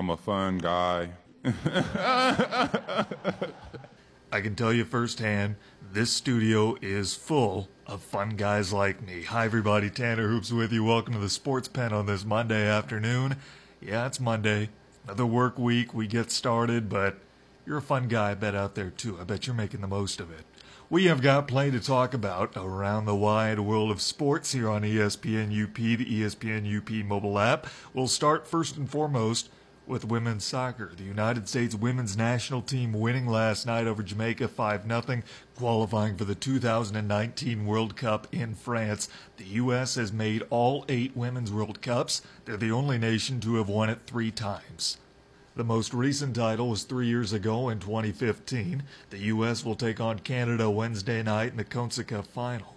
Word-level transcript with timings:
I'm 0.00 0.08
a 0.08 0.16
fun 0.16 0.56
guy. 0.56 1.10
I 4.32 4.40
can 4.40 4.54
tell 4.54 4.72
you 4.72 4.86
firsthand, 4.86 5.56
this 5.92 6.10
studio 6.10 6.78
is 6.80 7.14
full 7.14 7.68
of 7.86 8.00
fun 8.00 8.30
guys 8.30 8.72
like 8.72 9.06
me. 9.06 9.24
Hi, 9.24 9.44
everybody. 9.44 9.90
Tanner 9.90 10.28
Hoops 10.28 10.52
with 10.52 10.72
you. 10.72 10.84
Welcome 10.84 11.12
to 11.12 11.20
the 11.20 11.28
Sports 11.28 11.68
Pen 11.68 11.92
on 11.92 12.06
this 12.06 12.24
Monday 12.24 12.66
afternoon. 12.66 13.36
Yeah, 13.78 14.06
it's 14.06 14.18
Monday. 14.18 14.70
Another 15.04 15.26
work 15.26 15.58
week. 15.58 15.92
We 15.92 16.06
get 16.06 16.30
started, 16.30 16.88
but 16.88 17.18
you're 17.66 17.76
a 17.76 17.82
fun 17.82 18.08
guy, 18.08 18.30
I 18.30 18.34
bet, 18.36 18.54
out 18.54 18.76
there 18.76 18.88
too. 18.88 19.18
I 19.20 19.24
bet 19.24 19.46
you're 19.46 19.54
making 19.54 19.82
the 19.82 19.86
most 19.86 20.18
of 20.18 20.30
it. 20.30 20.46
We 20.88 21.04
have 21.04 21.20
got 21.20 21.46
plenty 21.46 21.72
to 21.72 21.80
talk 21.80 22.14
about 22.14 22.56
around 22.56 23.04
the 23.04 23.14
wide 23.14 23.60
world 23.60 23.90
of 23.90 24.00
sports 24.00 24.52
here 24.52 24.70
on 24.70 24.80
ESPN 24.80 25.52
UP, 25.62 25.74
the 25.74 26.22
ESPN 26.22 26.74
UP 26.74 26.90
mobile 27.04 27.38
app. 27.38 27.66
We'll 27.92 28.08
start 28.08 28.46
first 28.46 28.78
and 28.78 28.90
foremost 28.90 29.50
with 29.90 30.04
women's 30.04 30.44
soccer. 30.44 30.92
The 30.96 31.02
United 31.02 31.48
States 31.48 31.74
women's 31.74 32.16
national 32.16 32.62
team 32.62 32.92
winning 32.92 33.26
last 33.26 33.66
night 33.66 33.86
over 33.86 34.02
Jamaica 34.02 34.48
5 34.48 34.86
0, 34.86 35.22
qualifying 35.56 36.16
for 36.16 36.24
the 36.24 36.34
2019 36.34 37.66
World 37.66 37.96
Cup 37.96 38.28
in 38.32 38.54
France. 38.54 39.08
The 39.36 39.44
U.S. 39.44 39.96
has 39.96 40.12
made 40.12 40.44
all 40.48 40.84
eight 40.88 41.16
women's 41.16 41.52
World 41.52 41.82
Cups. 41.82 42.22
They're 42.44 42.56
the 42.56 42.70
only 42.70 42.96
nation 42.96 43.40
to 43.40 43.56
have 43.56 43.68
won 43.68 43.90
it 43.90 43.98
three 44.06 44.30
times. 44.30 44.98
The 45.56 45.64
most 45.64 45.92
recent 45.92 46.36
title 46.36 46.70
was 46.70 46.84
three 46.84 47.08
years 47.08 47.32
ago 47.32 47.68
in 47.68 47.80
2015. 47.80 48.84
The 49.10 49.18
U.S. 49.18 49.64
will 49.64 49.74
take 49.74 50.00
on 50.00 50.20
Canada 50.20 50.70
Wednesday 50.70 51.22
night 51.22 51.50
in 51.50 51.56
the 51.56 51.64
CONCACAF 51.64 52.26
final. 52.26 52.76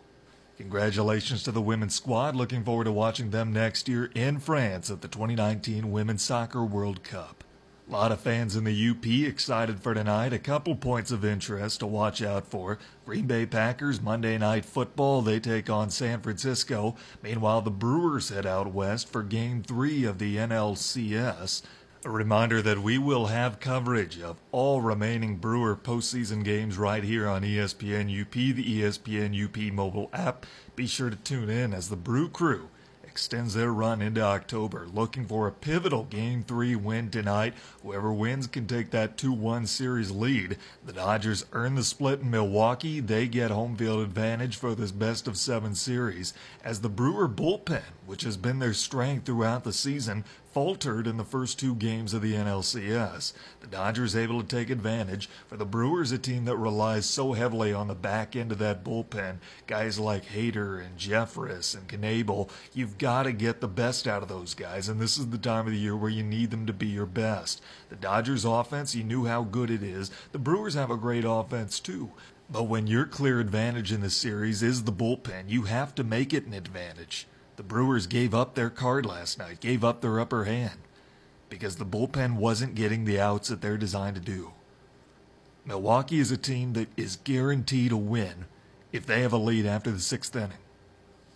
Congratulations 0.57 1.41
to 1.43 1.51
the 1.51 1.61
women's 1.61 1.95
squad. 1.95 2.35
Looking 2.35 2.63
forward 2.63 2.83
to 2.83 2.91
watching 2.91 3.31
them 3.31 3.51
next 3.51 3.87
year 3.87 4.11
in 4.13 4.39
France 4.39 4.91
at 4.91 5.01
the 5.01 5.07
2019 5.07 5.91
Women's 5.91 6.21
Soccer 6.21 6.63
World 6.63 7.03
Cup. 7.03 7.43
A 7.89 7.91
lot 7.91 8.11
of 8.11 8.21
fans 8.21 8.55
in 8.55 8.63
the 8.63 8.89
UP 8.89 9.05
excited 9.05 9.81
for 9.81 9.93
tonight. 9.93 10.31
A 10.31 10.39
couple 10.39 10.75
points 10.75 11.11
of 11.11 11.25
interest 11.25 11.79
to 11.79 11.87
watch 11.87 12.21
out 12.21 12.47
for. 12.47 12.77
Green 13.03 13.25
Bay 13.25 13.45
Packers 13.45 13.99
Monday 13.99 14.37
Night 14.37 14.63
Football. 14.63 15.21
They 15.21 15.39
take 15.39 15.71
on 15.71 15.89
San 15.89 16.21
Francisco. 16.21 16.95
Meanwhile, 17.21 17.63
the 17.63 17.71
Brewers 17.71 18.29
head 18.29 18.45
out 18.45 18.73
west 18.73 19.11
for 19.11 19.23
Game 19.23 19.63
3 19.63 20.05
of 20.05 20.19
the 20.19 20.37
NLCS. 20.37 21.63
A 22.05 22.09
reminder 22.09 22.61
that 22.61 22.79
we 22.79 22.97
will 22.97 23.27
have 23.27 23.61
coverage 23.61 24.19
of 24.19 24.35
all 24.51 24.81
remaining 24.81 25.37
Brewer 25.37 25.73
postseason 25.73 26.43
games 26.43 26.77
right 26.77 27.01
here 27.01 27.29
on 27.29 27.43
ESPN 27.43 28.21
UP, 28.21 28.31
the 28.31 28.81
ESPN 28.81 29.41
UP 29.41 29.73
mobile 29.73 30.09
app. 30.11 30.45
Be 30.75 30.85
sure 30.85 31.09
to 31.09 31.15
tune 31.15 31.49
in 31.49 31.73
as 31.73 31.87
the 31.87 31.95
Brew 31.95 32.27
Crew 32.27 32.67
extends 33.13 33.53
their 33.53 33.71
run 33.71 34.01
into 34.01 34.19
October, 34.19 34.87
looking 34.91 35.27
for 35.27 35.45
a 35.45 35.51
pivotal 35.51 36.05
Game 36.05 36.43
3 36.43 36.75
win 36.75 37.11
tonight. 37.11 37.53
Whoever 37.83 38.11
wins 38.11 38.47
can 38.47 38.65
take 38.65 38.89
that 38.89 39.17
2 39.17 39.31
1 39.31 39.67
series 39.67 40.09
lead. 40.09 40.57
The 40.83 40.93
Dodgers 40.93 41.45
earn 41.53 41.75
the 41.75 41.83
split 41.83 42.21
in 42.21 42.31
Milwaukee. 42.31 42.99
They 42.99 43.27
get 43.27 43.51
home 43.51 43.77
field 43.77 44.01
advantage 44.01 44.57
for 44.57 44.73
this 44.73 44.91
best 44.91 45.27
of 45.27 45.37
seven 45.37 45.75
series. 45.75 46.33
As 46.63 46.81
the 46.81 46.89
Brewer 46.89 47.29
bullpen, 47.29 47.83
which 48.05 48.23
has 48.23 48.37
been 48.37 48.59
their 48.59 48.73
strength 48.73 49.25
throughout 49.25 49.63
the 49.63 49.73
season, 49.73 50.23
faltered 50.51 51.07
in 51.07 51.17
the 51.17 51.23
first 51.23 51.59
two 51.59 51.73
games 51.73 52.13
of 52.13 52.21
the 52.21 52.33
NLCS. 52.33 53.33
The 53.61 53.67
Dodgers 53.67 54.15
able 54.15 54.41
to 54.41 54.47
take 54.47 54.69
advantage. 54.69 55.27
For 55.47 55.57
the 55.57 55.65
Brewers, 55.65 56.11
a 56.11 56.19
team 56.19 56.45
that 56.45 56.57
relies 56.57 57.07
so 57.07 57.33
heavily 57.33 57.73
on 57.73 57.87
the 57.87 57.95
back 57.95 58.35
end 58.35 58.51
of 58.51 58.59
that 58.59 58.83
bullpen, 58.83 59.37
guys 59.65 59.97
like 59.97 60.25
Hader 60.25 60.79
and 60.85 60.97
Jeffress 60.97 61.75
and 61.75 61.87
Knebel, 61.87 62.49
you've 62.73 62.99
got 62.99 63.23
to 63.23 63.31
get 63.31 63.61
the 63.61 63.67
best 63.67 64.07
out 64.07 64.21
of 64.21 64.29
those 64.29 64.53
guys, 64.53 64.89
and 64.89 65.01
this 65.01 65.17
is 65.17 65.29
the 65.29 65.37
time 65.37 65.65
of 65.65 65.73
the 65.73 65.79
year 65.79 65.95
where 65.95 66.11
you 66.11 66.23
need 66.23 66.51
them 66.51 66.67
to 66.67 66.73
be 66.73 66.87
your 66.87 67.07
best. 67.07 67.63
The 67.89 67.95
Dodgers 67.95 68.45
offense, 68.45 68.93
you 68.93 69.03
knew 69.03 69.25
how 69.25 69.43
good 69.43 69.71
it 69.71 69.81
is. 69.81 70.11
The 70.31 70.39
Brewers 70.39 70.75
have 70.75 70.91
a 70.91 70.97
great 70.97 71.25
offense 71.25 71.79
too. 71.79 72.11
But 72.49 72.63
when 72.63 72.85
your 72.85 73.05
clear 73.05 73.39
advantage 73.39 73.91
in 73.91 74.01
the 74.01 74.09
series 74.09 74.61
is 74.61 74.83
the 74.83 74.91
bullpen, 74.91 75.45
you 75.47 75.63
have 75.63 75.95
to 75.95 76.03
make 76.03 76.33
it 76.33 76.45
an 76.45 76.53
advantage. 76.53 77.25
The 77.55 77.63
Brewers 77.63 78.07
gave 78.07 78.33
up 78.33 78.55
their 78.55 78.69
card 78.69 79.05
last 79.05 79.37
night, 79.37 79.59
gave 79.59 79.83
up 79.83 80.01
their 80.01 80.19
upper 80.19 80.45
hand, 80.45 80.79
because 81.49 81.75
the 81.75 81.85
bullpen 81.85 82.37
wasn't 82.37 82.75
getting 82.75 83.05
the 83.05 83.19
outs 83.19 83.49
that 83.49 83.61
they're 83.61 83.77
designed 83.77 84.15
to 84.15 84.21
do. 84.21 84.53
Milwaukee 85.65 86.19
is 86.19 86.31
a 86.31 86.37
team 86.37 86.73
that 86.73 86.89
is 86.97 87.17
guaranteed 87.23 87.91
a 87.91 87.97
win 87.97 88.45
if 88.91 89.05
they 89.05 89.21
have 89.21 89.33
a 89.33 89.37
lead 89.37 89.65
after 89.65 89.91
the 89.91 89.99
sixth 89.99 90.35
inning. 90.35 90.57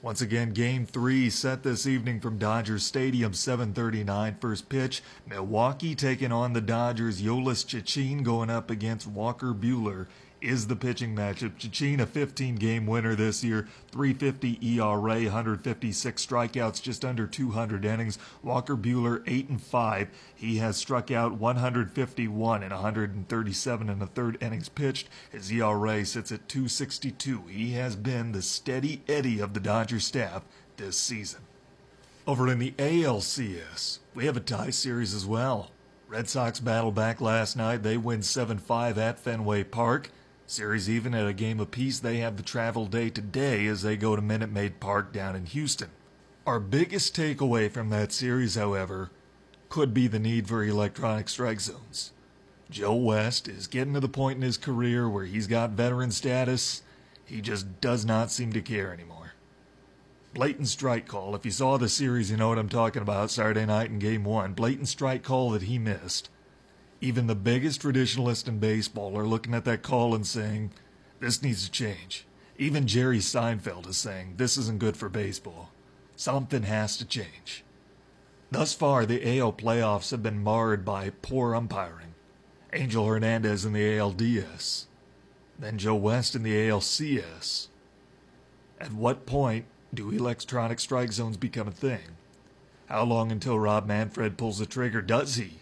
Once 0.01 0.22
again, 0.22 0.51
Game 0.51 0.85
3 0.85 1.29
set 1.29 1.63
this 1.63 1.88
evening 1.88 2.19
from 2.19 2.38
Dodger 2.38 2.77
Stadium, 2.77 3.33
7:39 3.33 4.38
first 4.39 4.69
pitch. 4.69 5.01
Milwaukee 5.27 5.95
taking 5.95 6.31
on 6.31 6.53
the 6.53 6.61
Dodgers. 6.61 7.22
Jhoulys 7.22 7.66
Chacin 7.66 8.23
going 8.23 8.50
up 8.50 8.69
against 8.69 9.07
Walker 9.07 9.53
Buehler 9.53 10.07
is 10.41 10.67
the 10.67 10.75
pitching 10.75 11.15
matchup. 11.15 11.57
Chacin, 11.57 11.99
a 11.99 12.05
15 12.05 12.55
game 12.55 12.85
winner 12.85 13.15
this 13.15 13.43
year, 13.43 13.67
350 13.91 14.59
ERA, 14.61 15.23
156 15.23 16.25
strikeouts, 16.25 16.81
just 16.81 17.03
under 17.03 17.27
200 17.27 17.85
innings. 17.85 18.19
Walker 18.43 18.75
Buehler, 18.75 19.23
8 19.25 19.49
and 19.49 19.61
5. 19.61 20.09
He 20.35 20.57
has 20.57 20.77
struck 20.77 21.11
out 21.11 21.33
151 21.33 22.63
and 22.63 22.71
137 22.71 23.89
in 23.89 23.99
the 23.99 24.07
third 24.07 24.37
innings 24.41 24.69
pitched. 24.69 25.07
His 25.31 25.51
ERA 25.51 26.05
sits 26.05 26.31
at 26.31 26.47
262. 26.47 27.43
He 27.47 27.73
has 27.73 27.95
been 27.95 28.31
the 28.31 28.41
steady 28.41 29.01
Eddie 29.07 29.39
of 29.39 29.53
the 29.53 29.59
Dodger 29.59 29.99
staff 29.99 30.43
this 30.77 30.97
season. 30.97 31.41
Over 32.25 32.49
in 32.49 32.59
the 32.59 32.71
ALCS, 32.71 33.99
we 34.13 34.25
have 34.25 34.35
a 34.35 34.41
tie 34.41 34.69
series 34.69 35.13
as 35.13 35.25
well. 35.25 35.71
Red 36.09 36.29
Sox 36.29 36.59
battle 36.59 36.91
back 36.91 37.19
last 37.19 37.57
night. 37.57 37.83
They 37.83 37.97
win 37.97 38.21
7 38.21 38.57
5 38.57 38.97
at 38.97 39.19
Fenway 39.19 39.63
Park. 39.63 40.09
Series 40.49 40.89
even 40.89 41.13
at 41.13 41.27
a 41.27 41.33
game 41.33 41.59
apiece, 41.59 41.99
they 41.99 42.19
have 42.19 42.37
the 42.37 42.43
travel 42.43 42.85
day 42.85 43.09
today 43.09 43.67
as 43.67 43.81
they 43.81 43.97
go 43.97 44.15
to 44.15 44.21
Minute 44.21 44.49
Maid 44.49 44.79
Park 44.79 45.11
down 45.11 45.35
in 45.35 45.45
Houston. 45.45 45.89
Our 46.45 46.61
biggest 46.61 47.13
takeaway 47.13 47.69
from 47.69 47.89
that 47.89 48.13
series, 48.13 48.55
however, 48.55 49.11
could 49.67 49.93
be 49.93 50.07
the 50.07 50.19
need 50.19 50.47
for 50.47 50.63
electronic 50.63 51.27
strike 51.27 51.59
zones. 51.59 52.13
Joe 52.69 52.95
West 52.95 53.49
is 53.49 53.67
getting 53.67 53.93
to 53.95 53.99
the 53.99 54.07
point 54.07 54.37
in 54.37 54.41
his 54.41 54.55
career 54.55 55.09
where 55.09 55.25
he's 55.25 55.47
got 55.47 55.71
veteran 55.71 56.11
status. 56.11 56.81
He 57.25 57.41
just 57.41 57.81
does 57.81 58.05
not 58.05 58.31
seem 58.31 58.53
to 58.53 58.61
care 58.61 58.93
anymore. 58.93 59.33
Blatant 60.33 60.69
strike 60.69 61.09
call. 61.09 61.35
If 61.35 61.43
you 61.43 61.51
saw 61.51 61.77
the 61.77 61.89
series, 61.89 62.31
you 62.31 62.37
know 62.37 62.47
what 62.47 62.57
I'm 62.57 62.69
talking 62.69 63.01
about. 63.01 63.31
Saturday 63.31 63.65
night 63.65 63.89
in 63.89 63.99
game 63.99 64.23
one. 64.23 64.53
Blatant 64.53 64.87
strike 64.87 65.23
call 65.23 65.51
that 65.51 65.63
he 65.63 65.77
missed. 65.77 66.29
Even 66.99 67.27
the 67.27 67.35
biggest 67.35 67.81
traditionalists 67.81 68.47
in 68.47 68.59
baseball 68.59 69.17
are 69.17 69.27
looking 69.27 69.53
at 69.53 69.65
that 69.65 69.83
call 69.83 70.15
and 70.15 70.25
saying, 70.25 70.71
this 71.19 71.43
needs 71.43 71.65
to 71.65 71.71
change. 71.71 72.25
Even 72.57 72.87
Jerry 72.87 73.19
Seinfeld 73.19 73.87
is 73.87 73.97
saying, 73.97 74.35
this 74.37 74.57
isn't 74.57 74.79
good 74.79 74.97
for 74.97 75.09
baseball. 75.09 75.71
Something 76.15 76.63
has 76.63 76.97
to 76.97 77.05
change. 77.05 77.63
Thus 78.49 78.73
far, 78.73 79.05
the 79.05 79.39
AL 79.39 79.53
playoffs 79.53 80.11
have 80.11 80.23
been 80.23 80.43
marred 80.43 80.83
by 80.83 81.11
poor 81.21 81.53
umpiring. 81.53 82.15
Angel 82.73 83.05
Hernandez 83.05 83.65
in 83.65 83.73
the 83.73 83.97
ALDS, 83.97 84.85
then 85.57 85.77
Joe 85.77 85.95
West 85.95 86.35
in 86.35 86.43
the 86.43 86.53
ALCS. 86.53 87.67
At 88.79 88.93
what 88.93 89.25
point 89.25 89.65
do 89.93 90.11
electronic 90.11 90.79
strike 90.79 91.11
zones 91.11 91.37
become 91.37 91.67
a 91.67 91.71
thing? 91.71 92.17
How 92.87 93.03
long 93.03 93.31
until 93.31 93.59
Rob 93.59 93.87
Manfred 93.87 94.37
pulls 94.37 94.59
the 94.59 94.65
trigger? 94.65 95.01
Does 95.01 95.35
he? 95.35 95.59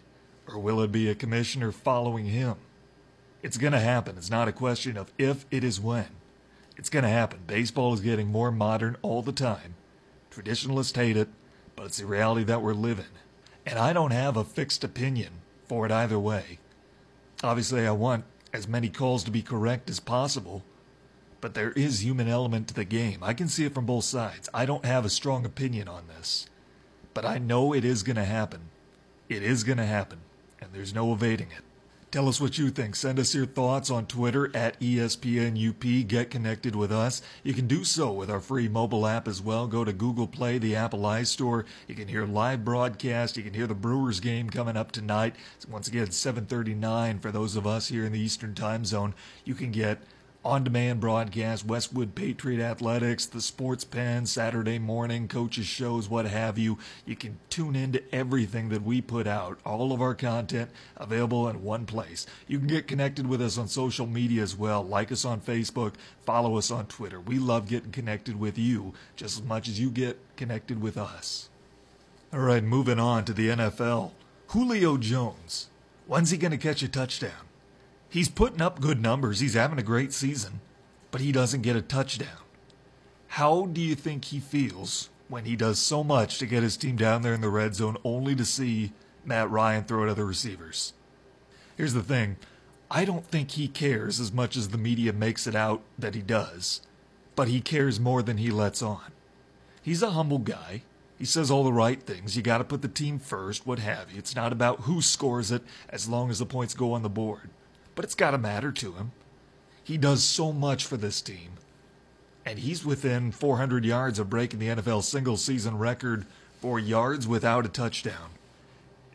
Or 0.47 0.59
will 0.59 0.81
it 0.81 0.91
be 0.91 1.09
a 1.09 1.15
commissioner 1.15 1.71
following 1.71 2.25
him? 2.25 2.55
It's 3.41 3.57
going 3.57 3.73
to 3.73 3.79
happen. 3.79 4.17
It's 4.17 4.29
not 4.29 4.47
a 4.47 4.51
question 4.51 4.97
of 4.97 5.11
if, 5.17 5.45
it 5.51 5.63
is 5.63 5.79
when. 5.79 6.07
It's 6.77 6.89
going 6.89 7.03
to 7.03 7.09
happen. 7.09 7.39
Baseball 7.47 7.93
is 7.93 7.99
getting 7.99 8.27
more 8.31 8.51
modern 8.51 8.97
all 9.01 9.21
the 9.21 9.31
time. 9.31 9.75
Traditionalists 10.29 10.95
hate 10.95 11.17
it, 11.17 11.29
but 11.75 11.85
it's 11.85 11.99
the 11.99 12.05
reality 12.05 12.43
that 12.43 12.61
we're 12.61 12.73
living. 12.73 13.05
And 13.65 13.79
I 13.79 13.93
don't 13.93 14.11
have 14.11 14.37
a 14.37 14.43
fixed 14.43 14.83
opinion 14.83 15.41
for 15.67 15.85
it 15.85 15.91
either 15.91 16.19
way. 16.19 16.59
Obviously, 17.43 17.87
I 17.87 17.91
want 17.91 18.25
as 18.53 18.67
many 18.67 18.89
calls 18.89 19.23
to 19.23 19.31
be 19.31 19.41
correct 19.41 19.89
as 19.89 19.99
possible, 19.99 20.63
but 21.41 21.53
there 21.53 21.71
is 21.71 22.03
human 22.03 22.27
element 22.27 22.67
to 22.69 22.73
the 22.73 22.85
game. 22.85 23.19
I 23.21 23.33
can 23.33 23.47
see 23.47 23.65
it 23.65 23.73
from 23.73 23.85
both 23.85 24.05
sides. 24.05 24.49
I 24.53 24.65
don't 24.65 24.85
have 24.85 25.05
a 25.05 25.09
strong 25.09 25.45
opinion 25.45 25.87
on 25.87 26.07
this, 26.07 26.49
but 27.13 27.25
I 27.25 27.37
know 27.37 27.73
it 27.73 27.85
is 27.85 28.03
going 28.03 28.15
to 28.15 28.25
happen. 28.25 28.69
It 29.29 29.43
is 29.43 29.63
going 29.63 29.77
to 29.77 29.85
happen 29.85 30.19
there's 30.75 30.93
no 30.93 31.13
evading 31.13 31.47
it. 31.51 31.63
Tell 32.11 32.27
us 32.29 32.39
what 32.39 32.57
you 32.57 32.69
think. 32.69 32.95
Send 32.95 33.17
us 33.17 33.33
your 33.33 33.45
thoughts 33.45 33.89
on 33.89 34.05
Twitter 34.05 34.49
at 34.55 34.79
ESPNUP. 34.79 36.07
Get 36.07 36.29
connected 36.29 36.75
with 36.75 36.91
us. 36.91 37.21
You 37.43 37.53
can 37.53 37.67
do 37.67 37.83
so 37.83 38.11
with 38.11 38.29
our 38.29 38.39
free 38.39 38.67
mobile 38.67 39.07
app 39.07 39.27
as 39.27 39.41
well. 39.41 39.67
Go 39.67 39.83
to 39.83 39.91
Google 39.91 40.27
Play, 40.27 40.57
the 40.57 40.75
Apple 40.75 41.01
iStore. 41.01 41.65
You 41.87 41.95
can 41.95 42.07
hear 42.07 42.25
live 42.25 42.63
broadcast. 42.63 43.35
You 43.35 43.43
can 43.43 43.53
hear 43.53 43.67
the 43.67 43.73
Brewers 43.73 44.19
game 44.19 44.49
coming 44.49 44.77
up 44.77 44.91
tonight. 44.91 45.35
Once 45.69 45.87
again, 45.87 46.11
7:39 46.11 47.19
for 47.19 47.31
those 47.31 47.55
of 47.55 47.67
us 47.67 47.87
here 47.87 48.05
in 48.05 48.13
the 48.13 48.19
Eastern 48.19 48.53
Time 48.53 48.85
Zone. 48.85 49.13
You 49.43 49.55
can 49.55 49.71
get 49.71 50.01
on 50.45 50.63
demand 50.63 50.99
broadcast, 50.99 51.65
Westwood 51.65 52.13
Patriot 52.13 52.63
Athletics, 52.63 53.25
the 53.25 53.41
Sports 53.41 53.83
Pen, 53.83 54.27
Saturday 54.27 54.77
morning, 54.77 55.27
coaches' 55.27 55.65
shows, 55.65 56.07
what 56.07 56.27
have 56.27 56.59
you. 56.59 56.77
You 57.03 57.15
can 57.15 57.39
tune 57.49 57.75
into 57.75 58.03
everything 58.13 58.69
that 58.69 58.83
we 58.83 59.01
put 59.01 59.25
out, 59.25 59.57
all 59.65 59.91
of 59.91 60.01
our 60.01 60.13
content 60.13 60.69
available 60.97 61.49
in 61.49 61.63
one 61.63 61.87
place. 61.87 62.27
You 62.47 62.59
can 62.59 62.67
get 62.67 62.87
connected 62.87 63.25
with 63.25 63.41
us 63.41 63.57
on 63.57 63.67
social 63.67 64.05
media 64.05 64.43
as 64.43 64.55
well. 64.55 64.83
Like 64.83 65.11
us 65.11 65.25
on 65.25 65.41
Facebook, 65.41 65.95
follow 66.27 66.57
us 66.57 66.69
on 66.69 66.85
Twitter. 66.85 67.19
We 67.19 67.39
love 67.39 67.67
getting 67.67 67.91
connected 67.91 68.39
with 68.39 68.59
you 68.59 68.93
just 69.15 69.39
as 69.39 69.43
much 69.43 69.67
as 69.67 69.79
you 69.79 69.89
get 69.89 70.19
connected 70.37 70.79
with 70.79 70.95
us. 70.95 71.49
All 72.31 72.39
right, 72.39 72.63
moving 72.63 72.99
on 72.99 73.25
to 73.25 73.33
the 73.33 73.49
NFL. 73.49 74.11
Julio 74.49 74.97
Jones. 74.97 75.69
When's 76.05 76.29
he 76.29 76.37
going 76.37 76.51
to 76.51 76.57
catch 76.57 76.83
a 76.83 76.87
touchdown? 76.87 77.44
He's 78.15 78.29
putting 78.29 78.61
up 78.61 78.79
good 78.79 79.01
numbers. 79.01 79.41
He's 79.41 79.55
having 79.55 79.77
a 79.77 79.83
great 79.83 80.13
season, 80.13 80.61
but 81.11 81.19
he 81.19 81.33
doesn't 81.33 81.63
get 81.63 81.75
a 81.75 81.81
touchdown. 81.81 82.45
How 83.27 83.65
do 83.65 83.81
you 83.81 83.93
think 83.93 84.23
he 84.23 84.39
feels 84.39 85.09
when 85.27 85.43
he 85.43 85.57
does 85.57 85.79
so 85.79 86.01
much 86.01 86.37
to 86.37 86.45
get 86.45 86.63
his 86.63 86.77
team 86.77 86.95
down 86.95 87.23
there 87.23 87.33
in 87.33 87.41
the 87.41 87.49
red 87.49 87.75
zone 87.75 87.97
only 88.05 88.33
to 88.35 88.45
see 88.45 88.93
Matt 89.25 89.51
Ryan 89.51 89.83
throw 89.83 90.03
it 90.03 90.09
other 90.09 90.25
receivers? 90.25 90.93
Here's 91.75 91.91
the 91.91 92.01
thing 92.01 92.37
I 92.89 93.03
don't 93.03 93.27
think 93.27 93.51
he 93.51 93.67
cares 93.67 94.21
as 94.21 94.31
much 94.31 94.55
as 94.55 94.69
the 94.69 94.77
media 94.77 95.11
makes 95.11 95.45
it 95.45 95.53
out 95.53 95.81
that 95.99 96.15
he 96.15 96.21
does, 96.21 96.79
but 97.35 97.49
he 97.49 97.59
cares 97.59 97.99
more 97.99 98.23
than 98.23 98.37
he 98.37 98.49
lets 98.49 98.81
on. 98.81 99.11
He's 99.81 100.01
a 100.01 100.11
humble 100.11 100.39
guy. 100.39 100.83
He 101.17 101.25
says 101.25 101.51
all 101.51 101.65
the 101.65 101.73
right 101.73 102.01
things. 102.01 102.37
You 102.37 102.43
got 102.43 102.59
to 102.59 102.63
put 102.63 102.81
the 102.81 102.87
team 102.87 103.19
first, 103.19 103.67
what 103.67 103.79
have 103.79 104.13
you. 104.13 104.19
It's 104.19 104.37
not 104.37 104.53
about 104.53 104.83
who 104.83 105.01
scores 105.01 105.51
it 105.51 105.63
as 105.89 106.07
long 106.07 106.29
as 106.29 106.39
the 106.39 106.45
points 106.45 106.73
go 106.73 106.93
on 106.93 107.03
the 107.03 107.09
board 107.09 107.49
but 107.95 108.05
it's 108.05 108.15
got 108.15 108.31
to 108.31 108.37
matter 108.37 108.71
to 108.71 108.91
him. 108.93 109.11
He 109.83 109.97
does 109.97 110.23
so 110.23 110.51
much 110.51 110.85
for 110.85 110.97
this 110.97 111.21
team. 111.21 111.53
And 112.45 112.59
he's 112.59 112.85
within 112.85 113.31
400 113.31 113.85
yards 113.85 114.19
of 114.19 114.29
breaking 114.29 114.59
the 114.59 114.67
NFL 114.67 115.03
single 115.03 115.37
season 115.37 115.77
record 115.77 116.25
for 116.59 116.79
yards 116.79 117.27
without 117.27 117.65
a 117.65 117.69
touchdown. 117.69 118.31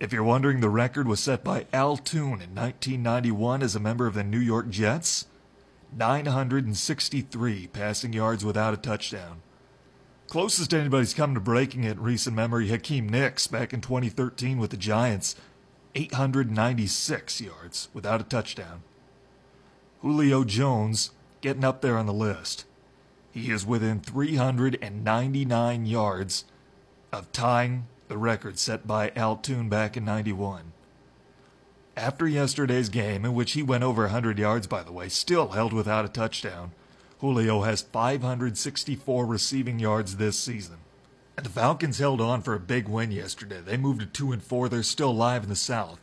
If 0.00 0.12
you're 0.12 0.24
wondering, 0.24 0.60
the 0.60 0.68
record 0.68 1.06
was 1.06 1.20
set 1.20 1.44
by 1.44 1.66
Al 1.72 1.96
Toon 1.96 2.40
in 2.40 2.54
1991 2.54 3.62
as 3.62 3.76
a 3.76 3.80
member 3.80 4.06
of 4.06 4.14
the 4.14 4.24
New 4.24 4.38
York 4.38 4.70
Jets 4.70 5.26
963 5.94 7.66
passing 7.66 8.12
yards 8.12 8.44
without 8.44 8.74
a 8.74 8.76
touchdown. 8.76 9.42
Closest 10.28 10.72
anybody's 10.72 11.12
come 11.12 11.34
to 11.34 11.40
breaking 11.40 11.84
it 11.84 11.92
in 11.92 12.02
recent 12.02 12.36
memory, 12.36 12.68
Hakeem 12.68 13.08
Nicks 13.08 13.48
back 13.48 13.72
in 13.72 13.80
2013 13.80 14.58
with 14.58 14.70
the 14.70 14.76
Giants 14.76 15.34
896 15.94 17.40
yards 17.40 17.88
without 17.92 18.20
a 18.20 18.24
touchdown. 18.24 18.82
Julio 20.02 20.44
Jones 20.44 21.10
getting 21.40 21.64
up 21.64 21.80
there 21.80 21.98
on 21.98 22.06
the 22.06 22.12
list. 22.12 22.64
He 23.32 23.50
is 23.50 23.66
within 23.66 24.00
399 24.00 25.86
yards 25.86 26.44
of 27.12 27.30
tying 27.32 27.86
the 28.08 28.18
record 28.18 28.58
set 28.58 28.86
by 28.86 29.12
Al 29.14 29.36
Toon 29.36 29.68
back 29.68 29.96
in 29.96 30.04
91. 30.04 30.72
After 31.96 32.26
yesterday's 32.26 32.88
game, 32.88 33.24
in 33.24 33.34
which 33.34 33.52
he 33.52 33.62
went 33.62 33.84
over 33.84 34.02
100 34.02 34.38
yards, 34.38 34.66
by 34.66 34.82
the 34.82 34.92
way, 34.92 35.08
still 35.08 35.50
held 35.50 35.72
without 35.72 36.04
a 36.04 36.08
touchdown, 36.08 36.72
Julio 37.20 37.62
has 37.62 37.82
564 37.82 39.26
receiving 39.26 39.78
yards 39.78 40.16
this 40.16 40.38
season. 40.38 40.78
The 41.42 41.48
Falcons 41.48 41.98
held 41.98 42.20
on 42.20 42.42
for 42.42 42.54
a 42.54 42.60
big 42.60 42.86
win 42.86 43.12
yesterday. 43.12 43.60
They 43.64 43.76
moved 43.76 44.00
to 44.00 44.06
2 44.06 44.32
and 44.32 44.42
4. 44.42 44.68
They're 44.68 44.82
still 44.82 45.10
alive 45.10 45.42
in 45.42 45.48
the 45.48 45.56
South. 45.56 45.98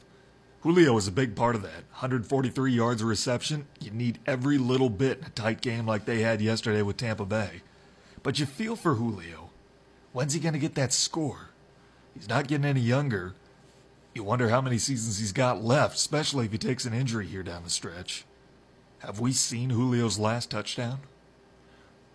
Julio 0.62 0.94
was 0.94 1.08
a 1.08 1.12
big 1.12 1.36
part 1.36 1.56
of 1.56 1.62
that. 1.62 1.86
143 1.92 2.74
yards 2.74 3.02
of 3.02 3.08
reception. 3.08 3.68
You 3.80 3.92
need 3.92 4.20
every 4.26 4.58
little 4.58 4.90
bit 4.90 5.20
in 5.20 5.26
a 5.26 5.30
tight 5.30 5.62
game 5.62 5.86
like 5.86 6.06
they 6.06 6.22
had 6.22 6.42
yesterday 6.42 6.82
with 6.82 6.98
Tampa 6.98 7.26
Bay. 7.26 7.62
But 8.24 8.40
you 8.40 8.46
feel 8.46 8.76
for 8.76 8.96
Julio. 8.96 9.52
When's 10.12 10.34
he 10.34 10.40
going 10.40 10.54
to 10.54 10.60
get 10.60 10.76
that 10.76 10.92
score? 10.92 11.52
He's 12.16 12.28
not 12.28 12.48
getting 12.48 12.66
any 12.66 12.82
younger. 12.82 13.36
You 14.16 14.24
wonder 14.24 14.50
how 14.50 14.62
many 14.62 14.80
seasons 14.80 15.20
he's 15.20 15.32
got 15.32 15.64
left, 15.64 15.96
especially 15.96 16.46
if 16.46 16.52
he 16.52 16.58
takes 16.58 16.86
an 16.86 16.94
injury 16.94 17.28
here 17.28 17.44
down 17.44 17.64
the 17.64 17.70
stretch. 17.70 18.26
Have 19.00 19.20
we 19.20 19.32
seen 19.32 19.70
Julio's 19.70 20.18
last 20.18 20.50
touchdown? 20.50 21.02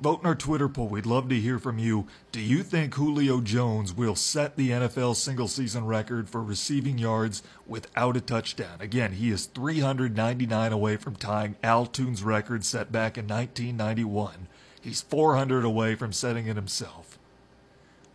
Vote 0.03 0.19
in 0.19 0.27
our 0.27 0.35
Twitter 0.35 0.69
poll. 0.69 0.89
We'd 0.89 1.07
love 1.07 1.29
to 1.29 1.39
hear 1.39 1.61
from 1.61 1.79
you. 1.79 2.09
Do 2.33 2.41
you 2.41 2.65
think 2.65 2.95
Julio 2.95 3.41
Jones 3.41 3.95
will 3.95 4.17
set 4.17 4.57
the 4.57 4.71
NFL 4.71 5.15
single 5.15 5.47
season 5.47 5.87
record 5.87 6.29
for 6.29 6.43
receiving 6.43 6.99
yards 6.99 7.45
without 7.69 8.17
a 8.17 8.21
touchdown? 8.21 8.79
Again, 8.81 9.13
he 9.13 9.31
is 9.31 9.47
399 9.47 10.73
away 10.73 10.97
from 10.97 11.15
tying 11.15 11.55
Al 11.63 11.87
Toon's 11.87 12.25
record 12.25 12.65
set 12.65 12.91
back 12.91 13.17
in 13.17 13.29
1991. 13.29 14.49
He's 14.81 15.03
400 15.03 15.65
away 15.65 15.95
from 15.95 16.13
setting 16.13 16.49
it 16.49 16.57
himself. 16.57 17.17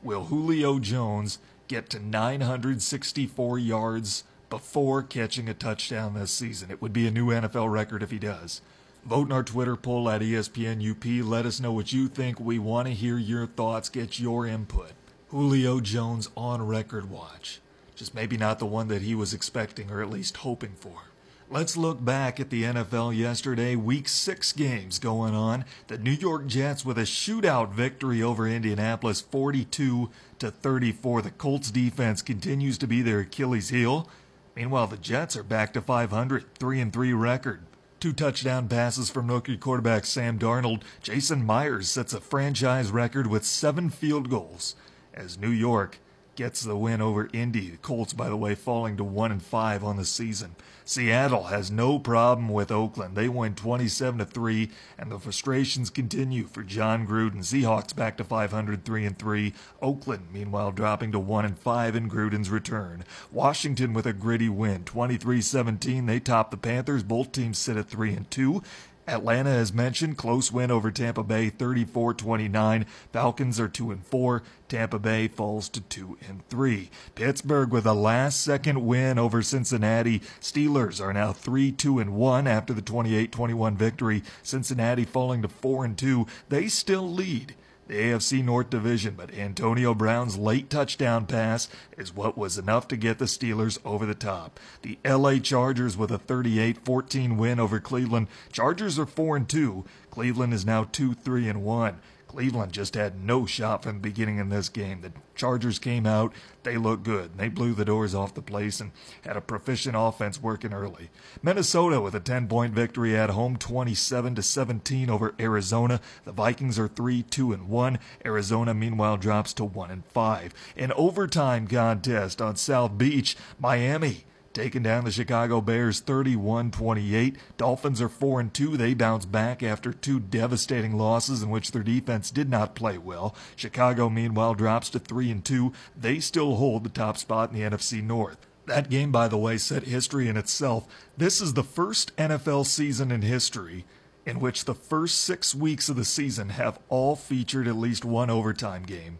Will 0.03 0.25
Julio 0.25 0.79
Jones 0.79 1.39
get 1.69 1.89
to 1.91 1.99
964 1.99 3.59
yards 3.59 4.25
before 4.49 5.03
catching 5.03 5.47
a 5.47 5.53
touchdown 5.53 6.15
this 6.15 6.31
season? 6.31 6.69
It 6.69 6.81
would 6.81 6.91
be 6.91 7.07
a 7.07 7.11
new 7.11 7.27
NFL 7.27 7.71
record 7.71 8.03
if 8.03 8.11
he 8.11 8.19
does. 8.19 8.59
Vote 9.07 9.27
in 9.27 9.31
our 9.31 9.43
Twitter 9.43 9.77
poll 9.77 10.09
at 10.09 10.19
ESPNUP. 10.19 11.25
Let 11.25 11.45
us 11.45 11.61
know 11.61 11.71
what 11.71 11.93
you 11.93 12.09
think. 12.09 12.41
We 12.41 12.59
want 12.59 12.89
to 12.89 12.93
hear 12.93 13.17
your 13.17 13.47
thoughts, 13.47 13.87
get 13.87 14.19
your 14.19 14.45
input. 14.45 14.91
Julio 15.29 15.79
Jones 15.79 16.29
on 16.35 16.67
record 16.67 17.09
watch. 17.09 17.61
Just 17.95 18.13
maybe 18.13 18.35
not 18.35 18.59
the 18.59 18.65
one 18.65 18.89
that 18.89 19.03
he 19.03 19.15
was 19.15 19.33
expecting 19.33 19.89
or 19.89 20.01
at 20.01 20.09
least 20.09 20.35
hoping 20.37 20.73
for. 20.77 21.03
Let's 21.49 21.77
look 21.77 22.03
back 22.03 22.41
at 22.41 22.49
the 22.49 22.63
NFL 22.63 23.15
yesterday. 23.15 23.77
Week 23.77 24.09
six 24.09 24.51
games 24.51 24.99
going 24.99 25.33
on. 25.33 25.63
The 25.87 25.97
New 25.97 26.11
York 26.11 26.45
Jets 26.45 26.83
with 26.83 26.97
a 26.97 27.03
shootout 27.03 27.71
victory 27.71 28.21
over 28.21 28.45
Indianapolis, 28.45 29.21
42 29.21 30.09
to 30.39 30.51
34. 30.51 31.21
The 31.21 31.31
Colts 31.31 31.71
defense 31.71 32.21
continues 32.21 32.77
to 32.79 32.87
be 32.87 33.01
their 33.01 33.21
Achilles 33.21 33.69
heel. 33.69 34.09
Meanwhile, 34.53 34.87
the 34.87 34.97
Jets 34.97 35.37
are 35.37 35.43
back 35.43 35.71
to 35.73 35.81
500, 35.81 36.55
3 36.59 36.81
and 36.81 36.91
3 36.91 37.13
record. 37.13 37.61
Two 37.99 38.13
touchdown 38.13 38.67
passes 38.67 39.09
from 39.09 39.27
rookie 39.27 39.57
quarterback 39.57 40.05
Sam 40.05 40.37
Darnold. 40.37 40.83
Jason 41.01 41.43
Myers 41.43 41.89
sets 41.89 42.13
a 42.13 42.21
franchise 42.21 42.91
record 42.91 43.25
with 43.25 43.43
seven 43.43 43.89
field 43.89 44.29
goals 44.29 44.75
as 45.15 45.39
New 45.39 45.49
York 45.49 45.97
gets 46.35 46.61
the 46.61 46.77
win 46.77 47.01
over 47.01 47.27
Indy. 47.33 47.71
The 47.71 47.77
Colts, 47.77 48.13
by 48.13 48.29
the 48.29 48.37
way, 48.37 48.53
falling 48.53 48.97
to 48.97 49.03
one 49.03 49.31
and 49.31 49.41
five 49.41 49.83
on 49.83 49.97
the 49.97 50.05
season. 50.05 50.55
Seattle 50.87 51.43
has 51.43 51.69
no 51.69 51.99
problem 51.99 52.47
with 52.47 52.71
Oakland. 52.71 53.17
They 53.17 53.27
win 53.27 53.55
27 53.55 54.19
to 54.19 54.25
3, 54.25 54.71
and 54.97 55.11
the 55.11 55.19
frustrations 55.19 55.89
continue 55.89 56.45
for 56.45 56.63
Jon 56.63 57.05
Gruden. 57.05 57.39
Seahawks 57.39 57.93
back 57.93 58.15
to 58.17 58.23
500, 58.23 58.85
3 58.85 59.05
and 59.05 59.19
3. 59.19 59.53
Oakland, 59.81 60.27
meanwhile, 60.31 60.71
dropping 60.71 61.11
to 61.11 61.19
1 61.19 61.43
and 61.43 61.59
5 61.59 61.93
in 61.97 62.09
Gruden's 62.09 62.49
return. 62.49 63.03
Washington 63.33 63.91
with 63.91 64.05
a 64.05 64.13
gritty 64.13 64.47
win, 64.47 64.85
23-17. 64.85 66.07
They 66.07 66.21
top 66.21 66.51
the 66.51 66.57
Panthers. 66.57 67.03
Both 67.03 67.33
teams 67.33 67.57
sit 67.57 67.75
at 67.75 67.89
3 67.89 68.13
and 68.13 68.31
2. 68.31 68.63
Atlanta, 69.07 69.49
as 69.49 69.73
mentioned, 69.73 70.17
close 70.17 70.51
win 70.51 70.69
over 70.69 70.91
Tampa 70.91 71.23
Bay, 71.23 71.49
34-29. 71.49 72.85
Falcons 73.13 73.59
are 73.59 73.69
2 73.69 73.91
and 73.91 74.05
4. 74.05 74.43
Tampa 74.67 74.99
Bay 74.99 75.27
falls 75.27 75.69
to 75.69 75.81
2 75.81 76.17
and 76.27 76.47
3. 76.49 76.89
Pittsburgh 77.15 77.71
with 77.71 77.85
a 77.85 77.93
last-second 77.93 78.85
win 78.85 79.17
over 79.17 79.41
Cincinnati. 79.41 80.19
Steelers 80.41 81.01
are 81.01 81.13
now 81.13 81.31
3-2 81.31 82.01
and 82.01 82.15
1 82.15 82.47
after 82.47 82.73
the 82.73 82.81
28-21 82.81 83.75
victory. 83.75 84.23
Cincinnati 84.43 85.05
falling 85.05 85.41
to 85.41 85.47
4 85.47 85.85
and 85.85 85.97
2. 85.97 86.27
They 86.49 86.67
still 86.67 87.09
lead 87.09 87.55
the 87.87 87.95
AFC 87.95 88.43
North 88.43 88.69
Division, 88.69 89.15
but 89.15 89.33
Antonio 89.33 89.93
Brown's 89.93 90.37
late 90.37 90.69
touchdown 90.69 91.25
pass 91.25 91.67
is 91.97 92.13
what 92.13 92.37
was 92.37 92.57
enough 92.57 92.87
to 92.89 92.97
get 92.97 93.19
the 93.19 93.25
Steelers 93.25 93.79
over 93.85 94.05
the 94.05 94.15
top. 94.15 94.59
The 94.81 94.97
LA 95.05 95.39
Chargers 95.39 95.97
with 95.97 96.11
a 96.11 96.19
38-14 96.19 97.37
win 97.37 97.59
over 97.59 97.79
Cleveland. 97.79 98.27
Chargers 98.51 98.99
are 98.99 99.05
4 99.05 99.37
and 99.37 99.49
2. 99.49 99.85
Cleveland 100.11 100.53
is 100.53 100.65
now 100.65 100.83
2-3 100.83 101.49
and 101.49 101.63
1. 101.63 101.99
Cleveland 102.27 102.73
just 102.73 102.95
had 102.95 103.23
no 103.23 103.45
shot 103.45 103.83
from 103.83 103.93
the 103.93 103.99
beginning 103.99 104.37
in 104.37 104.49
this 104.49 104.69
game. 104.69 105.01
The 105.01 105.13
Chargers 105.35 105.79
came 105.79 106.05
out, 106.05 106.33
they 106.63 106.77
looked 106.77 107.03
good. 107.03 107.37
They 107.37 107.47
blew 107.47 107.73
the 107.73 107.85
doors 107.85 108.13
off 108.13 108.33
the 108.33 108.41
place 108.41 108.79
and 108.79 108.91
had 109.23 109.37
a 109.37 109.41
proficient 109.41 109.95
offense 109.97 110.41
working 110.41 110.73
early. 110.73 111.09
Minnesota 111.41 112.01
with 112.01 112.15
a 112.15 112.19
10-point 112.19 112.73
victory 112.73 113.15
at 113.15 113.29
home, 113.29 113.55
27 113.57 114.35
to 114.35 114.43
17 114.43 115.09
over 115.09 115.33
Arizona. 115.39 116.01
The 116.25 116.31
Vikings 116.31 116.77
are 116.77 116.89
3-2 116.89 117.53
and 117.53 117.69
1. 117.69 117.99
Arizona 118.25 118.73
meanwhile 118.73 119.17
drops 119.17 119.53
to 119.53 119.65
1 119.65 119.91
and 119.91 120.05
5. 120.05 120.53
An 120.75 120.91
overtime 120.93 121.67
contest 121.67 122.41
on 122.41 122.55
South 122.55 122.97
Beach, 122.97 123.37
Miami 123.59 124.25
taking 124.57 124.81
down 124.81 125.05
the 125.05 125.11
Chicago 125.11 125.61
Bears 125.61 126.01
31-28. 126.01 127.35
Dolphins 127.57 128.01
are 128.01 128.09
4 128.09 128.39
and 128.39 128.51
2. 128.51 128.75
They 128.75 128.95
bounce 128.95 129.23
back 129.23 129.61
after 129.61 129.93
two 129.93 130.19
devastating 130.19 130.97
losses 130.97 131.43
in 131.43 131.51
which 131.51 131.71
their 131.71 131.83
defense 131.83 132.31
did 132.31 132.49
not 132.49 132.73
play 132.73 132.97
well. 132.97 133.35
Chicago 133.55 134.09
meanwhile 134.09 134.55
drops 134.55 134.89
to 134.89 134.99
3 134.99 135.29
and 135.29 135.45
2. 135.45 135.71
They 135.95 136.19
still 136.19 136.55
hold 136.55 136.83
the 136.83 136.89
top 136.89 137.19
spot 137.19 137.51
in 137.51 137.55
the 137.55 137.69
NFC 137.69 138.01
North. 138.01 138.47
That 138.65 138.89
game, 138.89 139.11
by 139.11 139.27
the 139.27 139.37
way, 139.37 139.59
set 139.59 139.83
history 139.83 140.27
in 140.27 140.35
itself. 140.35 140.87
This 141.15 141.39
is 141.39 141.53
the 141.53 141.63
first 141.63 142.15
NFL 142.15 142.65
season 142.65 143.11
in 143.11 143.21
history 143.21 143.85
in 144.25 144.39
which 144.39 144.65
the 144.65 144.73
first 144.73 145.21
six 145.21 145.53
weeks 145.53 145.87
of 145.87 145.95
the 145.97 146.03
season 146.03 146.49
have 146.49 146.79
all 146.89 147.15
featured 147.15 147.67
at 147.67 147.77
least 147.77 148.03
one 148.03 148.31
overtime 148.31 148.81
game. 148.83 149.19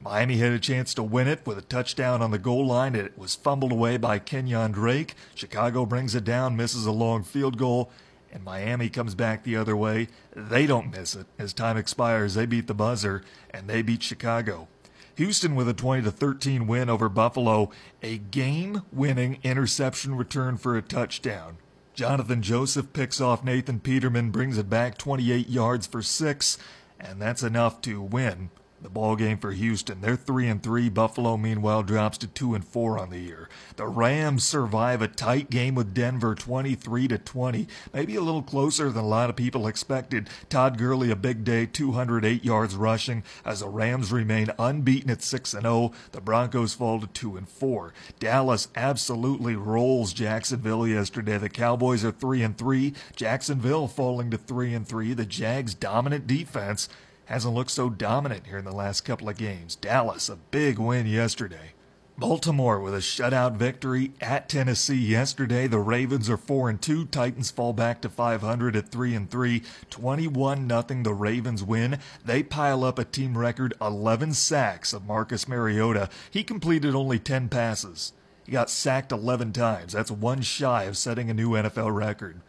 Miami 0.00 0.36
had 0.36 0.52
a 0.52 0.60
chance 0.60 0.94
to 0.94 1.02
win 1.02 1.26
it 1.26 1.44
with 1.44 1.58
a 1.58 1.62
touchdown 1.62 2.22
on 2.22 2.30
the 2.30 2.38
goal 2.38 2.64
line. 2.64 2.94
It 2.94 3.18
was 3.18 3.34
fumbled 3.34 3.72
away 3.72 3.96
by 3.96 4.20
Kenyon 4.20 4.70
Drake. 4.70 5.14
Chicago 5.34 5.84
brings 5.84 6.14
it 6.14 6.22
down, 6.22 6.56
misses 6.56 6.86
a 6.86 6.92
long 6.92 7.24
field 7.24 7.58
goal, 7.58 7.90
and 8.32 8.44
Miami 8.44 8.88
comes 8.88 9.16
back 9.16 9.42
the 9.42 9.56
other 9.56 9.76
way. 9.76 10.06
They 10.36 10.66
don't 10.66 10.92
miss 10.92 11.16
it. 11.16 11.26
As 11.36 11.52
time 11.52 11.76
expires, 11.76 12.34
they 12.34 12.46
beat 12.46 12.68
the 12.68 12.74
buzzer 12.74 13.22
and 13.50 13.68
they 13.68 13.82
beat 13.82 14.04
Chicago. 14.04 14.68
Houston 15.16 15.56
with 15.56 15.68
a 15.68 15.74
20 15.74 16.02
to 16.04 16.12
13 16.12 16.68
win 16.68 16.88
over 16.88 17.08
Buffalo, 17.08 17.70
a 18.00 18.18
game-winning 18.18 19.40
interception 19.42 20.14
return 20.14 20.56
for 20.56 20.76
a 20.76 20.82
touchdown. 20.82 21.56
Johnathan 21.96 22.42
Joseph 22.42 22.92
picks 22.92 23.20
off 23.20 23.42
Nathan 23.42 23.80
Peterman, 23.80 24.30
brings 24.30 24.58
it 24.58 24.70
back 24.70 24.96
28 24.96 25.48
yards 25.48 25.88
for 25.88 26.02
6, 26.02 26.58
and 27.00 27.20
that's 27.20 27.42
enough 27.42 27.80
to 27.80 28.00
win 28.00 28.50
the 28.82 28.88
ball 28.88 29.16
game 29.16 29.38
for 29.38 29.52
Houston. 29.52 30.00
They're 30.00 30.16
three 30.16 30.48
and 30.48 30.62
three. 30.62 30.88
Buffalo, 30.88 31.36
meanwhile, 31.36 31.82
drops 31.82 32.18
to 32.18 32.26
two 32.26 32.54
and 32.54 32.64
four 32.64 32.98
on 32.98 33.10
the 33.10 33.18
year. 33.18 33.48
The 33.76 33.86
Rams 33.86 34.44
survive 34.44 35.02
a 35.02 35.08
tight 35.08 35.50
game 35.50 35.74
with 35.74 35.94
Denver, 35.94 36.34
23 36.34 37.08
to 37.08 37.18
20, 37.18 37.68
maybe 37.92 38.16
a 38.16 38.20
little 38.20 38.42
closer 38.42 38.90
than 38.90 39.04
a 39.04 39.08
lot 39.08 39.30
of 39.30 39.36
people 39.36 39.66
expected. 39.66 40.28
Todd 40.48 40.78
Gurley 40.78 41.10
a 41.10 41.16
big 41.16 41.44
day, 41.44 41.66
208 41.66 42.44
yards 42.44 42.76
rushing, 42.76 43.22
as 43.44 43.60
the 43.60 43.68
Rams 43.68 44.12
remain 44.12 44.50
unbeaten 44.58 45.10
at 45.10 45.22
six 45.22 45.54
and 45.54 45.62
zero. 45.62 45.68
Oh. 45.68 45.92
The 46.12 46.20
Broncos 46.20 46.74
fall 46.74 47.00
to 47.00 47.06
two 47.08 47.36
and 47.36 47.48
four. 47.48 47.92
Dallas 48.18 48.68
absolutely 48.74 49.56
rolls 49.56 50.12
Jacksonville 50.12 50.86
yesterday. 50.86 51.38
The 51.38 51.48
Cowboys 51.48 52.04
are 52.04 52.10
three 52.10 52.42
and 52.42 52.56
three. 52.56 52.94
Jacksonville 53.14 53.88
falling 53.88 54.30
to 54.30 54.38
three 54.38 54.74
and 54.74 54.86
three. 54.86 55.14
The 55.14 55.26
Jags' 55.26 55.74
dominant 55.74 56.26
defense 56.26 56.88
hasn't 57.28 57.54
looked 57.54 57.70
so 57.70 57.90
dominant 57.90 58.46
here 58.46 58.56
in 58.56 58.64
the 58.64 58.72
last 58.72 59.02
couple 59.02 59.28
of 59.28 59.36
games. 59.36 59.76
Dallas, 59.76 60.30
a 60.30 60.36
big 60.36 60.78
win 60.78 61.06
yesterday. 61.06 61.74
Baltimore 62.16 62.80
with 62.80 62.94
a 62.94 62.98
shutout 62.98 63.56
victory 63.56 64.12
at 64.20 64.48
Tennessee 64.48 64.96
yesterday. 64.96 65.66
The 65.66 65.78
Ravens 65.78 66.30
are 66.30 66.38
4 66.38 66.70
and 66.70 66.80
2. 66.80 67.04
Titans 67.04 67.50
fall 67.50 67.74
back 67.74 68.00
to 68.00 68.08
500 68.08 68.74
at 68.74 68.88
3 68.88 69.14
and 69.14 69.30
3. 69.30 69.62
21 69.90 70.66
nothing 70.66 71.02
the 71.02 71.12
Ravens 71.12 71.62
win. 71.62 71.98
They 72.24 72.42
pile 72.42 72.82
up 72.82 72.98
a 72.98 73.04
team 73.04 73.36
record 73.36 73.74
11 73.78 74.32
sacks 74.32 74.94
of 74.94 75.06
Marcus 75.06 75.46
Mariota. 75.46 76.08
He 76.30 76.42
completed 76.42 76.94
only 76.94 77.18
10 77.18 77.50
passes. 77.50 78.14
He 78.46 78.52
got 78.52 78.70
sacked 78.70 79.12
11 79.12 79.52
times. 79.52 79.92
That's 79.92 80.10
one 80.10 80.40
shy 80.40 80.84
of 80.84 80.96
setting 80.96 81.28
a 81.28 81.34
new 81.34 81.50
NFL 81.50 81.94
record. 81.94 82.40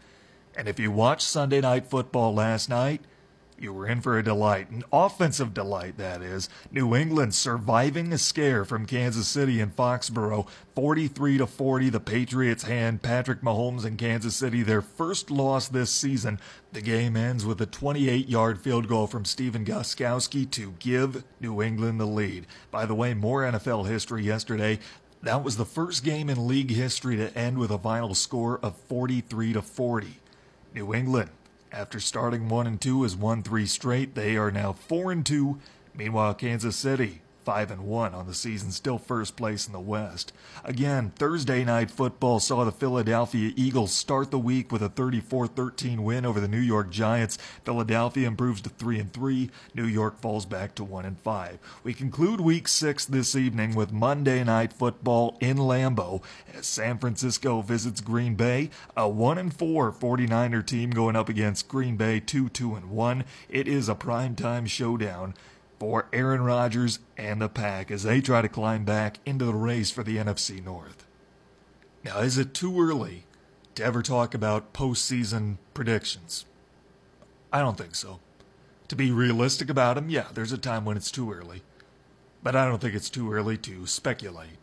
And 0.55 0.69
if 0.69 0.79
you 0.79 0.89
watched 0.89 1.27
Sunday 1.27 1.59
Night 1.59 1.86
Football 1.86 2.33
last 2.33 2.69
night, 2.69 3.01
you 3.61 3.73
were 3.73 3.87
in 3.87 4.01
for 4.01 4.17
a 4.17 4.23
delight, 4.23 4.69
an 4.69 4.83
offensive 4.91 5.53
delight, 5.53 5.97
that 5.97 6.21
is. 6.21 6.49
New 6.71 6.95
England 6.95 7.33
surviving 7.33 8.11
a 8.13 8.17
scare 8.17 8.65
from 8.65 8.85
Kansas 8.85 9.27
City 9.27 9.59
and 9.59 9.75
Foxborough, 9.75 10.47
43 10.75 11.37
to 11.39 11.47
40. 11.47 11.89
The 11.89 11.99
Patriots 11.99 12.63
hand 12.63 13.01
Patrick 13.01 13.41
Mahomes 13.41 13.85
and 13.85 13.97
Kansas 13.97 14.35
City 14.35 14.63
their 14.63 14.81
first 14.81 15.29
loss 15.29 15.67
this 15.67 15.91
season. 15.91 16.39
The 16.71 16.81
game 16.81 17.17
ends 17.17 17.45
with 17.45 17.61
a 17.61 17.67
28-yard 17.67 18.59
field 18.59 18.87
goal 18.87 19.07
from 19.07 19.25
Stephen 19.25 19.65
Gostkowski 19.65 20.49
to 20.51 20.73
give 20.79 21.23
New 21.39 21.61
England 21.61 21.99
the 21.99 22.05
lead. 22.05 22.47
By 22.71 22.85
the 22.85 22.95
way, 22.95 23.13
more 23.13 23.43
NFL 23.43 23.87
history 23.87 24.23
yesterday. 24.23 24.79
That 25.21 25.43
was 25.43 25.57
the 25.57 25.65
first 25.65 26.03
game 26.03 26.29
in 26.29 26.47
league 26.47 26.71
history 26.71 27.17
to 27.17 27.37
end 27.37 27.57
with 27.57 27.71
a 27.71 27.77
final 27.77 28.15
score 28.15 28.59
of 28.59 28.77
43 28.87 29.53
to 29.53 29.61
40. 29.61 30.19
New 30.73 30.93
England 30.93 31.31
after 31.71 31.99
starting 31.99 32.49
1 32.49 32.67
and 32.67 32.81
2 32.81 33.05
as 33.05 33.15
1 33.15 33.43
3 33.43 33.65
straight, 33.65 34.15
they 34.15 34.38
are 34.38 34.51
now 34.51 34.73
4 34.73 35.11
and 35.11 35.25
2. 35.25 35.59
Meanwhile, 35.93 36.35
Kansas 36.35 36.75
City 36.75 37.21
five 37.50 37.72
and 37.72 37.82
one 37.82 38.13
on 38.13 38.27
the 38.27 38.34
season, 38.36 38.70
still 38.70 39.00
first 39.00 39.36
place 39.36 39.65
in 39.65 39.74
the 39.74 39.79
West. 39.79 40.32
Again, 40.63 41.12
Thursday 41.15 41.63
night 41.63 41.89
football 41.89 42.39
saw 42.39 42.63
the 42.63 42.72
Philadelphia 42.72 43.51
Eagles 43.56 43.91
start 43.91 44.29
the 44.29 44.38
week 44.38 44.72
with 44.72 44.84
a 44.84 44.89
34-13 44.89 46.01
win 46.01 46.27
over 46.27 46.39
the 46.39 46.48
New 46.48 46.60
York 46.60 46.91
Giants. 46.91 47.39
Philadelphia 47.65 48.27
improves 48.27 48.62
to 48.62 48.70
three 48.70 49.00
and 49.00 49.12
three. 49.12 49.50
New 49.74 49.88
York 49.88 50.22
falls 50.22 50.46
back 50.46 50.75
to 50.75 50.84
one 50.84 51.06
and 51.06 51.20
five. 51.22 51.58
We 51.84 51.96
conclude 51.96 52.39
week 52.39 52.68
six 52.68 53.03
this 53.03 53.36
evening 53.36 53.74
with 53.74 53.91
Monday 53.91 54.44
night 54.44 54.72
football 54.72 55.36
in 55.39 55.58
Lambeau 55.58 56.22
as 56.53 56.68
San 56.68 57.00
Francisco 57.00 57.63
visits 57.63 58.00
Green 58.00 58.36
Bay. 58.36 58.70
A 58.96 59.10
one 59.10 59.39
and 59.39 59.51
four 59.51 59.91
49er 59.91 60.63
team 60.63 60.91
going 60.91 61.15
up 61.15 61.29
against 61.29 61.68
Green 61.68 61.98
Bay, 61.98 62.20
two 62.20 62.48
two 62.48 62.75
and 62.75 62.91
one. 62.91 63.24
It 63.50 63.68
is 63.68 63.89
a 63.89 63.96
primetime 63.96 64.68
showdown 64.68 65.34
for 65.79 66.07
Aaron 66.12 66.41
Rodgers 66.41 67.00
and 67.17 67.41
the 67.41 67.50
Pack 67.50 67.89
as 67.89 68.03
they 68.03 68.19
try 68.21 68.41
to 68.41 68.50
climb 68.50 68.83
back 68.83 69.19
into 69.25 69.45
the 69.45 69.53
race 69.53 69.89
for 69.89 70.03
the 70.03 70.17
NFC 70.17 70.63
North. 70.63 71.05
Now, 72.03 72.19
is 72.19 72.38
it 72.38 72.53
too 72.53 72.79
early 72.79 73.25
to 73.75 73.83
ever 73.83 74.01
talk 74.01 74.33
about 74.33 74.74
postseason 74.74 75.57
predictions? 75.74 76.45
I 77.51 77.59
don't 77.59 77.77
think 77.77 77.95
so. 77.95 78.19
To 78.89 78.95
be 78.95 79.12
realistic 79.12 79.69
about 79.69 79.95
them, 79.95 80.09
yeah, 80.09 80.27
there's 80.33 80.51
a 80.51 80.57
time 80.57 80.83
when 80.83 80.98
it's 80.98 81.12
too 81.12 81.31
early. 81.31 81.62
But 82.41 82.55
I 82.55 82.65
don't 82.65 82.79
think 82.79 82.95
it's 82.95 83.09
too 83.09 83.31
early 83.31 83.57
to 83.57 83.86
speculate. 83.86 84.57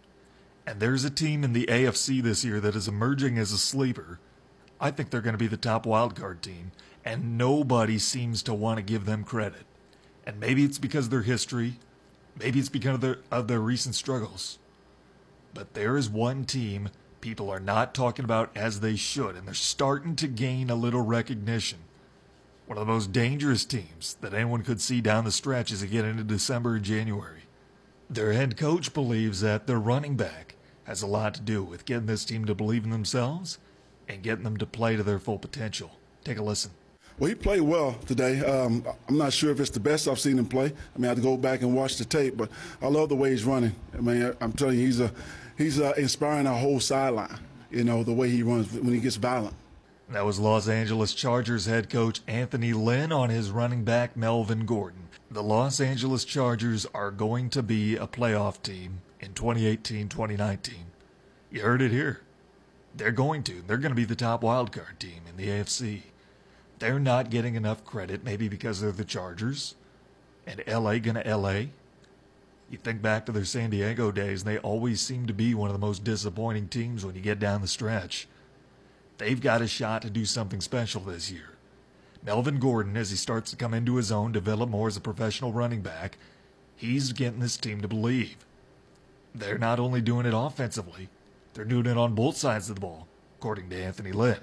And 0.66 0.80
there's 0.80 1.04
a 1.04 1.10
team 1.10 1.44
in 1.44 1.52
the 1.52 1.66
AFC 1.66 2.22
this 2.22 2.44
year 2.44 2.58
that 2.60 2.74
is 2.74 2.88
emerging 2.88 3.38
as 3.38 3.52
a 3.52 3.58
sleeper. 3.58 4.18
I 4.80 4.90
think 4.90 5.10
they're 5.10 5.20
going 5.20 5.34
to 5.34 5.38
be 5.38 5.46
the 5.46 5.56
top 5.56 5.86
wildcard 5.86 6.40
team, 6.40 6.72
and 7.04 7.38
nobody 7.38 7.98
seems 7.98 8.42
to 8.44 8.54
want 8.54 8.78
to 8.78 8.82
give 8.82 9.04
them 9.04 9.24
credit. 9.24 9.64
And 10.26 10.40
maybe 10.40 10.64
it's 10.64 10.78
because 10.78 11.06
of 11.06 11.10
their 11.10 11.22
history, 11.22 11.78
maybe 12.38 12.58
it's 12.58 12.68
because 12.68 12.96
of 12.96 13.00
their, 13.00 13.18
of 13.30 13.48
their 13.48 13.60
recent 13.60 13.94
struggles. 13.94 14.58
But 15.54 15.74
there 15.74 15.96
is 15.96 16.10
one 16.10 16.44
team 16.44 16.90
people 17.20 17.50
are 17.50 17.60
not 17.60 17.94
talking 17.94 18.24
about 18.24 18.54
as 18.56 18.80
they 18.80 18.96
should, 18.96 19.36
and 19.36 19.46
they're 19.46 19.54
starting 19.54 20.16
to 20.16 20.26
gain 20.26 20.68
a 20.68 20.74
little 20.74 21.00
recognition. 21.00 21.78
One 22.66 22.78
of 22.78 22.86
the 22.86 22.92
most 22.92 23.12
dangerous 23.12 23.64
teams 23.64 24.16
that 24.20 24.34
anyone 24.34 24.62
could 24.62 24.80
see 24.80 25.00
down 25.00 25.24
the 25.24 25.30
stretch 25.30 25.70
as 25.70 25.80
they 25.80 25.86
get 25.86 26.04
into 26.04 26.24
December 26.24 26.76
and 26.76 26.84
January. 26.84 27.42
Their 28.10 28.32
head 28.32 28.56
coach 28.56 28.92
believes 28.92 29.40
that 29.40 29.66
their 29.66 29.78
running 29.78 30.16
back 30.16 30.56
has 30.84 31.02
a 31.02 31.06
lot 31.06 31.34
to 31.34 31.40
do 31.40 31.62
with 31.64 31.84
getting 31.84 32.06
this 32.06 32.24
team 32.24 32.44
to 32.44 32.54
believe 32.54 32.84
in 32.84 32.90
themselves 32.90 33.58
and 34.08 34.22
getting 34.22 34.44
them 34.44 34.56
to 34.56 34.66
play 34.66 34.96
to 34.96 35.02
their 35.02 35.18
full 35.18 35.38
potential. 35.38 35.92
Take 36.22 36.38
a 36.38 36.42
listen. 36.42 36.72
Well, 37.18 37.28
he 37.28 37.34
played 37.34 37.62
well 37.62 37.94
today. 38.04 38.40
Um, 38.40 38.84
I'm 39.08 39.16
not 39.16 39.32
sure 39.32 39.50
if 39.50 39.58
it's 39.58 39.70
the 39.70 39.80
best 39.80 40.06
I've 40.06 40.20
seen 40.20 40.38
him 40.38 40.46
play. 40.46 40.66
I 40.66 40.98
mean, 40.98 41.06
I 41.06 41.08
have 41.08 41.16
to 41.16 41.22
go 41.22 41.38
back 41.38 41.62
and 41.62 41.74
watch 41.74 41.96
the 41.96 42.04
tape, 42.04 42.36
but 42.36 42.50
I 42.82 42.88
love 42.88 43.08
the 43.08 43.16
way 43.16 43.30
he's 43.30 43.44
running. 43.44 43.74
I 43.94 44.02
mean, 44.02 44.34
I'm 44.40 44.52
telling 44.52 44.78
you, 44.78 44.84
he's 44.84 45.00
a 45.00 45.10
he's 45.56 45.80
uh, 45.80 45.94
inspiring 45.96 46.46
our 46.46 46.58
whole 46.58 46.78
sideline. 46.78 47.38
You 47.70 47.84
know, 47.84 48.02
the 48.02 48.12
way 48.12 48.28
he 48.28 48.42
runs 48.42 48.70
when 48.70 48.92
he 48.92 49.00
gets 49.00 49.16
violent. 49.16 49.54
That 50.10 50.26
was 50.26 50.38
Los 50.38 50.68
Angeles 50.68 51.14
Chargers 51.14 51.66
head 51.66 51.88
coach 51.88 52.20
Anthony 52.28 52.72
Lynn 52.74 53.12
on 53.12 53.30
his 53.30 53.50
running 53.50 53.82
back 53.82 54.16
Melvin 54.16 54.66
Gordon. 54.66 55.08
The 55.30 55.42
Los 55.42 55.80
Angeles 55.80 56.24
Chargers 56.24 56.86
are 56.94 57.10
going 57.10 57.50
to 57.50 57.62
be 57.62 57.96
a 57.96 58.06
playoff 58.06 58.62
team 58.62 59.00
in 59.20 59.32
2018-2019. 59.32 60.74
You 61.50 61.62
heard 61.62 61.82
it 61.82 61.90
here. 61.90 62.20
They're 62.94 63.10
going 63.10 63.42
to. 63.44 63.62
They're 63.66 63.78
going 63.78 63.90
to 63.90 63.96
be 63.96 64.04
the 64.04 64.14
top 64.14 64.42
wildcard 64.42 64.98
team 65.00 65.22
in 65.28 65.36
the 65.36 65.48
AFC 65.48 66.02
they're 66.78 66.98
not 66.98 67.30
getting 67.30 67.54
enough 67.54 67.84
credit, 67.84 68.24
maybe 68.24 68.48
because 68.48 68.80
they're 68.80 68.92
the 68.92 69.04
Chargers 69.04 69.74
and 70.46 70.62
LA 70.66 70.98
gonna 70.98 71.22
LA. 71.26 71.66
You 72.70 72.78
think 72.82 73.00
back 73.00 73.26
to 73.26 73.32
their 73.32 73.44
San 73.44 73.70
Diego 73.70 74.10
days, 74.10 74.42
and 74.42 74.50
they 74.50 74.58
always 74.58 75.00
seem 75.00 75.26
to 75.26 75.32
be 75.32 75.54
one 75.54 75.68
of 75.68 75.74
the 75.74 75.86
most 75.86 76.04
disappointing 76.04 76.68
teams 76.68 77.04
when 77.04 77.14
you 77.14 77.20
get 77.20 77.38
down 77.38 77.60
the 77.60 77.68
stretch. 77.68 78.26
They've 79.18 79.40
got 79.40 79.62
a 79.62 79.68
shot 79.68 80.02
to 80.02 80.10
do 80.10 80.24
something 80.24 80.60
special 80.60 81.00
this 81.00 81.30
year. 81.30 81.56
Melvin 82.24 82.58
Gordon, 82.58 82.96
as 82.96 83.10
he 83.10 83.16
starts 83.16 83.50
to 83.50 83.56
come 83.56 83.72
into 83.72 83.96
his 83.96 84.10
own, 84.10 84.32
develop 84.32 84.68
more 84.68 84.88
as 84.88 84.96
a 84.96 85.00
professional 85.00 85.52
running 85.52 85.80
back, 85.80 86.18
he's 86.74 87.12
getting 87.12 87.40
this 87.40 87.56
team 87.56 87.80
to 87.82 87.88
believe. 87.88 88.36
They're 89.34 89.58
not 89.58 89.78
only 89.78 90.00
doing 90.00 90.26
it 90.26 90.34
offensively, 90.34 91.08
they're 91.54 91.64
doing 91.64 91.86
it 91.86 91.96
on 91.96 92.14
both 92.14 92.36
sides 92.36 92.68
of 92.68 92.74
the 92.74 92.80
ball, 92.80 93.06
according 93.38 93.70
to 93.70 93.80
Anthony 93.82 94.12
Lynn. 94.12 94.40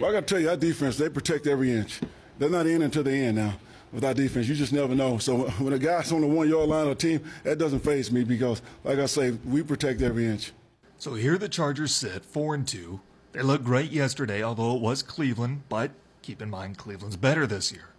Well, 0.00 0.10
I 0.10 0.12
got 0.12 0.26
to 0.26 0.34
tell 0.34 0.42
you, 0.42 0.50
our 0.50 0.56
defense, 0.56 0.96
they 0.96 1.08
protect 1.08 1.46
every 1.46 1.72
inch. 1.72 2.00
They're 2.38 2.50
not 2.50 2.66
in 2.66 2.82
until 2.82 3.04
the 3.04 3.12
end 3.12 3.36
now. 3.36 3.54
With 3.92 4.04
our 4.04 4.12
defense, 4.12 4.48
you 4.48 4.56
just 4.56 4.72
never 4.72 4.92
know. 4.92 5.18
So 5.18 5.48
when 5.60 5.72
a 5.72 5.78
guy's 5.78 6.10
on 6.10 6.20
the 6.20 6.26
one 6.26 6.48
yard 6.48 6.68
line 6.68 6.86
of 6.86 6.92
a 6.92 6.94
team, 6.96 7.20
that 7.44 7.58
doesn't 7.58 7.80
phase 7.80 8.10
me 8.10 8.24
because, 8.24 8.60
like 8.82 8.98
I 8.98 9.06
say, 9.06 9.30
we 9.44 9.62
protect 9.62 10.02
every 10.02 10.26
inch. 10.26 10.52
So 10.98 11.14
here 11.14 11.38
the 11.38 11.48
Chargers 11.48 11.94
sit, 11.94 12.24
four 12.24 12.56
and 12.56 12.66
two. 12.66 13.00
They 13.32 13.42
looked 13.42 13.64
great 13.64 13.92
yesterday, 13.92 14.42
although 14.42 14.74
it 14.74 14.82
was 14.82 15.02
Cleveland, 15.02 15.62
but 15.68 15.92
keep 16.22 16.42
in 16.42 16.50
mind 16.50 16.76
Cleveland's 16.76 17.16
better 17.16 17.46
this 17.46 17.70
year. 17.70 17.90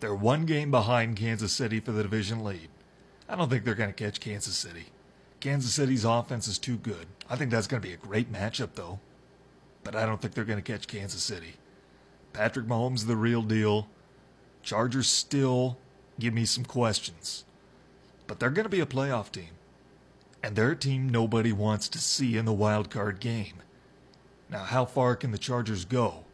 They're 0.00 0.14
one 0.14 0.46
game 0.46 0.70
behind 0.70 1.16
Kansas 1.16 1.52
City 1.52 1.80
for 1.80 1.92
the 1.92 2.02
division 2.02 2.42
lead. 2.42 2.68
I 3.28 3.36
don't 3.36 3.50
think 3.50 3.64
they're 3.64 3.74
going 3.74 3.92
to 3.92 4.04
catch 4.04 4.20
Kansas 4.20 4.56
City. 4.56 4.86
Kansas 5.40 5.74
City's 5.74 6.04
offense 6.04 6.48
is 6.48 6.58
too 6.58 6.76
good. 6.76 7.06
I 7.28 7.36
think 7.36 7.50
that's 7.50 7.66
going 7.66 7.82
to 7.82 7.88
be 7.88 7.94
a 7.94 7.98
great 7.98 8.32
matchup, 8.32 8.70
though 8.74 9.00
but 9.84 9.94
I 9.94 10.06
don't 10.06 10.20
think 10.20 10.34
they're 10.34 10.44
going 10.44 10.62
to 10.62 10.72
catch 10.72 10.86
Kansas 10.86 11.22
City. 11.22 11.54
Patrick 12.32 12.66
Mahomes 12.66 12.96
is 12.96 13.06
the 13.06 13.16
real 13.16 13.42
deal. 13.42 13.88
Chargers 14.62 15.08
still 15.08 15.78
give 16.18 16.34
me 16.34 16.44
some 16.44 16.64
questions. 16.64 17.44
But 18.26 18.38
they're 18.38 18.50
going 18.50 18.64
to 18.64 18.70
be 18.70 18.80
a 18.80 18.86
playoff 18.86 19.32
team. 19.32 19.50
And 20.42 20.54
they're 20.54 20.72
a 20.72 20.76
team 20.76 21.08
nobody 21.08 21.52
wants 21.52 21.88
to 21.88 21.98
see 21.98 22.36
in 22.36 22.44
the 22.44 22.52
wild 22.52 22.90
card 22.90 23.18
game. 23.18 23.54
Now, 24.50 24.64
how 24.64 24.84
far 24.84 25.16
can 25.16 25.30
the 25.30 25.38
Chargers 25.38 25.84
go? 25.84 26.24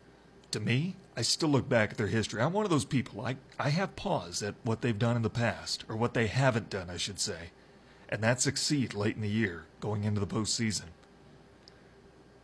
To 0.51 0.61
me, 0.61 0.97
I 1.17 1.23
still 1.23 1.49
look 1.49 1.69
back 1.69 1.93
at 1.93 1.97
their 1.97 2.09
history. 2.09 2.43
I'm 2.43 2.53
one 2.53 2.65
of 2.65 2.71
those 2.71 2.85
people. 2.85 3.25
I, 3.25 3.37
I 3.59 3.71
have 3.71 3.97
pause 3.97 4.43
at 4.43 4.55
what 4.63 4.83
they've 4.83 4.99
done 4.99 5.17
in 5.17 5.23
the 5.23 5.31
past, 5.31 5.85
or 5.89 5.97
what 5.97 6.15
they 6.15 6.27
haven't 6.27 6.71
done, 6.71 6.91
I 6.91 6.97
should 6.97 7.21
say. 7.21 7.51
And 8.09 8.23
that 8.23 8.41
succeed 8.41 8.95
late 8.95 9.17
in 9.17 9.23
the 9.23 9.29
year, 9.29 9.65
going 9.81 10.05
into 10.05 10.21
the 10.21 10.27
postseason. 10.27 10.94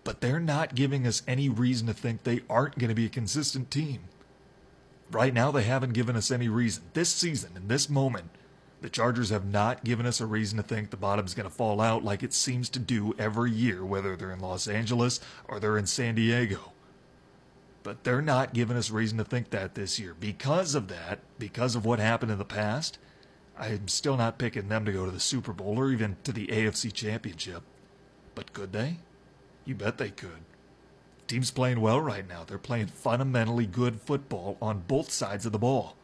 But 0.05 0.21
they're 0.21 0.41
not 0.41 0.75
giving 0.75 1.07
us 1.07 1.23
any 1.27 1.49
reason 1.49 1.87
to 1.87 1.93
think 1.93 2.23
they 2.23 2.41
aren't 2.49 2.79
going 2.79 2.89
to 2.89 2.95
be 2.95 3.07
a 3.07 3.11
consistent 3.11 3.71
team. 3.71 4.01
Right 5.11 5.35
now, 5.35 5.51
they 5.51 5.65
haven't 5.65 5.93
given 5.93 6.17
us 6.17 6.31
any 6.31 6.49
reason. 6.49 6.85
This 6.95 7.11
season, 7.11 7.53
in 7.57 7.69
this 7.69 7.91
moment, 7.91 8.31
the 8.81 8.89
Chargers 8.89 9.31
have 9.31 9.45
not 9.45 9.85
given 9.85 10.07
us 10.07 10.21
a 10.21 10.27
reason 10.27 10.57
to 10.57 10.63
think 10.63 10.91
the 10.91 10.97
bottom's 10.97 11.35
going 11.35 11.49
to 11.49 11.55
fall 11.55 11.81
out 11.81 12.05
like 12.05 12.23
it 12.23 12.33
seems 12.33 12.69
to 12.71 12.79
do 12.79 13.15
every 13.19 13.51
year, 13.51 13.85
whether 13.85 14.17
they're 14.17 14.33
in 14.33 14.41
Los 14.41 14.69
Angeles 14.69 15.21
or 15.49 15.61
they're 15.61 15.77
in 15.77 15.87
San 15.87 16.15
Diego. 16.15 16.73
But 17.83 18.05
they're 18.05 18.23
not 18.23 18.55
giving 18.55 18.77
us 18.77 18.91
reason 18.91 19.19
to 19.19 19.25
think 19.25 19.51
that 19.51 19.75
this 19.75 19.99
year. 19.99 20.15
Because 20.19 20.75
of 20.75 20.89
that, 20.89 21.19
because 21.39 21.75
of 21.75 21.85
what 21.85 21.99
happened 21.99 22.31
in 22.33 22.39
the 22.39 22.45
past, 22.45 22.99
I'm 23.59 23.89
still 23.89 24.17
not 24.17 24.39
picking 24.39 24.69
them 24.69 24.85
to 24.87 24.93
go 24.93 25.05
to 25.05 25.11
the 25.11 25.21
Super 25.21 25.53
Bowl 25.53 25.79
or 25.79 25.91
even 25.91 26.17
to 26.25 26.33
the 26.33 26.47
AFC 26.47 26.93
Championship. 26.93 27.63
But 28.35 28.53
could 28.53 28.73
they? 28.73 28.99
You 29.65 29.75
bet 29.75 29.99
they 29.99 30.11
could. 30.11 30.45
Team's 31.27 31.51
playing 31.51 31.81
well 31.81 32.01
right 32.01 32.29
now. 32.29 32.45
They're 32.45 32.59
playing 32.59 32.89
fundamentally 32.89 33.67
good 33.67 34.01
football 34.01 34.57
on 34.61 34.85
both 34.89 35.11
sides 35.11 35.47
of 35.47 35.53
the 35.53 35.59
ball. 35.59 35.97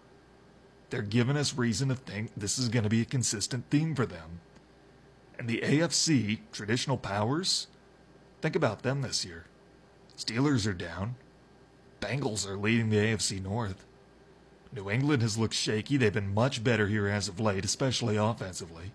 They're 0.91 1.03
giving 1.03 1.37
us 1.37 1.57
reason 1.57 1.89
to 1.89 1.97
think 1.97 2.31
this 2.37 2.59
is 2.59 2.69
going 2.69 2.85
to 2.85 2.89
be 2.89 3.03
a 3.03 3.07
consistent 3.07 3.65
theme 3.71 3.95
for 3.95 4.07
them. 4.07 4.41
And 5.39 5.49
the 5.49 5.61
AFC, 5.65 6.39
traditional 6.53 6.97
powers, 6.97 7.67
think 8.41 8.55
about 8.55 8.83
them 8.83 9.03
this 9.03 9.25
year. 9.25 9.47
Steelers 10.17 10.67
are 10.67 10.73
down. 10.73 11.17
Bengals 12.01 12.47
are 12.49 12.57
leading 12.57 12.91
the 12.91 12.97
AFC 12.97 13.43
North. 13.43 13.85
New 14.73 14.91
England 14.91 15.23
has 15.23 15.37
looked 15.37 15.55
shaky. 15.55 15.97
They've 15.97 16.13
been 16.13 16.33
much 16.33 16.63
better 16.63 16.87
here 16.87 17.09
as 17.09 17.29
of 17.29 17.41
late, 17.41 17.65
especially 17.65 18.17
offensively. 18.17 18.93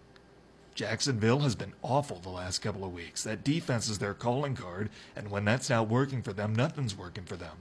Jacksonville 0.81 1.41
has 1.41 1.53
been 1.53 1.73
awful 1.83 2.17
the 2.17 2.29
last 2.29 2.63
couple 2.63 2.83
of 2.83 2.91
weeks. 2.91 3.21
That 3.21 3.43
defense 3.43 3.88
is 3.88 4.00
their 4.00 4.15
calling 4.15 4.55
card, 4.55 4.89
and 5.15 5.29
when 5.29 5.45
that's 5.45 5.69
not 5.69 5.88
working 5.88 6.23
for 6.23 6.33
them, 6.33 6.55
nothing's 6.55 6.97
working 6.97 7.23
for 7.23 7.35
them. 7.35 7.57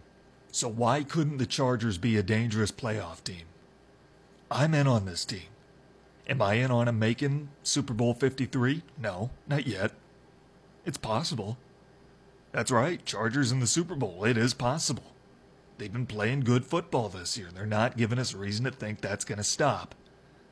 So 0.50 0.68
why 0.68 1.02
couldn't 1.02 1.36
the 1.36 1.44
Chargers 1.44 1.98
be 1.98 2.16
a 2.16 2.22
dangerous 2.22 2.72
playoff 2.72 3.22
team? 3.22 3.44
I'm 4.50 4.72
in 4.72 4.86
on 4.86 5.04
this 5.04 5.26
team. 5.26 5.50
Am 6.30 6.40
I 6.40 6.54
in 6.54 6.70
on 6.70 6.86
them 6.86 6.98
making 6.98 7.50
Super 7.62 7.92
Bowl 7.92 8.14
53? 8.14 8.84
No, 8.96 9.28
not 9.46 9.66
yet. 9.66 9.92
It's 10.86 10.96
possible. 10.96 11.58
That's 12.52 12.70
right, 12.70 13.04
Chargers 13.04 13.52
in 13.52 13.60
the 13.60 13.66
Super 13.66 13.96
Bowl. 13.96 14.24
It 14.24 14.38
is 14.38 14.54
possible. 14.54 15.12
They've 15.76 15.92
been 15.92 16.06
playing 16.06 16.40
good 16.40 16.64
football 16.64 17.10
this 17.10 17.36
year. 17.36 17.48
They're 17.52 17.66
not 17.66 17.98
giving 17.98 18.18
us 18.18 18.32
reason 18.32 18.64
to 18.64 18.70
think 18.70 19.02
that's 19.02 19.26
going 19.26 19.36
to 19.36 19.44
stop. 19.44 19.94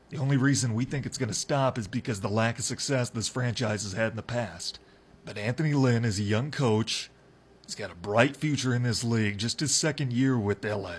The 0.09 0.17
only 0.17 0.37
reason 0.37 0.73
we 0.73 0.85
think 0.85 1.05
it's 1.05 1.19
going 1.19 1.29
to 1.29 1.35
stop 1.35 1.77
is 1.77 1.87
because 1.87 2.21
the 2.21 2.29
lack 2.29 2.57
of 2.57 2.65
success 2.65 3.09
this 3.09 3.27
franchise 3.27 3.83
has 3.83 3.93
had 3.93 4.11
in 4.11 4.15
the 4.15 4.23
past. 4.23 4.79
But 5.23 5.37
Anthony 5.37 5.73
Lynn 5.73 6.03
is 6.03 6.19
a 6.19 6.23
young 6.23 6.49
coach. 6.49 7.11
He's 7.65 7.75
got 7.75 7.91
a 7.91 7.95
bright 7.95 8.35
future 8.35 8.73
in 8.73 8.81
this 8.81 9.03
league, 9.03 9.37
just 9.37 9.59
his 9.59 9.75
second 9.75 10.11
year 10.11 10.37
with 10.37 10.65
LA. 10.65 10.95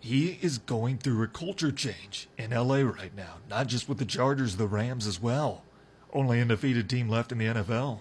He 0.00 0.38
is 0.42 0.58
going 0.58 0.98
through 0.98 1.22
a 1.22 1.28
culture 1.28 1.72
change 1.72 2.28
in 2.36 2.50
LA 2.50 2.82
right 2.82 3.16
now, 3.16 3.36
not 3.48 3.68
just 3.68 3.88
with 3.88 3.96
the 3.96 4.04
Chargers, 4.04 4.56
the 4.56 4.66
Rams 4.66 5.06
as 5.06 5.22
well. 5.22 5.64
Only 6.12 6.42
undefeated 6.42 6.90
team 6.90 7.08
left 7.08 7.32
in 7.32 7.38
the 7.38 7.46
NFL. 7.46 8.00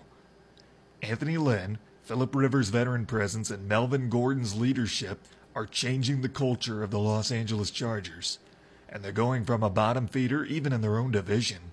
Anthony 1.02 1.38
Lynn, 1.38 1.78
Philip 2.04 2.36
Rivers' 2.36 2.68
veteran 2.68 3.06
presence, 3.06 3.50
and 3.50 3.70
Melvin 3.70 4.10
Gordon's 4.10 4.60
leadership 4.60 5.22
are 5.56 5.66
changing 5.66 6.20
the 6.20 6.30
culture 6.30 6.84
of 6.84 6.92
the 6.92 7.00
Los 7.00 7.32
Angeles 7.32 7.72
Chargers. 7.72 8.40
And 8.94 9.04
they're 9.04 9.12
going 9.12 9.44
from 9.44 9.64
a 9.64 9.72
bottom 9.72 10.06
feeder, 10.08 10.46
even 10.46 10.72
in 10.72 10.82
their 10.82 11.00
own 11.00 11.10
division, 11.10 11.72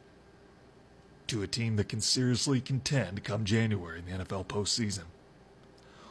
to 1.27 1.43
a 1.43 1.47
team 1.47 1.77
that 1.77 1.91
can 1.91 2.01
seriously 2.01 2.63
contend 2.63 3.23
come 3.23 3.45
January 3.45 3.99
in 3.99 4.07
the 4.07 4.25
NFL 4.25 4.47
postseason. 4.47 5.05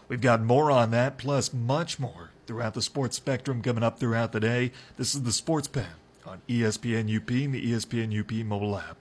We've 0.07 0.21
got 0.21 0.43
more 0.43 0.69
on 0.69 0.91
that, 0.91 1.17
plus 1.17 1.51
much 1.51 1.99
more 1.99 2.29
throughout 2.45 2.75
the 2.75 2.83
sports 2.83 3.17
spectrum 3.17 3.63
coming 3.63 3.83
up 3.83 3.99
throughout 3.99 4.33
the 4.33 4.39
day. 4.39 4.71
This 4.97 5.15
is 5.15 5.23
the 5.23 5.31
Sports 5.31 5.67
Pen 5.67 5.87
on 6.27 6.41
ESPN 6.47 7.15
UP 7.15 7.29
and 7.29 7.55
the 7.55 7.71
ESPN 7.71 8.19
UP 8.19 8.45
mobile 8.45 8.77
app. 8.77 8.97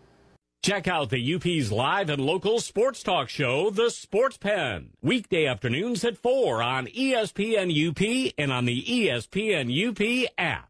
Check 0.63 0.89
out 0.89 1.11
the 1.11 1.35
UP's 1.35 1.71
live 1.71 2.09
and 2.09 2.25
local 2.25 2.59
sports 2.59 3.03
talk 3.03 3.29
show, 3.29 3.71
The 3.71 3.91
Sports 3.91 4.39
Pen, 4.39 4.91
weekday 5.01 5.47
afternoons 5.47 6.05
at 6.05 6.17
4 6.17 6.63
on 6.63 6.87
ESPN 6.87 7.71
UP 7.71 8.33
and 8.37 8.51
on 8.51 8.65
the 8.65 8.83
ESPN 8.83 9.71
UP 9.71 10.31
app. 10.37 10.68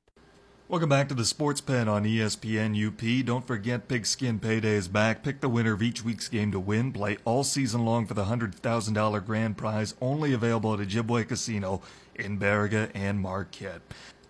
Welcome 0.71 0.91
back 0.91 1.09
to 1.09 1.15
the 1.15 1.25
Sports 1.25 1.63
Pen 1.63 1.89
on 1.89 2.05
ESPN 2.05 2.77
UP. 2.77 3.25
Don't 3.25 3.47
forget 3.47 3.89
Pigskin 3.89 4.39
Payday 4.39 4.75
is 4.75 4.87
back. 4.87 5.23
Pick 5.23 5.41
the 5.41 5.49
winner 5.49 5.73
of 5.73 5.83
each 5.83 6.05
week's 6.05 6.29
game 6.29 6.53
to 6.53 6.61
win. 6.61 6.93
Play 6.93 7.17
all 7.25 7.43
season 7.43 7.87
long 7.87 8.05
for 8.05 8.13
the 8.13 8.27
$100,000 8.27 9.25
grand 9.25 9.57
prize, 9.57 9.95
only 10.03 10.35
available 10.35 10.75
at 10.75 10.81
Ojibwa 10.81 11.27
Casino 11.27 11.81
in 12.15 12.39
Baraga 12.39 12.91
and 12.93 13.19
Marquette. 13.19 13.81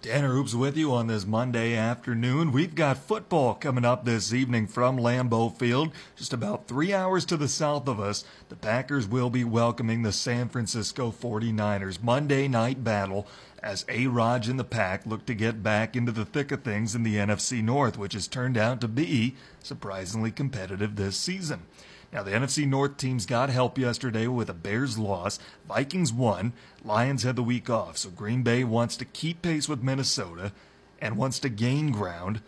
Tanner 0.00 0.32
Hoops 0.32 0.54
with 0.54 0.76
you 0.76 0.94
on 0.94 1.08
this 1.08 1.26
Monday 1.26 1.74
afternoon. 1.74 2.52
We've 2.52 2.76
got 2.76 2.98
football 2.98 3.54
coming 3.54 3.84
up 3.84 4.04
this 4.04 4.32
evening 4.32 4.68
from 4.68 4.96
Lambeau 4.96 5.52
Field. 5.58 5.90
Just 6.14 6.32
about 6.32 6.68
three 6.68 6.94
hours 6.94 7.24
to 7.24 7.36
the 7.36 7.48
south 7.48 7.88
of 7.88 7.98
us, 7.98 8.24
the 8.48 8.54
Packers 8.54 9.08
will 9.08 9.28
be 9.28 9.42
welcoming 9.42 10.04
the 10.04 10.12
San 10.12 10.48
Francisco 10.48 11.10
49ers. 11.10 12.00
Monday 12.00 12.46
night 12.46 12.84
battle 12.84 13.26
as 13.68 13.84
A 13.90 14.06
Raj 14.06 14.48
and 14.48 14.58
the 14.58 14.64
Pack 14.64 15.04
look 15.04 15.26
to 15.26 15.34
get 15.34 15.62
back 15.62 15.94
into 15.94 16.10
the 16.10 16.24
thick 16.24 16.50
of 16.50 16.62
things 16.62 16.94
in 16.94 17.02
the 17.02 17.16
NFC 17.16 17.62
North, 17.62 17.98
which 17.98 18.14
has 18.14 18.26
turned 18.26 18.56
out 18.56 18.80
to 18.80 18.88
be 18.88 19.36
surprisingly 19.62 20.30
competitive 20.30 20.96
this 20.96 21.18
season. 21.18 21.64
Now, 22.10 22.22
the 22.22 22.30
NFC 22.30 22.66
North 22.66 22.96
teams 22.96 23.26
got 23.26 23.50
help 23.50 23.76
yesterday 23.76 24.26
with 24.26 24.48
a 24.48 24.54
Bears 24.54 24.96
loss. 24.96 25.38
Vikings 25.68 26.14
won. 26.14 26.54
Lions 26.82 27.24
had 27.24 27.36
the 27.36 27.42
week 27.42 27.68
off. 27.68 27.98
So 27.98 28.08
Green 28.08 28.42
Bay 28.42 28.64
wants 28.64 28.96
to 28.96 29.04
keep 29.04 29.42
pace 29.42 29.68
with 29.68 29.82
Minnesota 29.82 30.52
and 30.98 31.18
wants 31.18 31.38
to 31.40 31.50
gain 31.50 31.92
ground 31.92 32.40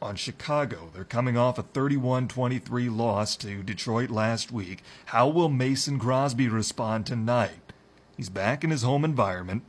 on 0.00 0.14
Chicago. 0.14 0.90
They're 0.94 1.02
coming 1.02 1.36
off 1.36 1.58
a 1.58 1.64
31 1.64 2.28
23 2.28 2.88
loss 2.88 3.34
to 3.38 3.64
Detroit 3.64 4.10
last 4.10 4.52
week. 4.52 4.84
How 5.06 5.26
will 5.26 5.48
Mason 5.48 5.98
Crosby 5.98 6.46
respond 6.46 7.04
tonight? 7.04 7.72
He's 8.16 8.30
back 8.30 8.62
in 8.62 8.70
his 8.70 8.82
home 8.82 9.04
environment. 9.04 9.64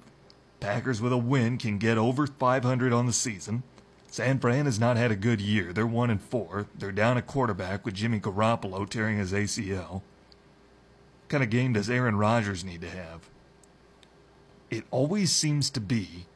Packers 0.63 1.01
with 1.01 1.11
a 1.11 1.17
win 1.17 1.57
can 1.57 1.77
get 1.77 1.97
over 1.97 2.25
500 2.25 2.93
on 2.93 3.05
the 3.05 3.11
season. 3.11 3.63
San 4.07 4.39
Fran 4.39 4.63
has 4.63 4.79
not 4.79 4.95
had 4.95 5.11
a 5.11 5.15
good 5.17 5.41
year. 5.41 5.73
They're 5.73 5.85
1 5.85 6.09
and 6.09 6.21
4. 6.21 6.67
They're 6.73 6.93
down 6.93 7.17
a 7.17 7.21
quarterback 7.21 7.85
with 7.85 7.95
Jimmy 7.95 8.21
Garoppolo 8.21 8.87
tearing 8.87 9.17
his 9.17 9.33
ACL. 9.33 9.91
What 9.91 10.03
kind 11.27 11.43
of 11.43 11.49
game 11.49 11.73
does 11.73 11.89
Aaron 11.89 12.15
Rodgers 12.15 12.63
need 12.63 12.79
to 12.79 12.89
have? 12.89 13.29
It 14.71 14.85
always 14.89 15.33
seems 15.33 15.69
to 15.71 15.81
be 15.81 16.27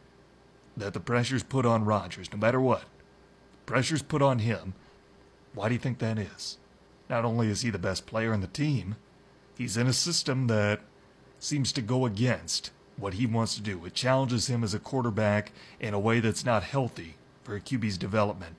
that 0.75 0.93
the 0.93 0.99
pressure's 0.99 1.43
put 1.43 1.65
on 1.65 1.85
Rodgers, 1.85 2.29
no 2.29 2.37
matter 2.37 2.59
what. 2.59 2.83
Pressure's 3.65 4.01
put 4.01 4.21
on 4.21 4.39
him. 4.39 4.73
Why 5.53 5.69
do 5.69 5.73
you 5.73 5.79
think 5.79 5.99
that 5.99 6.19
is? 6.19 6.57
Not 7.09 7.23
only 7.23 7.47
is 7.47 7.61
he 7.61 7.69
the 7.69 7.79
best 7.79 8.05
player 8.05 8.33
on 8.33 8.41
the 8.41 8.47
team, 8.47 8.97
he's 9.57 9.77
in 9.77 9.87
a 9.87 9.93
system 9.93 10.47
that 10.47 10.81
seems 11.39 11.71
to 11.71 11.81
go 11.81 12.05
against 12.05 12.71
what 12.97 13.15
he 13.15 13.25
wants 13.25 13.55
to 13.55 13.61
do. 13.61 13.85
It 13.85 13.93
challenges 13.93 14.47
him 14.47 14.63
as 14.63 14.73
a 14.73 14.79
quarterback 14.79 15.51
in 15.79 15.93
a 15.93 15.99
way 15.99 16.19
that's 16.19 16.45
not 16.45 16.63
healthy 16.63 17.15
for 17.43 17.55
a 17.55 17.61
QB's 17.61 17.97
development. 17.97 18.55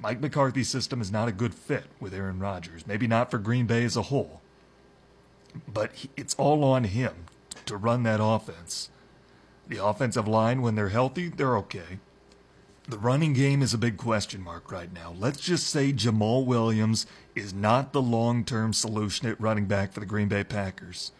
Mike 0.00 0.20
McCarthy's 0.20 0.68
system 0.68 1.00
is 1.00 1.10
not 1.10 1.28
a 1.28 1.32
good 1.32 1.54
fit 1.54 1.84
with 1.98 2.14
Aaron 2.14 2.38
Rodgers. 2.38 2.86
Maybe 2.86 3.06
not 3.06 3.30
for 3.30 3.38
Green 3.38 3.66
Bay 3.66 3.84
as 3.84 3.96
a 3.96 4.02
whole. 4.02 4.40
But 5.66 5.92
he, 5.92 6.10
it's 6.16 6.34
all 6.34 6.62
on 6.62 6.84
him 6.84 7.26
to 7.66 7.76
run 7.76 8.04
that 8.04 8.22
offense. 8.22 8.90
The 9.66 9.84
offensive 9.84 10.28
line, 10.28 10.62
when 10.62 10.76
they're 10.76 10.88
healthy, 10.90 11.28
they're 11.28 11.56
okay. 11.58 11.98
The 12.88 12.98
running 12.98 13.34
game 13.34 13.60
is 13.60 13.74
a 13.74 13.78
big 13.78 13.98
question 13.98 14.40
mark 14.40 14.72
right 14.72 14.90
now. 14.90 15.14
Let's 15.18 15.40
just 15.40 15.66
say 15.66 15.92
Jamaal 15.92 16.46
Williams 16.46 17.06
is 17.34 17.52
not 17.52 17.92
the 17.92 18.00
long 18.00 18.44
term 18.44 18.72
solution 18.72 19.28
at 19.28 19.40
running 19.40 19.66
back 19.66 19.92
for 19.92 20.00
the 20.00 20.06
Green 20.06 20.28
Bay 20.28 20.44
Packers. 20.44 21.12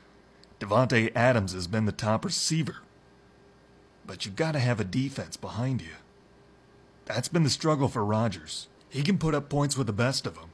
Davante 0.61 1.12
Adams 1.14 1.53
has 1.53 1.66
been 1.66 1.85
the 1.85 1.92
top 1.92 2.25
receiver. 2.25 2.77
But 4.07 4.25
you've 4.25 4.37
got 4.37 4.53
to 4.53 4.59
have 4.59 4.81
a 4.81 4.85
defense 4.85 5.37
behind 5.37 5.81
you. 5.81 5.97
That's 7.05 7.29
been 7.29 7.44
the 7.44 7.51
struggle 7.51 7.88
for 7.88 8.05
Rodgers. 8.05 8.68
He 8.88 9.03
can 9.03 9.18
put 9.18 9.35
up 9.35 9.49
points 9.49 9.77
with 9.77 9.87
the 9.87 9.92
best 9.92 10.27
of 10.27 10.35
them. 10.35 10.51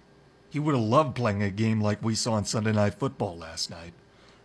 He 0.50 0.58
would 0.58 0.74
have 0.74 0.84
loved 0.84 1.16
playing 1.16 1.42
a 1.42 1.50
game 1.50 1.80
like 1.80 2.02
we 2.02 2.14
saw 2.14 2.34
on 2.34 2.44
Sunday 2.44 2.72
Night 2.72 2.94
Football 2.94 3.36
last 3.36 3.70
night. 3.70 3.92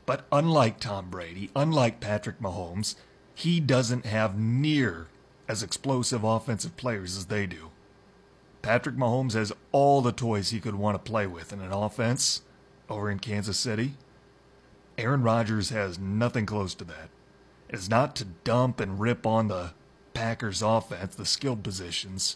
But 0.06 0.26
unlike 0.32 0.80
Tom 0.80 1.10
Brady, 1.10 1.52
unlike 1.56 2.00
Patrick 2.00 2.39
Mahomes, 2.39 2.95
he 3.36 3.60
doesn't 3.60 4.06
have 4.06 4.38
near 4.38 5.08
as 5.48 5.62
explosive 5.62 6.24
offensive 6.24 6.76
players 6.78 7.15
as 7.15 7.28
they 7.28 7.45
do. 7.45 7.69
Patrick 8.62 8.95
Mahomes 8.95 9.34
has 9.34 9.54
all 9.72 10.02
the 10.02 10.12
toys 10.12 10.50
he 10.50 10.60
could 10.60 10.76
want 10.76 10.95
to 10.95 11.12
play 11.12 11.28
with 11.28 11.54
in 11.54 11.62
an 11.62 11.72
offense 11.72 12.41
over 12.89 13.10
in 13.10 13.19
Kansas 13.19 13.58
City. 13.58 13.93
Aaron 15.00 15.24
Rodgers 15.24 15.70
has 15.70 15.98
nothing 15.98 16.46
close 16.46 16.76
to 16.76 16.84
that. 16.84 17.10
It's 17.70 17.88
not 17.88 18.18
to 18.18 18.26
dump 18.26 18.82
and 18.82 19.00
rip 19.00 19.26
on 19.26 19.48
the 19.48 19.72
Packers 20.14 20.62
offense, 20.62 21.16
the 21.16 21.26
skilled 21.26 21.64
positions, 21.64 22.36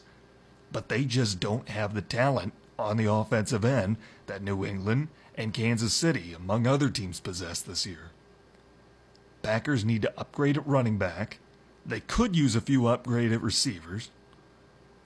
but 0.72 0.88
they 0.88 1.04
just 1.04 1.42
don't 1.42 1.68
have 1.68 1.94
the 1.94 2.02
talent 2.02 2.54
on 2.80 2.96
the 2.96 3.12
offensive 3.12 3.66
end 3.66 3.98
that 4.28 4.42
New 4.42 4.64
England 4.64 5.10
and 5.36 5.54
Kansas 5.54 5.94
City, 5.94 6.34
among 6.34 6.66
other 6.66 6.90
teams, 6.90 7.20
possess 7.20 7.60
this 7.60 7.86
year. 7.86 8.12
Packers 9.42 9.84
need 9.84 10.04
to 10.04 10.18
upgrade 10.18 10.56
at 10.56 10.66
running 10.66 10.98
back. 10.98 11.40
They 11.86 12.00
could 12.00 12.34
use 12.34 12.56
a 12.56 12.62
few 12.62 12.84
upgraded 12.84 13.42
receivers. 13.42 14.10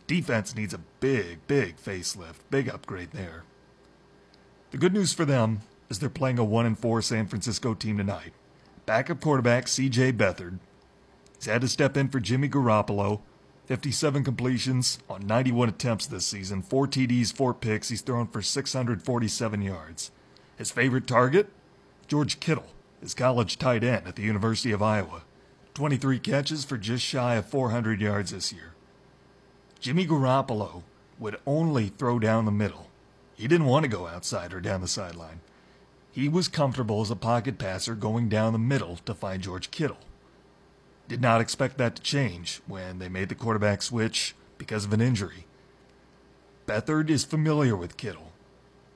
Defense 0.06 0.56
needs 0.56 0.76
a 0.76 0.82
big, 1.00 1.40
big 1.48 1.78
facelift, 1.78 2.38
big 2.52 2.70
upgrade 2.70 3.14
there. 3.14 3.46
The 4.70 4.78
good 4.78 4.94
news 4.94 5.12
for 5.12 5.26
them 5.26 5.62
is 5.90 6.00
they're 6.00 6.10
playing 6.10 6.40
a 6.40 6.44
1 6.44 6.66
and 6.66 6.78
4 6.78 7.02
San 7.02 7.28
Francisco 7.28 7.74
team 7.74 7.98
tonight. 7.98 8.34
Backup 8.86 9.22
quarterback 9.22 9.66
CJ 9.66 10.14
Beathard. 10.14 10.60
He's 11.38 11.46
had 11.46 11.62
to 11.62 11.68
step 11.68 11.98
in 11.98 12.10
for 12.10 12.20
Jimmy 12.20 12.50
Garoppolo. 12.50 13.22
57 13.66 14.24
completions 14.24 15.00
on 15.10 15.28
91 15.28 15.68
attempts 15.68 16.08
this 16.08 16.26
season, 16.26 16.62
4 16.62 16.88
TDs, 16.88 17.34
4 17.34 17.54
picks. 17.54 17.90
He's 17.90 18.02
thrown 18.02 18.28
for 18.28 18.42
647 18.42 19.62
yards. 19.62 20.12
His 20.58 20.72
favorite 20.72 21.06
target? 21.06 21.50
George 22.08 22.40
Kittle, 22.40 22.72
his 23.02 23.14
college 23.14 23.60
tight 23.60 23.84
end 23.84 24.08
at 24.08 24.16
the 24.16 24.24
University 24.24 24.72
of 24.72 24.82
Iowa. 24.82 25.24
23 25.74 26.18
catches 26.20 26.64
for 26.64 26.78
just 26.78 27.04
shy 27.04 27.36
of 27.36 27.46
400 27.46 28.00
yards 28.00 28.32
this 28.32 28.54
year. 28.54 28.74
Jimmy 29.80 30.08
Garoppolo 30.08 30.84
would 31.20 31.38
only 31.46 31.90
throw 31.90 32.20
down 32.20 32.46
the 32.46 32.52
middle. 32.52 32.88
He 33.36 33.48
didn't 33.48 33.68
want 33.68 33.84
to 33.84 33.90
go 33.90 34.08
outside 34.08 34.54
or 34.54 34.62
down 34.62 34.82
the 34.82 34.88
sideline. 34.88 35.42
He 36.18 36.28
was 36.28 36.48
comfortable 36.48 37.02
as 37.02 37.12
a 37.12 37.16
pocket 37.16 37.60
passer 37.60 37.94
going 37.94 38.28
down 38.28 38.52
the 38.52 38.58
middle 38.58 38.96
to 39.06 39.14
find 39.14 39.44
George 39.44 39.70
Kittle. 39.70 40.00
Did 41.08 41.22
not 41.22 41.42
expect 41.42 41.78
that 41.78 41.96
to 41.96 42.02
change 42.02 42.60
when 42.66 42.98
they 42.98 43.08
made 43.08 43.30
the 43.30 43.36
quarterback 43.36 43.84
switch 43.84 44.34
because 44.58 44.84
of 44.84 44.94
an 44.94 45.00
injury. 45.00 45.46
Beathard 46.66 47.12
is 47.12 47.24
familiar 47.24 47.76
with 47.76 47.98
Kittle. 47.98 48.32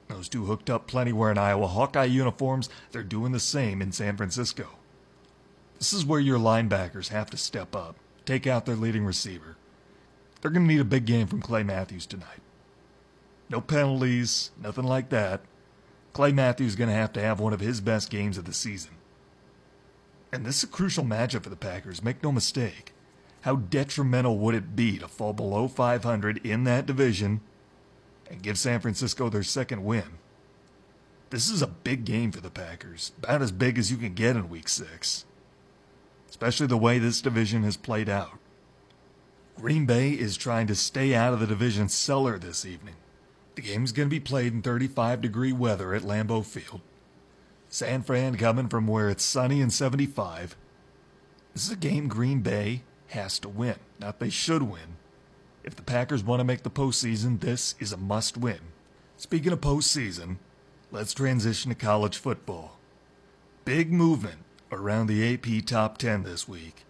Those 0.07 0.27
two 0.27 0.45
hooked 0.45 0.71
up 0.71 0.88
plenty 0.88 1.13
wearing 1.13 1.38
Iowa 1.38 1.67
Hawkeye 1.67 2.05
uniforms. 2.05 2.69
They're 2.91 3.03
doing 3.03 3.34
the 3.34 3.39
same 3.39 3.84
in 3.84 3.91
San 3.91 4.17
Francisco. 4.17 4.69
This 5.77 5.93
is 5.93 6.03
where 6.03 6.19
your 6.19 6.39
linebackers 6.39 7.10
have 7.10 7.29
to 7.29 7.38
step 7.38 7.75
up, 7.75 7.97
take 8.25 8.47
out 8.47 8.65
their 8.65 8.75
leading 8.75 9.05
receiver. 9.05 9.57
They're 10.41 10.49
going 10.49 10.67
to 10.67 10.73
need 10.73 10.81
a 10.81 10.86
big 10.86 11.05
game 11.05 11.27
from 11.27 11.41
Clay 11.41 11.62
Matthews 11.62 12.07
tonight. 12.07 12.41
No 13.47 13.62
penalties, 13.62 14.49
nothing 14.60 14.86
like 14.86 15.10
that. 15.10 15.41
Clay 16.13 16.32
Matthews 16.32 16.69
is 16.69 16.76
going 16.76 16.89
to 16.89 16.95
have 16.95 17.13
to 17.13 17.21
have 17.21 17.39
one 17.39 17.54
of 17.54 17.60
his 17.60 17.82
best 17.82 18.10
games 18.10 18.38
of 18.38 18.45
the 18.45 18.54
season. 18.54 18.91
And 20.32 20.45
this 20.45 20.58
is 20.58 20.63
a 20.63 20.67
crucial 20.67 21.04
matchup 21.04 21.43
for 21.43 21.50
the 21.50 21.56
Packers, 21.56 22.04
make 22.04 22.24
no 22.24 22.32
mistake. 22.32 22.93
How 23.41 23.56
detrimental 23.56 24.38
would 24.38 24.56
it 24.56 24.76
be 24.76 24.97
to 25.00 25.08
fall 25.08 25.34
below 25.34 25.67
500 25.67 26.45
in 26.45 26.63
that 26.65 26.86
division 26.86 27.41
and 28.30 28.41
give 28.41 28.58
San 28.58 28.80
Francisco 28.80 29.30
their 29.30 29.43
second 29.43 29.84
win? 29.84 30.19
This 31.32 31.50
is 31.50 31.62
a 31.62 31.67
big 31.67 32.06
game 32.06 32.32
for 32.32 32.41
the 32.41 32.50
Packers, 32.50 33.13
about 33.17 33.41
as 33.41 33.52
big 33.52 33.78
as 33.78 33.89
you 33.89 33.97
can 33.97 34.13
get 34.13 34.36
in 34.36 34.50
week 34.50 34.67
six, 34.67 35.26
especially 36.30 36.67
the 36.67 36.78
way 36.78 37.00
this 37.00 37.21
division 37.21 37.63
has 37.63 37.78
played 37.78 38.10
out. 38.10 38.38
Green 39.56 39.86
Bay 39.86 40.12
is 40.12 40.38
trying 40.38 40.67
to 40.67 40.76
stay 40.76 41.15
out 41.15 41.34
of 41.34 41.39
the 41.39 41.47
division 41.47 41.88
cellar 41.88 42.38
this 42.38 42.65
evening. 42.65 42.95
The 43.62 43.67
game's 43.67 43.91
going 43.91 44.10
to 44.10 44.15
be 44.15 44.19
played 44.19 44.54
in 44.54 44.63
35 44.63 45.21
degree 45.21 45.54
weather 45.54 45.93
at 45.93 46.02
Lambeau 46.02 46.43
Field. 46.43 46.82
San 47.69 48.02
Fran 48.02 48.36
coming 48.36 48.67
from 48.67 48.88
where 48.88 49.08
it's 49.08 49.24
sunny 49.24 49.62
and 49.62 49.71
75. 49.71 50.58
This 51.54 51.65
is 51.65 51.71
a 51.71 51.76
game 51.76 52.08
Green 52.08 52.41
Bay 52.41 52.82
has 53.10 53.38
to 53.38 53.47
win, 53.50 53.76
not 54.00 54.19
they 54.19 54.32
should 54.32 54.63
win. 54.63 54.97
If 55.63 55.76
the 55.76 55.84
Packers 55.84 56.24
want 56.24 56.39
to 56.39 56.43
make 56.43 56.63
the 56.63 56.71
postseason, 56.71 57.39
this 57.39 57.76
is 57.80 57.93
a 57.93 57.97
must 57.97 58.36
win. 58.36 58.62
Speaking 59.15 59.54
of 59.54 59.62
postseason, 59.62 60.38
let's 60.89 61.13
transition 61.13 61.69
to 61.69 61.76
college 61.76 62.17
football. 62.17 62.80
Big 63.63 63.91
movement 63.91 64.39
around 64.71 65.06
the 65.06 65.36
AP 65.36 65.65
top 65.67 66.00
10 66.00 66.24
this 66.24 66.47
week. 66.47 66.84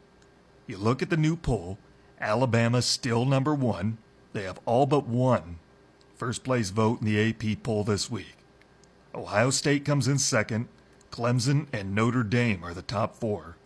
You 0.68 0.78
look 0.78 1.02
at 1.02 1.10
the 1.10 1.18
new 1.18 1.36
poll, 1.36 1.80
Alabama's 2.22 2.86
still 2.86 3.26
number 3.26 3.54
one. 3.54 3.98
They 4.32 4.44
have 4.44 4.62
all 4.66 4.86
but 4.86 5.06
one 5.06 5.58
first 6.22 6.44
place 6.44 6.70
vote 6.70 7.02
in 7.02 7.08
the 7.08 7.20
AP 7.20 7.64
poll 7.64 7.84
this 7.84 8.12
week. 8.12 8.36
Ohio 9.16 9.50
State 9.50 9.84
comes 9.84 10.08
in 10.08 10.20
second. 10.20 10.68
Clemson 11.10 11.66
and 11.74 11.96
Notre 11.96 12.22
Dame 12.22 12.64
are 12.64 12.76
the 12.76 12.84
top 12.84 13.16
four. 13.16 13.58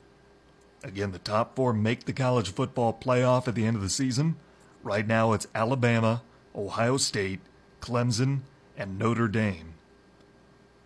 Again, 0.81 1.11
the 1.11 1.19
top 1.19 1.57
four 1.57 1.73
make 1.73 2.05
the 2.05 2.13
college 2.13 2.49
football 2.53 2.97
playoff 2.97 3.49
at 3.49 3.55
the 3.55 3.65
end 3.65 3.75
of 3.75 3.81
the 3.81 3.89
season. 3.89 4.37
Right 4.83 5.05
now, 5.05 5.33
it's 5.33 5.47
Alabama, 5.53 6.21
Ohio 6.55 6.95
State, 6.95 7.41
Clemson, 7.81 8.43
and 8.77 8.97
Notre 8.97 9.27
Dame. 9.27 9.73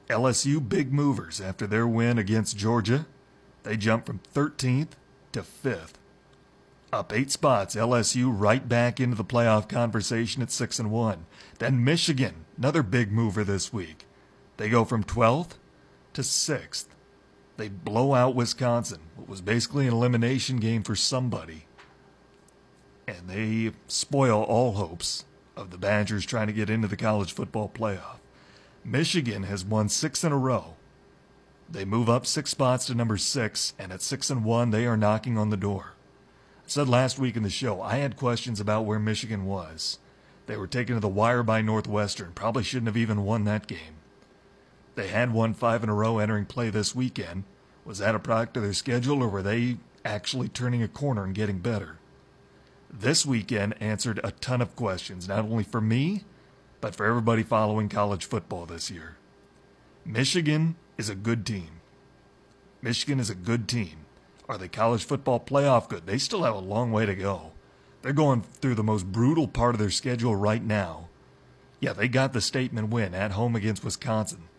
LSU 0.10 0.68
big 0.68 0.92
movers 0.92 1.40
after 1.40 1.68
their 1.68 1.88
win 1.88 2.18
against 2.18 2.58
Georgia. 2.58 3.06
They 3.62 3.78
jump 3.78 4.08
from 4.08 4.22
13th 4.34 4.94
to 5.34 5.44
5th. 5.44 5.99
Up 6.92 7.14
eight 7.14 7.30
spots, 7.30 7.76
LSU 7.76 8.32
right 8.34 8.68
back 8.68 9.00
into 9.00 9.16
the 9.16 9.24
playoff 9.24 9.70
conversation 9.70 10.42
at 10.42 10.50
6 10.50 10.80
and 10.80 10.90
1. 10.90 11.26
Then 11.60 11.84
Michigan, 11.84 12.46
another 12.58 12.82
big 12.82 13.12
mover 13.12 13.44
this 13.44 13.72
week. 13.72 14.06
They 14.58 14.70
go 14.70 14.84
from 14.86 15.04
12th 15.04 15.52
to 16.14 16.22
6th. 16.22 16.88
They 17.58 17.68
blow 17.68 18.16
out 18.16 18.34
Wisconsin, 18.34 19.02
what 19.16 19.30
was 19.30 19.42
basically 19.42 19.86
an 19.86 19.94
elimination 19.94 20.58
game 20.58 20.82
for 20.82 20.96
somebody. 20.96 21.66
And 23.08 23.30
they 23.30 23.72
spoil 23.88 24.42
all 24.42 24.74
hopes 24.74 25.26
of 25.56 25.70
the 25.70 25.78
Badgers 25.78 26.26
trying 26.26 26.48
to 26.48 26.54
get 26.54 26.72
into 26.72 26.88
the 26.88 26.98
college 26.98 27.34
football 27.34 27.70
playoff. 27.70 28.18
Michigan 28.84 29.44
has 29.44 29.64
won 29.64 29.90
six 29.90 30.24
in 30.24 30.32
a 30.32 30.38
row. 30.38 30.74
They 31.70 31.86
move 31.86 32.10
up 32.10 32.26
six 32.26 32.50
spots 32.50 32.88
to 32.88 32.96
number 32.96 33.18
six, 33.18 33.74
and 33.78 33.92
at 33.92 34.02
six 34.02 34.32
and 34.32 34.44
one, 34.44 34.72
they 34.72 34.88
are 34.88 34.98
knocking 34.98 35.38
on 35.38 35.52
the 35.52 35.58
door. 35.58 35.94
Said 36.70 36.88
last 36.88 37.18
week 37.18 37.36
in 37.36 37.42
the 37.42 37.50
show, 37.50 37.82
I 37.82 37.96
had 37.96 38.16
questions 38.16 38.60
about 38.60 38.86
where 38.86 39.00
Michigan 39.00 39.48
was. 39.48 39.98
They 40.46 40.56
were 40.56 40.68
taken 40.68 40.94
to 40.94 41.02
the 41.02 41.08
wire 41.08 41.42
by 41.42 41.64
Northwestern, 41.64 42.34
probably 42.34 42.62
shouldn't 42.62 42.86
have 42.86 42.96
even 42.96 43.26
won 43.26 43.46
that 43.46 43.66
game. 43.66 43.96
They 44.94 45.08
had 45.08 45.34
won 45.34 45.56
five 45.56 45.82
in 45.82 45.90
a 45.90 45.96
row 45.96 46.20
entering 46.20 46.46
play 46.46 46.70
this 46.70 46.94
weekend. 46.94 47.46
Was 47.86 47.98
that 47.98 48.14
a 48.14 48.20
product 48.20 48.56
of 48.56 48.62
their 48.62 48.74
schedule, 48.74 49.24
or 49.24 49.28
were 49.28 49.42
they 49.42 49.78
actually 50.06 50.48
turning 50.48 50.84
a 50.84 50.88
corner 50.88 51.24
and 51.24 51.34
getting 51.34 51.58
better? 51.58 51.98
This 52.88 53.26
weekend 53.26 53.74
answered 53.80 54.20
a 54.24 54.30
ton 54.30 54.62
of 54.62 54.76
questions, 54.76 55.28
not 55.28 55.46
only 55.46 55.64
for 55.64 55.82
me, 55.82 56.24
but 56.82 56.96
for 56.96 57.08
everybody 57.08 57.42
following 57.42 57.90
college 57.90 58.26
football 58.26 58.68
this 58.68 58.92
year. 58.92 59.18
Michigan 60.06 60.76
is 61.00 61.10
a 61.10 61.16
good 61.16 61.48
team. 61.48 61.82
Michigan 62.84 63.20
is 63.20 63.32
a 63.32 63.36
good 63.36 63.68
team. 63.68 64.06
Are 64.50 64.58
they 64.58 64.68
college 64.68 65.06
football 65.06 65.40
playoff 65.40 65.88
good? 65.88 66.08
They 66.08 66.18
still 66.18 66.42
have 66.42 66.56
a 66.56 66.60
long 66.60 66.92
way 66.92 67.06
to 67.06 67.14
go. 67.14 67.52
They're 68.02 68.14
going 68.14 68.42
through 68.42 68.76
the 68.76 68.84
most 68.84 69.12
brutal 69.12 69.48
part 69.48 69.76
of 69.76 69.80
their 69.80 69.92
schedule 69.92 70.36
right 70.36 70.64
now. 70.64 71.08
Yeah, 71.80 71.94
they 71.94 72.08
got 72.08 72.34
the 72.34 72.42
statement 72.42 72.90
win 72.90 73.14
at 73.14 73.34
home 73.34 73.56
against 73.56 73.86
Wisconsin. 73.86 74.50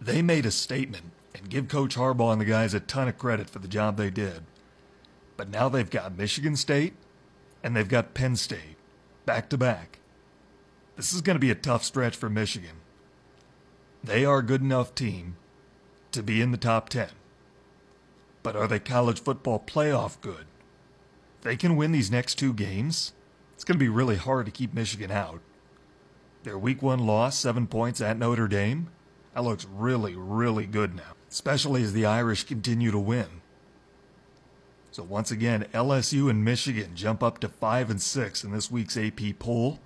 They 0.00 0.20
made 0.20 0.46
a 0.46 0.50
statement 0.50 1.12
and 1.32 1.48
give 1.48 1.68
Coach 1.68 1.94
Harbaugh 1.94 2.32
and 2.32 2.40
the 2.40 2.44
guys 2.44 2.74
a 2.74 2.80
ton 2.80 3.06
of 3.06 3.18
credit 3.18 3.48
for 3.48 3.60
the 3.60 3.68
job 3.68 3.96
they 3.96 4.10
did. 4.10 4.42
But 5.36 5.48
now 5.48 5.68
they've 5.68 5.88
got 5.88 6.18
Michigan 6.18 6.56
State 6.56 6.94
and 7.62 7.76
they've 7.76 7.88
got 7.88 8.14
Penn 8.14 8.34
State 8.34 8.76
back 9.26 9.48
to 9.50 9.56
back. 9.56 10.00
This 10.96 11.12
is 11.12 11.20
going 11.20 11.36
to 11.36 11.40
be 11.40 11.52
a 11.52 11.54
tough 11.54 11.84
stretch 11.84 12.16
for 12.16 12.28
Michigan. 12.28 12.80
They 14.02 14.24
are 14.24 14.38
a 14.38 14.44
good 14.44 14.62
enough 14.62 14.94
team 14.94 15.36
to 16.10 16.22
be 16.22 16.42
in 16.42 16.50
the 16.50 16.56
top 16.56 16.88
10. 16.88 17.10
But 18.46 18.54
are 18.54 18.68
they 18.68 18.78
college 18.78 19.20
football 19.20 19.58
playoff 19.58 20.20
good? 20.20 20.46
they 21.42 21.56
can 21.56 21.74
win 21.74 21.90
these 21.90 22.12
next 22.12 22.36
two 22.36 22.52
games, 22.52 23.12
it's 23.54 23.64
going 23.64 23.74
to 23.74 23.84
be 23.84 23.88
really 23.88 24.14
hard 24.14 24.46
to 24.46 24.52
keep 24.52 24.72
Michigan 24.72 25.10
out. 25.10 25.40
Their 26.44 26.56
week 26.56 26.80
one 26.80 27.00
loss, 27.00 27.36
seven 27.36 27.66
points 27.66 28.00
at 28.00 28.16
Notre 28.16 28.46
Dame, 28.46 28.86
that 29.34 29.42
looks 29.42 29.64
really, 29.64 30.14
really 30.14 30.64
good 30.64 30.94
now, 30.94 31.16
especially 31.28 31.82
as 31.82 31.92
the 31.92 32.06
Irish 32.06 32.44
continue 32.44 32.92
to 32.92 33.00
win. 33.00 33.26
So 34.92 35.02
once 35.02 35.32
again, 35.32 35.66
LSU 35.74 36.30
and 36.30 36.44
Michigan 36.44 36.94
jump 36.94 37.24
up 37.24 37.40
to 37.40 37.48
five 37.48 37.90
and 37.90 38.00
six 38.00 38.44
in 38.44 38.52
this 38.52 38.70
week's 38.70 38.96
AP 38.96 39.40
poll. 39.40 39.80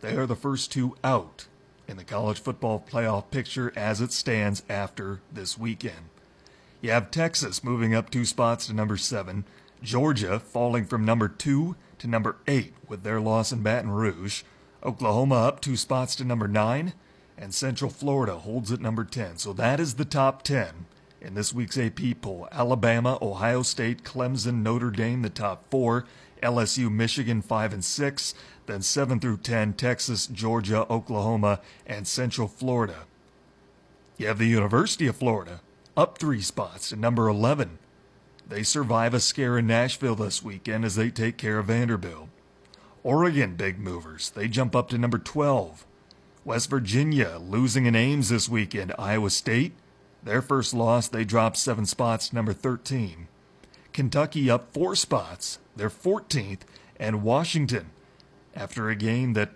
They 0.00 0.16
are 0.16 0.26
the 0.26 0.34
first 0.34 0.72
two 0.72 0.96
out 1.04 1.48
in 1.86 1.98
the 1.98 2.04
college 2.04 2.40
football 2.40 2.82
playoff 2.90 3.30
picture 3.30 3.74
as 3.76 4.00
it 4.00 4.10
stands 4.10 4.62
after 4.70 5.20
this 5.30 5.58
weekend. 5.58 6.08
You 6.80 6.90
have 6.90 7.10
Texas 7.10 7.64
moving 7.64 7.94
up 7.94 8.10
two 8.10 8.24
spots 8.24 8.66
to 8.66 8.74
number 8.74 8.96
seven, 8.96 9.44
Georgia 9.82 10.38
falling 10.38 10.84
from 10.84 11.04
number 11.04 11.28
2 11.28 11.76
to 11.98 12.06
number 12.06 12.36
8 12.46 12.74
with 12.88 13.02
their 13.02 13.20
loss 13.20 13.52
in 13.52 13.62
Baton 13.62 13.90
Rouge. 13.90 14.42
Oklahoma 14.84 15.36
up 15.36 15.60
two 15.60 15.76
spots 15.76 16.14
to 16.16 16.24
number 16.24 16.48
9. 16.48 16.92
And 17.38 17.54
Central 17.54 17.90
Florida 17.90 18.36
holds 18.36 18.72
at 18.72 18.80
number 18.80 19.04
10. 19.04 19.36
So 19.36 19.52
that 19.52 19.78
is 19.78 19.94
the 19.94 20.06
top 20.06 20.42
10 20.42 20.86
in 21.20 21.34
this 21.34 21.52
week's 21.52 21.76
AP 21.76 22.22
poll. 22.22 22.48
Alabama, 22.50 23.18
Ohio 23.20 23.62
State, 23.62 24.04
Clemson, 24.04 24.62
Notre 24.62 24.90
Dame, 24.90 25.22
the 25.22 25.30
top 25.30 25.64
four. 25.70 26.06
LSU, 26.42 26.90
Michigan, 26.90 27.42
5 27.42 27.74
and 27.74 27.84
6. 27.84 28.34
Then 28.66 28.82
7 28.82 29.20
through 29.20 29.38
10, 29.38 29.74
Texas, 29.74 30.26
Georgia, 30.26 30.86
Oklahoma, 30.90 31.60
and 31.86 32.06
Central 32.06 32.48
Florida. 32.48 33.04
You 34.16 34.28
have 34.28 34.38
the 34.38 34.46
University 34.46 35.06
of 35.06 35.16
Florida, 35.16 35.60
up 35.96 36.18
three 36.18 36.42
spots 36.42 36.90
to 36.90 36.96
number 36.96 37.28
11. 37.28 37.78
They 38.46 38.62
survive 38.62 39.14
a 39.14 39.20
scare 39.20 39.58
in 39.58 39.66
Nashville 39.66 40.14
this 40.14 40.42
weekend 40.42 40.84
as 40.84 40.94
they 40.94 41.10
take 41.10 41.36
care 41.36 41.58
of 41.58 41.66
Vanderbilt. 41.66 42.28
Oregon, 43.02 43.56
big 43.56 43.78
movers. 43.78 44.30
They 44.30 44.46
jump 44.46 44.76
up 44.76 44.88
to 44.90 44.98
number 44.98 45.18
12. 45.18 45.86
West 46.44 46.70
Virginia, 46.70 47.38
losing 47.40 47.86
in 47.86 47.96
Ames 47.96 48.28
this 48.28 48.48
weekend. 48.48 48.92
Iowa 48.98 49.30
State, 49.30 49.72
their 50.22 50.42
first 50.42 50.74
loss, 50.74 51.08
they 51.08 51.24
dropped 51.24 51.56
seven 51.56 51.86
spots 51.86 52.32
number 52.32 52.52
13. 52.52 53.28
Kentucky 53.92 54.50
up 54.50 54.72
four 54.72 54.94
spots. 54.94 55.58
They're 55.74 55.88
14th. 55.88 56.60
And 56.98 57.22
Washington, 57.22 57.90
after 58.54 58.88
a 58.88 58.96
game 58.96 59.32
that 59.32 59.52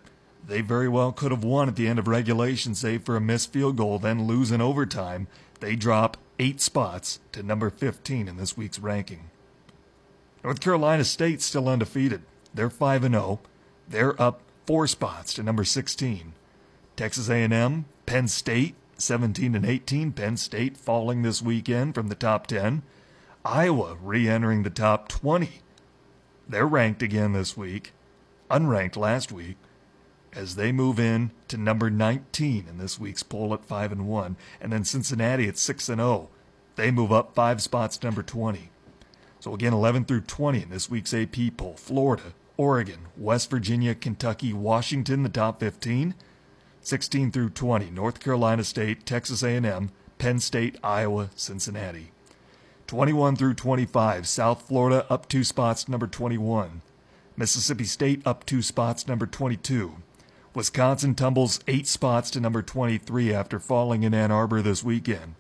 they 0.46 0.62
very 0.62 0.88
well 0.88 1.12
could 1.12 1.30
have 1.30 1.44
won 1.44 1.68
at 1.68 1.76
the 1.76 1.86
end 1.86 1.98
of 1.98 2.08
regulation, 2.08 2.74
save 2.74 3.04
for 3.04 3.16
a 3.16 3.20
missed 3.20 3.52
field 3.52 3.76
goal, 3.76 3.98
then 3.98 4.26
lose 4.26 4.50
in 4.50 4.60
overtime, 4.60 5.28
they 5.60 5.76
drop 5.76 6.16
eight 6.40 6.60
spots 6.60 7.20
to 7.32 7.42
number 7.42 7.68
15 7.68 8.26
in 8.26 8.36
this 8.38 8.56
week's 8.56 8.78
ranking. 8.78 9.28
North 10.42 10.58
Carolina 10.58 11.04
State 11.04 11.42
still 11.42 11.68
undefeated. 11.68 12.22
They're 12.54 12.70
5 12.70 13.04
and 13.04 13.14
0. 13.14 13.40
They're 13.86 14.20
up 14.20 14.40
4 14.66 14.86
spots 14.86 15.34
to 15.34 15.42
number 15.42 15.64
16. 15.64 16.32
Texas 16.96 17.28
A&M, 17.28 17.84
Penn 18.06 18.26
State, 18.26 18.74
17 18.96 19.54
and 19.54 19.66
18. 19.66 20.12
Penn 20.12 20.38
State 20.38 20.78
falling 20.78 21.20
this 21.22 21.42
weekend 21.42 21.94
from 21.94 22.08
the 22.08 22.14
top 22.14 22.46
10. 22.46 22.82
Iowa 23.44 23.98
re-entering 24.02 24.62
the 24.62 24.70
top 24.70 25.08
20. 25.08 25.60
They're 26.48 26.66
ranked 26.66 27.02
again 27.02 27.32
this 27.32 27.54
week, 27.54 27.92
unranked 28.50 28.96
last 28.96 29.30
week, 29.30 29.56
as 30.34 30.54
they 30.54 30.72
move 30.72 30.98
in 30.98 31.30
to 31.48 31.56
number 31.56 31.90
19 31.90 32.66
in 32.68 32.78
this 32.78 32.98
week's 32.98 33.22
poll 33.22 33.52
at 33.54 33.64
5 33.64 33.92
and 33.92 34.06
1. 34.08 34.36
And 34.60 34.72
then 34.72 34.84
Cincinnati 34.84 35.48
at 35.48 35.58
6 35.58 35.88
and 35.88 36.00
0. 36.00 36.28
They 36.76 36.90
move 36.90 37.12
up 37.12 37.34
5 37.34 37.60
spots 37.62 38.02
number 38.02 38.22
20. 38.22 38.70
So 39.40 39.54
again 39.54 39.72
11 39.72 40.04
through 40.04 40.22
20 40.22 40.62
in 40.62 40.70
this 40.70 40.90
week's 40.90 41.14
AP 41.14 41.56
poll. 41.56 41.74
Florida, 41.76 42.34
Oregon, 42.56 43.08
West 43.16 43.50
Virginia, 43.50 43.94
Kentucky, 43.94 44.52
Washington 44.52 45.22
the 45.22 45.28
top 45.28 45.60
15. 45.60 46.14
16 46.82 47.30
through 47.30 47.50
20, 47.50 47.90
North 47.90 48.20
Carolina 48.20 48.64
State, 48.64 49.04
Texas 49.04 49.42
A&M, 49.42 49.90
Penn 50.18 50.40
State, 50.40 50.78
Iowa, 50.82 51.30
Cincinnati. 51.34 52.12
21 52.86 53.36
through 53.36 53.54
25, 53.54 54.26
South 54.26 54.62
Florida 54.66 55.06
up 55.10 55.28
2 55.28 55.44
spots 55.44 55.88
number 55.88 56.06
21. 56.06 56.82
Mississippi 57.36 57.84
State 57.84 58.22
up 58.26 58.44
2 58.46 58.62
spots 58.62 59.06
number 59.06 59.26
22. 59.26 59.96
Wisconsin 60.54 61.14
tumbles 61.14 61.60
8 61.66 61.86
spots 61.86 62.30
to 62.30 62.40
number 62.40 62.62
23 62.62 63.32
after 63.32 63.58
falling 63.58 64.02
in 64.02 64.14
Ann 64.14 64.30
Arbor 64.30 64.62
this 64.62 64.82
weekend. 64.82 65.34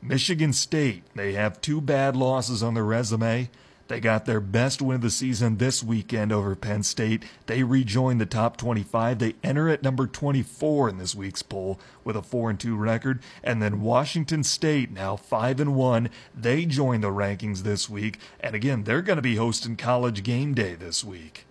Michigan 0.00 0.52
State, 0.52 1.02
they 1.14 1.32
have 1.32 1.60
two 1.60 1.80
bad 1.80 2.16
losses 2.16 2.62
on 2.62 2.74
their 2.74 2.84
resume 2.84 3.48
they 3.86 4.00
got 4.00 4.24
their 4.24 4.40
best 4.40 4.80
win 4.80 4.96
of 4.96 5.02
the 5.02 5.10
season 5.10 5.58
this 5.58 5.82
weekend 5.82 6.32
over 6.32 6.56
Penn 6.56 6.82
State. 6.82 7.24
They 7.46 7.62
rejoin 7.62 8.16
the 8.16 8.24
top 8.24 8.56
25. 8.56 9.18
They 9.18 9.34
enter 9.42 9.68
at 9.68 9.82
number 9.82 10.06
24 10.06 10.88
in 10.88 10.98
this 10.98 11.14
week's 11.14 11.42
poll 11.42 11.78
with 12.02 12.16
a 12.16 12.22
4 12.22 12.50
and 12.50 12.60
2 12.60 12.76
record. 12.76 13.20
And 13.42 13.60
then 13.60 13.82
Washington 13.82 14.42
State, 14.42 14.90
now 14.90 15.16
5 15.16 15.60
and 15.60 15.74
1, 15.74 16.08
they 16.34 16.64
join 16.64 17.02
the 17.02 17.08
rankings 17.08 17.62
this 17.62 17.90
week. 17.90 18.18
And 18.40 18.54
again, 18.54 18.84
they're 18.84 19.02
going 19.02 19.16
to 19.16 19.22
be 19.22 19.36
hosting 19.36 19.76
College 19.76 20.22
Game 20.22 20.54
Day 20.54 20.74
this 20.74 21.04
week. 21.04 21.44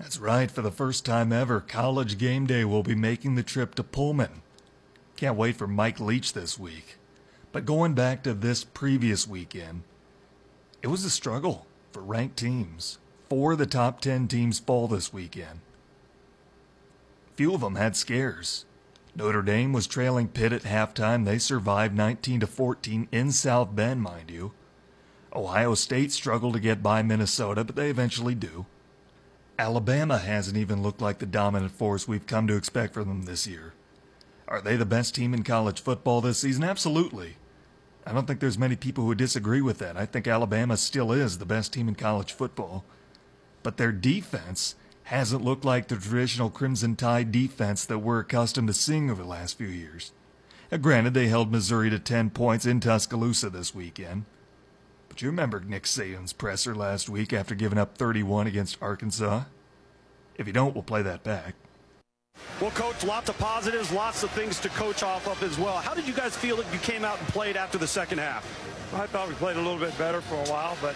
That's 0.00 0.18
right, 0.18 0.50
for 0.50 0.62
the 0.62 0.70
first 0.70 1.04
time 1.04 1.30
ever, 1.30 1.60
College 1.60 2.16
Game 2.16 2.46
Day 2.46 2.64
will 2.64 2.82
be 2.82 2.94
making 2.94 3.34
the 3.34 3.42
trip 3.42 3.74
to 3.74 3.84
Pullman. 3.84 4.40
Can't 5.14 5.36
wait 5.36 5.56
for 5.56 5.66
Mike 5.66 6.00
Leach 6.00 6.32
this 6.32 6.58
week. 6.58 6.96
But 7.52 7.66
going 7.66 7.92
back 7.92 8.22
to 8.22 8.32
this 8.32 8.64
previous 8.64 9.28
weekend, 9.28 9.82
it 10.80 10.86
was 10.86 11.04
a 11.04 11.10
struggle 11.10 11.66
for 11.92 12.00
ranked 12.00 12.38
teams. 12.38 12.96
Four 13.28 13.52
of 13.52 13.58
the 13.58 13.66
top 13.66 14.00
10 14.00 14.26
teams 14.26 14.58
fall 14.58 14.88
this 14.88 15.12
weekend. 15.12 15.60
Few 17.34 17.52
of 17.52 17.60
them 17.60 17.74
had 17.74 17.94
scares. 17.94 18.64
Notre 19.14 19.42
Dame 19.42 19.74
was 19.74 19.86
trailing 19.86 20.28
Pitt 20.28 20.54
at 20.54 20.62
halftime. 20.62 21.26
They 21.26 21.38
survived 21.38 21.94
19 21.94 22.40
to 22.40 22.46
14 22.46 23.06
in 23.12 23.32
South 23.32 23.76
Bend, 23.76 24.00
mind 24.00 24.30
you. 24.30 24.52
Ohio 25.34 25.74
State 25.74 26.10
struggled 26.10 26.54
to 26.54 26.60
get 26.60 26.82
by 26.82 27.02
Minnesota, 27.02 27.64
but 27.64 27.76
they 27.76 27.90
eventually 27.90 28.34
do. 28.34 28.64
Alabama 29.60 30.16
hasn't 30.16 30.56
even 30.56 30.82
looked 30.82 31.02
like 31.02 31.18
the 31.18 31.26
dominant 31.26 31.72
force 31.72 32.08
we've 32.08 32.26
come 32.26 32.46
to 32.46 32.56
expect 32.56 32.94
from 32.94 33.08
them 33.08 33.22
this 33.24 33.46
year. 33.46 33.74
Are 34.48 34.62
they 34.62 34.74
the 34.74 34.86
best 34.86 35.14
team 35.14 35.34
in 35.34 35.42
college 35.42 35.82
football 35.82 36.22
this 36.22 36.38
season? 36.38 36.64
Absolutely. 36.64 37.36
I 38.06 38.14
don't 38.14 38.26
think 38.26 38.40
there's 38.40 38.56
many 38.56 38.74
people 38.74 39.04
who 39.04 39.14
disagree 39.14 39.60
with 39.60 39.76
that. 39.76 39.98
I 39.98 40.06
think 40.06 40.26
Alabama 40.26 40.78
still 40.78 41.12
is 41.12 41.36
the 41.36 41.44
best 41.44 41.74
team 41.74 41.88
in 41.88 41.94
college 41.94 42.32
football. 42.32 42.86
But 43.62 43.76
their 43.76 43.92
defense 43.92 44.76
hasn't 45.04 45.44
looked 45.44 45.66
like 45.66 45.88
the 45.88 45.96
traditional 45.96 46.48
Crimson 46.48 46.96
Tide 46.96 47.30
defense 47.30 47.84
that 47.84 47.98
we're 47.98 48.20
accustomed 48.20 48.68
to 48.68 48.72
seeing 48.72 49.10
over 49.10 49.22
the 49.22 49.28
last 49.28 49.58
few 49.58 49.68
years. 49.68 50.12
Now, 50.72 50.78
granted, 50.78 51.12
they 51.12 51.28
held 51.28 51.52
Missouri 51.52 51.90
to 51.90 51.98
10 51.98 52.30
points 52.30 52.64
in 52.64 52.80
Tuscaloosa 52.80 53.50
this 53.50 53.74
weekend. 53.74 54.24
But 55.10 55.20
you 55.20 55.28
remember 55.28 55.60
Nick 55.60 55.82
Saban's 55.82 56.32
presser 56.32 56.74
last 56.74 57.08
week 57.08 57.32
after 57.32 57.56
giving 57.56 57.78
up 57.78 57.98
31 57.98 58.46
against 58.46 58.80
Arkansas? 58.80 59.42
If 60.36 60.46
you 60.46 60.52
don't, 60.52 60.72
we'll 60.72 60.84
play 60.84 61.02
that 61.02 61.24
back. 61.24 61.56
Well, 62.60 62.70
Coach, 62.70 63.04
lots 63.04 63.28
of 63.28 63.36
positives, 63.36 63.90
lots 63.90 64.22
of 64.22 64.30
things 64.30 64.60
to 64.60 64.68
coach 64.70 65.02
off 65.02 65.26
of 65.26 65.42
as 65.42 65.58
well. 65.58 65.76
How 65.76 65.94
did 65.94 66.06
you 66.06 66.14
guys 66.14 66.36
feel 66.36 66.56
that 66.56 66.72
you 66.72 66.78
came 66.78 67.04
out 67.04 67.18
and 67.18 67.26
played 67.28 67.56
after 67.56 67.76
the 67.76 67.88
second 67.88 68.18
half? 68.18 68.44
I 68.94 69.06
thought 69.08 69.28
we 69.28 69.34
played 69.34 69.56
a 69.56 69.60
little 69.60 69.78
bit 69.78 69.96
better 69.98 70.20
for 70.20 70.36
a 70.36 70.48
while, 70.48 70.76
but 70.80 70.94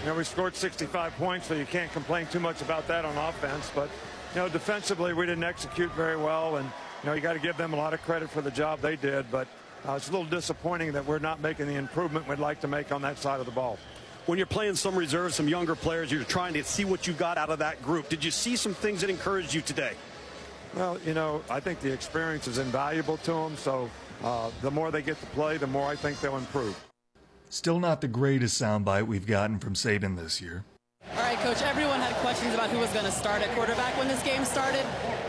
you 0.00 0.06
know 0.06 0.14
we 0.14 0.24
scored 0.24 0.54
65 0.54 1.16
points, 1.16 1.46
so 1.46 1.54
you 1.54 1.64
can't 1.64 1.90
complain 1.92 2.26
too 2.26 2.40
much 2.40 2.60
about 2.60 2.86
that 2.88 3.04
on 3.04 3.16
offense. 3.16 3.70
But 3.74 3.88
you 4.34 4.40
know 4.40 4.48
defensively, 4.48 5.14
we 5.14 5.24
didn't 5.24 5.44
execute 5.44 5.90
very 5.92 6.16
well, 6.16 6.56
and 6.56 6.66
you 7.02 7.08
know 7.08 7.14
you 7.14 7.22
got 7.22 7.32
to 7.32 7.38
give 7.38 7.56
them 7.56 7.72
a 7.72 7.76
lot 7.76 7.94
of 7.94 8.02
credit 8.02 8.30
for 8.30 8.42
the 8.42 8.50
job 8.50 8.80
they 8.80 8.96
did. 8.96 9.30
But 9.30 9.48
uh, 9.88 9.92
it's 9.92 10.08
a 10.08 10.12
little 10.12 10.26
disappointing 10.26 10.92
that 10.92 11.04
we're 11.04 11.18
not 11.18 11.40
making 11.40 11.66
the 11.66 11.74
improvement 11.74 12.28
we'd 12.28 12.38
like 12.38 12.60
to 12.60 12.68
make 12.68 12.92
on 12.92 13.02
that 13.02 13.18
side 13.18 13.40
of 13.40 13.46
the 13.46 13.52
ball. 13.52 13.78
When 14.26 14.38
you're 14.38 14.46
playing 14.46 14.76
some 14.76 14.96
reserves, 14.96 15.34
some 15.34 15.48
younger 15.48 15.74
players, 15.74 16.10
you're 16.10 16.24
trying 16.24 16.54
to 16.54 16.64
see 16.64 16.84
what 16.84 17.06
you 17.06 17.12
got 17.12 17.36
out 17.36 17.50
of 17.50 17.58
that 17.58 17.82
group. 17.82 18.08
Did 18.08 18.24
you 18.24 18.30
see 18.30 18.56
some 18.56 18.72
things 18.72 19.02
that 19.02 19.10
encouraged 19.10 19.52
you 19.52 19.60
today? 19.60 19.92
Well, 20.74 20.98
you 21.06 21.12
know, 21.12 21.42
I 21.50 21.60
think 21.60 21.80
the 21.80 21.92
experience 21.92 22.48
is 22.48 22.56
invaluable 22.58 23.18
to 23.18 23.32
them. 23.32 23.56
So 23.56 23.90
uh, 24.22 24.50
the 24.62 24.70
more 24.70 24.90
they 24.90 25.02
get 25.02 25.20
to 25.20 25.26
play, 25.26 25.58
the 25.58 25.66
more 25.66 25.88
I 25.88 25.96
think 25.96 26.20
they'll 26.20 26.38
improve. 26.38 26.82
Still 27.50 27.78
not 27.78 28.00
the 28.00 28.08
greatest 28.08 28.60
soundbite 28.60 29.06
we've 29.06 29.26
gotten 29.26 29.58
from 29.58 29.74
Saban 29.74 30.16
this 30.16 30.40
year. 30.40 30.64
All 31.12 31.22
right, 31.22 31.38
Coach, 31.40 31.60
everyone 31.62 32.00
had 32.00 32.14
questions 32.16 32.54
about 32.54 32.70
who 32.70 32.78
was 32.78 32.90
going 32.92 33.04
to 33.04 33.12
start 33.12 33.42
at 33.42 33.54
quarterback 33.54 33.96
when 33.98 34.08
this 34.08 34.22
game 34.22 34.44
started. 34.44 34.84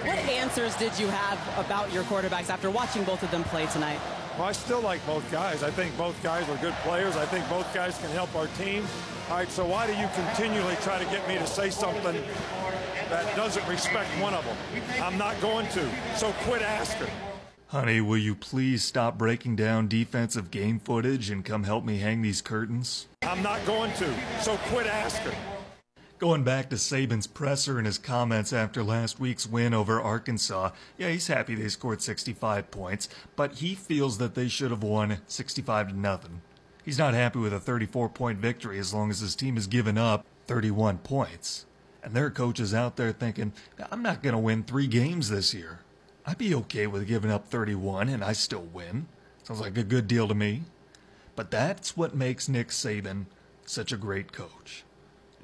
What 0.06 0.18
answers 0.18 0.74
did 0.76 0.98
you 0.98 1.08
have 1.08 1.66
about 1.66 1.92
your 1.92 2.04
quarterbacks 2.06 2.50
after 2.50 2.72
watching 2.72 3.04
both 3.04 3.22
of 3.22 3.30
them 3.30 3.44
play 3.44 3.66
tonight? 3.68 4.00
Well, 4.38 4.48
I 4.48 4.52
still 4.52 4.82
like 4.82 5.06
both 5.06 5.30
guys. 5.32 5.64
I 5.64 5.72
think 5.72 5.98
both 5.98 6.22
guys 6.22 6.48
are 6.50 6.58
good 6.58 6.74
players. 6.84 7.16
I 7.16 7.26
think 7.26 7.48
both 7.50 7.74
guys 7.74 7.98
can 8.00 8.10
help 8.12 8.36
our 8.36 8.48
team. 8.48 8.86
All 9.30 9.38
right, 9.38 9.50
so 9.50 9.66
why 9.66 9.88
do 9.88 9.94
you 9.94 10.08
continually 10.14 10.76
try 10.82 11.00
to 11.00 11.06
get 11.06 11.28
me 11.28 11.36
to 11.36 11.48
say 11.48 11.70
something 11.70 12.22
that 13.10 13.36
doesn't 13.36 13.68
respect 13.68 14.10
one 14.20 14.34
of 14.34 14.44
them. 14.46 14.58
I'm 15.02 15.18
not 15.18 15.40
going 15.42 15.68
to, 15.70 15.90
so 16.16 16.32
quit 16.44 16.62
asking. 16.62 17.08
Honey, 17.68 18.02
will 18.02 18.18
you 18.18 18.36
please 18.36 18.84
stop 18.84 19.18
breaking 19.18 19.56
down 19.56 19.88
defensive 19.88 20.52
game 20.52 20.80
footage 20.80 21.30
and 21.30 21.44
come 21.44 21.64
help 21.64 21.84
me 21.84 22.00
hang 22.00 22.22
these 22.22 22.42
curtains? 22.42 23.08
I'm 23.24 23.42
not 23.42 23.66
going 23.66 23.92
to, 23.94 24.14
so 24.42 24.58
quit 24.70 24.88
asking. 24.88 25.34
Going 26.18 26.46
back 26.46 26.70
to 26.70 26.78
Saban's 26.78 27.28
presser 27.28 27.78
and 27.78 27.86
his 27.86 27.98
comments 27.98 28.54
after 28.54 28.82
last 28.86 29.20
week's 29.20 29.46
win 29.46 29.74
over 29.74 30.00
Arkansas, 30.00 30.72
yeah, 30.98 31.10
he's 31.10 31.28
happy 31.28 31.56
they 31.56 31.68
scored 31.68 32.02
65 32.02 32.72
points, 32.72 33.10
but 33.36 33.56
he 33.56 33.76
feels 33.76 34.18
that 34.18 34.34
they 34.34 34.48
should 34.48 34.72
have 34.72 34.82
won 34.82 35.18
65 35.28 35.90
to 35.90 36.00
nothing. 36.00 36.42
He's 36.86 36.98
not 36.98 37.16
happy 37.16 37.40
with 37.40 37.52
a 37.52 37.60
34 37.60 38.08
point 38.08 38.40
victory 38.40 38.80
as 38.80 38.94
long 38.94 39.10
as 39.10 39.20
his 39.20 39.36
team 39.36 39.56
has 39.56 39.68
given 39.68 39.98
up 39.98 40.26
31 40.48 41.00
points. 41.00 41.66
And 42.02 42.14
there 42.14 42.28
are 42.28 42.32
coaches 42.32 42.74
out 42.74 42.96
there 42.96 43.12
thinking, 43.12 43.52
I'm 43.92 44.02
not 44.02 44.24
going 44.24 44.36
to 44.36 44.40
win 44.40 44.64
three 44.64 44.88
games 44.88 45.30
this 45.30 45.54
year. 45.54 45.80
I'd 46.26 46.38
be 46.38 46.56
okay 46.56 46.88
with 46.88 47.10
giving 47.10 47.30
up 47.30 47.48
31 47.48 48.08
and 48.08 48.24
I 48.24 48.32
still 48.32 48.70
win. 48.72 49.08
Sounds 49.44 49.60
like 49.60 49.78
a 49.78 49.84
good 49.84 50.08
deal 50.08 50.30
to 50.30 50.34
me. 50.34 50.62
But 51.36 51.52
that's 51.52 51.98
what 51.98 52.16
makes 52.16 52.48
Nick 52.48 52.70
Saban 52.70 53.26
such 53.66 53.92
a 53.92 53.98
great 53.98 54.32
coach. 54.32 54.85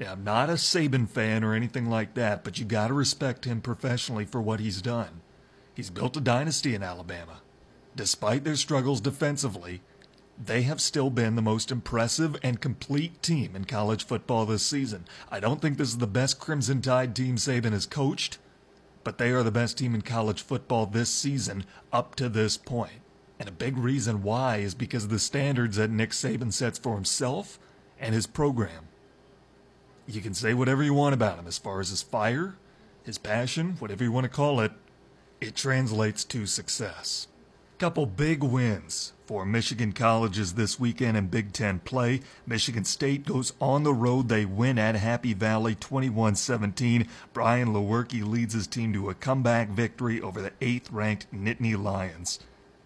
Yeah, 0.01 0.13
I'm 0.13 0.23
not 0.23 0.49
a 0.49 0.53
Saban 0.53 1.07
fan 1.07 1.43
or 1.43 1.53
anything 1.53 1.87
like 1.87 2.15
that, 2.15 2.43
but 2.43 2.57
you 2.57 2.65
got 2.65 2.87
to 2.87 2.93
respect 2.95 3.45
him 3.45 3.61
professionally 3.61 4.25
for 4.25 4.41
what 4.41 4.59
he's 4.59 4.81
done. 4.81 5.21
He's 5.75 5.91
built 5.91 6.17
a 6.17 6.21
dynasty 6.21 6.73
in 6.73 6.81
Alabama. 6.81 7.41
Despite 7.95 8.43
their 8.43 8.55
struggles 8.55 8.99
defensively, 8.99 9.81
they 10.43 10.63
have 10.63 10.81
still 10.81 11.11
been 11.11 11.35
the 11.35 11.41
most 11.43 11.71
impressive 11.71 12.35
and 12.41 12.59
complete 12.59 13.21
team 13.21 13.55
in 13.55 13.65
college 13.65 14.03
football 14.03 14.47
this 14.47 14.65
season. 14.65 15.05
I 15.29 15.39
don't 15.39 15.61
think 15.61 15.77
this 15.77 15.89
is 15.89 15.99
the 15.99 16.07
best 16.07 16.39
Crimson 16.39 16.81
Tide 16.81 17.15
team 17.15 17.35
Saban 17.35 17.71
has 17.71 17.85
coached, 17.85 18.39
but 19.03 19.19
they 19.19 19.29
are 19.29 19.43
the 19.43 19.51
best 19.51 19.77
team 19.77 19.93
in 19.93 20.01
college 20.01 20.41
football 20.41 20.87
this 20.87 21.11
season 21.11 21.63
up 21.93 22.15
to 22.15 22.27
this 22.27 22.57
point. 22.57 23.01
And 23.39 23.47
a 23.47 23.51
big 23.51 23.77
reason 23.77 24.23
why 24.23 24.57
is 24.57 24.73
because 24.73 25.03
of 25.03 25.11
the 25.11 25.19
standards 25.19 25.77
that 25.77 25.91
Nick 25.91 26.09
Saban 26.09 26.51
sets 26.51 26.79
for 26.79 26.95
himself 26.95 27.59
and 27.99 28.15
his 28.15 28.25
program. 28.25 28.87
You 30.11 30.19
can 30.19 30.33
say 30.33 30.53
whatever 30.53 30.83
you 30.83 30.93
want 30.93 31.13
about 31.13 31.39
him 31.39 31.47
as 31.47 31.57
far 31.57 31.79
as 31.79 31.89
his 31.89 32.01
fire, 32.01 32.55
his 33.01 33.17
passion, 33.17 33.77
whatever 33.79 34.03
you 34.03 34.11
want 34.11 34.25
to 34.25 34.29
call 34.29 34.59
it, 34.59 34.73
it 35.39 35.55
translates 35.55 36.25
to 36.25 36.45
success. 36.45 37.27
Couple 37.79 38.05
big 38.05 38.43
wins 38.43 39.13
for 39.25 39.45
Michigan 39.45 39.93
colleges 39.93 40.53
this 40.53 40.77
weekend 40.77 41.15
in 41.15 41.27
Big 41.27 41.53
Ten 41.53 41.79
play. 41.79 42.19
Michigan 42.45 42.83
State 42.83 43.25
goes 43.25 43.53
on 43.61 43.83
the 43.83 43.93
road. 43.93 44.27
They 44.27 44.43
win 44.43 44.77
at 44.77 44.95
Happy 44.95 45.33
Valley 45.33 45.75
21 45.75 46.35
17. 46.35 47.07
Brian 47.31 47.69
Lewerke 47.69 48.27
leads 48.27 48.53
his 48.53 48.67
team 48.67 48.91
to 48.91 49.09
a 49.09 49.13
comeback 49.13 49.69
victory 49.69 50.21
over 50.21 50.41
the 50.41 50.51
eighth 50.59 50.91
ranked 50.91 51.31
Nittany 51.33 51.81
Lions. 51.81 52.39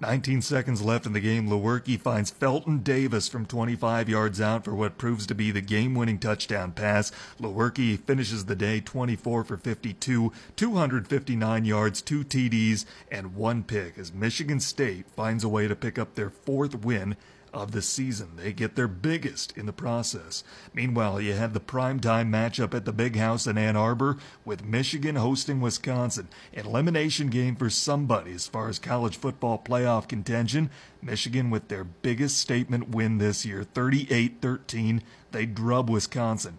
19 0.06 0.44
seconds 0.44 0.84
left 0.84 1.08
in 1.08 1.14
the 1.14 1.20
game. 1.20 1.50
Lewerke 1.50 2.00
finds 2.00 2.30
Felton 2.30 2.84
Davis 2.84 3.28
from 3.28 3.44
25 3.44 4.08
yards 4.08 4.40
out 4.40 4.64
for 4.64 4.76
what 4.76 5.00
proves 5.00 5.26
to 5.26 5.34
be 5.34 5.50
the 5.50 5.62
game 5.62 5.96
winning 5.96 6.20
touchdown 6.20 6.72
pass. 6.74 7.12
Lewerke 7.42 8.00
finishes 8.02 8.46
the 8.46 8.56
day 8.56 8.80
24 8.80 9.44
for 9.44 9.58
52, 9.58 10.32
259 10.56 11.66
yards, 11.66 12.04
two 12.04 12.24
TDs, 12.24 12.86
and 13.10 13.36
one 13.36 13.64
pick 13.64 13.98
as 13.98 14.14
Michigan 14.14 14.60
State 14.60 15.10
finds 15.10 15.44
a 15.44 15.50
way 15.50 15.68
to 15.68 15.76
pick 15.76 15.98
up 15.98 16.14
their 16.14 16.30
fourth 16.30 16.86
win 16.86 17.16
of 17.56 17.72
the 17.72 17.82
season. 17.82 18.32
They 18.36 18.52
get 18.54 18.76
their 18.76 18.88
biggest 18.88 19.58
in 19.58 19.66
the 19.66 19.74
process. 19.74 20.44
Meanwhile, 20.74 21.22
you 21.22 21.34
have 21.34 21.54
the 21.54 21.60
primetime 21.60 22.30
matchup 22.30 22.74
at 22.74 22.86
the 22.86 22.92
Big 22.92 23.16
House 23.16 23.48
in 23.48 23.58
Ann 23.58 23.78
Arbor 23.78 24.18
with 24.44 24.66
Michigan 24.66 25.16
hosting 25.16 25.62
Wisconsin. 25.62 26.28
Elimination 26.54 27.30
game 27.30 27.56
for 27.56 27.70
somebody 27.70 28.34
as 28.34 28.48
far 28.48 28.68
as 28.68 28.78
college 28.78 29.18
football 29.18 29.58
playoff 29.58 30.08
contention. 30.08 30.70
Michigan 31.02 31.50
with 31.50 31.70
their 31.70 31.86
biggest 31.86 32.38
statement 32.38 32.90
win 32.90 33.18
this 33.18 33.46
year, 33.46 33.64
38 33.64 34.42
13. 34.42 35.02
They 35.32 35.46
drub 35.46 35.90
Wisconsin. 35.90 36.58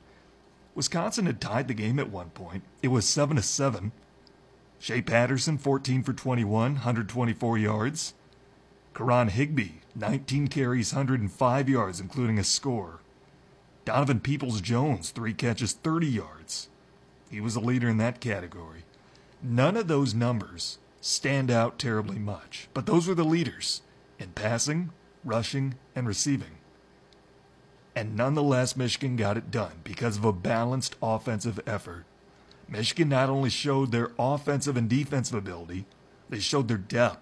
Wisconsin 0.75 1.27
had 1.27 1.41
tied 1.41 1.69
the 1.69 1.75
game 1.75 1.99
at 1.99 2.11
one 2.11 2.31
point. 2.31 2.63
It 2.83 2.89
was 2.89 3.07
7 3.07 3.37
to 3.37 3.43
7. 3.43 3.93
Shea 4.79 5.01
Patterson, 5.01 5.57
14 5.57 6.03
for 6.03 6.13
21, 6.13 6.73
124 6.75 7.59
yards. 7.59 8.15
Karan 8.95 9.31
Higdon, 9.31 9.81
19 9.97 10.49
carries, 10.49 10.93
105 10.93 11.69
yards, 11.69 12.01
including 12.01 12.39
a 12.39 12.45
score. 12.45 13.01
Donovan 13.87 14.21
Peoples 14.21 14.61
Jones, 14.61 15.11
three 15.11 15.33
catches, 15.33 15.73
30 15.73 16.07
yards. 16.07 16.69
He 17.31 17.41
was 17.41 17.57
a 17.57 17.61
leader 17.61 17.89
in 17.89 17.97
that 17.97 18.21
category. 18.21 18.85
None 19.43 19.77
of 19.77 19.89
those 19.89 20.13
numbers 20.13 20.79
stand 21.01 21.51
out 21.51 21.79
terribly 21.79 22.19
much, 22.19 22.69
but 22.75 22.85
those 22.85 23.09
were 23.09 23.15
the 23.15 23.25
leaders 23.25 23.81
in 24.19 24.31
passing, 24.33 24.91
rushing, 25.25 25.77
and 25.95 26.07
receiving. 26.07 26.59
And 27.95 28.15
nonetheless, 28.15 28.77
Michigan 28.77 29.17
got 29.17 29.39
it 29.39 29.51
done 29.51 29.81
because 29.83 30.19
of 30.19 30.25
a 30.25 30.33
balanced 30.33 30.97
offensive 31.01 31.59
effort. 31.67 32.05
Michigan 32.69 33.09
not 33.09 33.31
only 33.31 33.49
showed 33.49 33.93
their 33.93 34.11
offensive 34.19 34.77
and 34.77 34.91
defensive 34.91 35.37
ability, 35.37 35.87
they 36.29 36.41
showed 36.41 36.69
their 36.69 36.77
depth. 36.77 37.21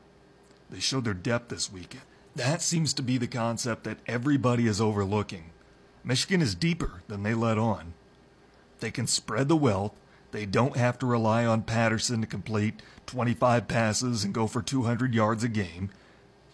They 0.71 0.81
showed 0.81 1.05
their 1.05 1.15
depth 1.15 1.51
this 1.51 1.71
weekend. 1.71 2.03
That 2.37 2.63
seems 2.63 2.93
to 2.95 3.03
be 3.03 3.17
the 3.17 3.29
concept 3.29 3.85
that 3.85 3.99
everybody 4.09 4.67
is 4.67 4.81
overlooking. 4.81 5.51
Michigan 6.03 6.43
is 6.43 6.57
deeper 6.57 7.03
than 7.07 7.23
they 7.23 7.33
let 7.33 7.59
on. 7.59 7.95
They 8.81 8.91
can 8.91 9.07
spread 9.07 9.49
the 9.49 9.57
wealth. 9.57 9.93
They 10.33 10.45
don't 10.45 10.77
have 10.77 10.99
to 10.99 11.07
rely 11.07 11.47
on 11.47 11.63
Patterson 11.63 12.21
to 12.23 12.27
complete 12.27 12.83
25 13.07 13.69
passes 13.69 14.25
and 14.25 14.35
go 14.35 14.49
for 14.49 14.63
200 14.63 15.15
yards 15.15 15.45
a 15.45 15.49
game. 15.49 15.91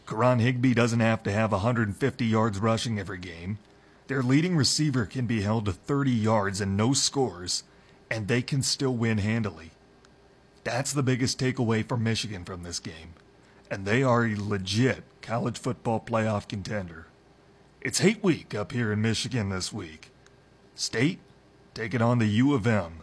Karan 0.07 0.41
Higdon 0.41 0.75
doesn't 0.75 1.01
have 1.01 1.23
to 1.23 1.33
have 1.33 1.53
150 1.53 2.27
yards 2.27 2.59
rushing 2.59 2.99
every 2.99 3.19
game. 3.19 3.59
Their 4.07 4.23
leading 4.23 4.57
receiver 4.57 5.07
can 5.07 5.27
be 5.27 5.41
held 5.41 5.65
to 5.65 5.73
30 5.73 6.11
yards 6.11 6.61
and 6.61 6.77
no 6.77 6.93
scores, 6.93 7.63
and 8.11 8.29
they 8.29 8.43
can 8.43 8.63
still 8.63 8.95
win 8.95 9.19
handily. 9.19 9.71
That's 10.63 10.93
the 10.93 11.03
biggest 11.03 11.41
takeaway 11.41 11.89
for 11.89 11.97
Michigan 11.97 12.45
from 12.45 12.65
this 12.65 12.81
game 12.81 13.15
and 13.71 13.87
they 13.87 14.03
are 14.03 14.27
a 14.27 14.37
legit 14.37 15.05
college 15.23 15.59
football 15.59 16.01
playoff 16.01 16.49
contender. 16.49 17.07
It's 17.81 18.01
hate 18.01 18.23
week 18.23 18.55
up 18.55 18.73
here 18.73 18.93
in 18.93 19.03
Michigan 19.03 19.49
this 19.49 19.73
week. 19.73 20.11
State 20.75 21.19
taking 21.75 22.03
on 22.03 22.19
the 22.19 22.27
U 22.27 22.55
of 22.55 22.67
M. 22.67 23.01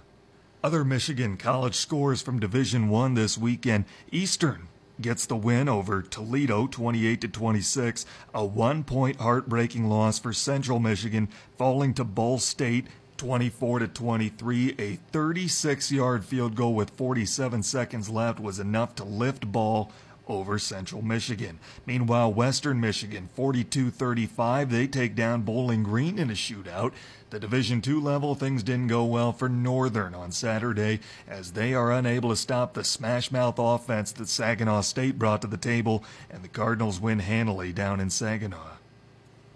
Other 0.63 0.83
Michigan 0.83 1.37
college 1.37 1.75
scores 1.75 2.21
from 2.21 2.39
Division 2.39 2.89
1 2.89 3.13
this 3.13 3.37
weekend. 3.37 3.85
Eastern 4.11 4.67
gets 4.99 5.25
the 5.25 5.35
win 5.35 5.69
over 5.69 6.01
Toledo 6.01 6.67
28 6.67 7.21
to 7.21 7.27
26, 7.27 8.05
a 8.33 8.41
1-point 8.41 9.19
heartbreaking 9.19 9.87
loss 9.87 10.17
for 10.17 10.33
Central 10.33 10.79
Michigan 10.79 11.29
falling 11.57 11.93
to 11.93 12.03
Ball 12.03 12.39
State 12.39 12.87
24 13.17 13.79
to 13.79 13.87
23. 13.87 14.75
A 14.79 14.99
36-yard 15.11 16.25
field 16.25 16.55
goal 16.55 16.73
with 16.73 16.89
47 16.91 17.63
seconds 17.63 18.09
left 18.09 18.39
was 18.39 18.59
enough 18.59 18.95
to 18.95 19.03
lift 19.03 19.51
Ball 19.51 19.91
over 20.27 20.59
Central 20.59 21.01
Michigan. 21.01 21.59
Meanwhile, 21.85 22.33
Western 22.33 22.79
Michigan 22.79 23.29
42-35, 23.37 24.69
they 24.69 24.87
take 24.87 25.15
down 25.15 25.41
Bowling 25.41 25.83
Green 25.83 26.19
in 26.19 26.29
a 26.29 26.33
shootout. 26.33 26.93
The 27.29 27.39
Division 27.39 27.81
II 27.85 27.95
level 27.95 28.35
things 28.35 28.63
didn't 28.63 28.87
go 28.87 29.03
well 29.03 29.33
for 29.33 29.49
Northern 29.49 30.15
on 30.15 30.31
Saturday 30.31 30.99
as 31.27 31.51
they 31.51 31.73
are 31.73 31.91
unable 31.91 32.29
to 32.29 32.35
stop 32.35 32.73
the 32.73 32.83
smash 32.83 33.31
mouth 33.31 33.55
offense 33.57 34.11
that 34.13 34.29
Saginaw 34.29 34.81
State 34.81 35.19
brought 35.19 35.41
to 35.41 35.47
the 35.47 35.57
table 35.57 36.03
and 36.29 36.43
the 36.43 36.47
Cardinals 36.47 37.01
win 37.01 37.19
handily 37.19 37.73
down 37.73 37.99
in 37.99 38.09
Saginaw. 38.09 38.77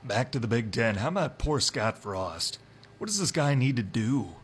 Back 0.04 0.32
to 0.32 0.40
the 0.40 0.48
Big 0.48 0.72
10. 0.72 0.96
How 0.96 1.10
about 1.10 1.38
poor 1.38 1.60
Scott 1.60 1.98
Frost? 1.98 2.60
What 2.98 3.08
does 3.08 3.20
this 3.20 3.32
guy 3.32 3.56
need 3.56 3.78
to 3.78 3.84
do? 3.84 4.36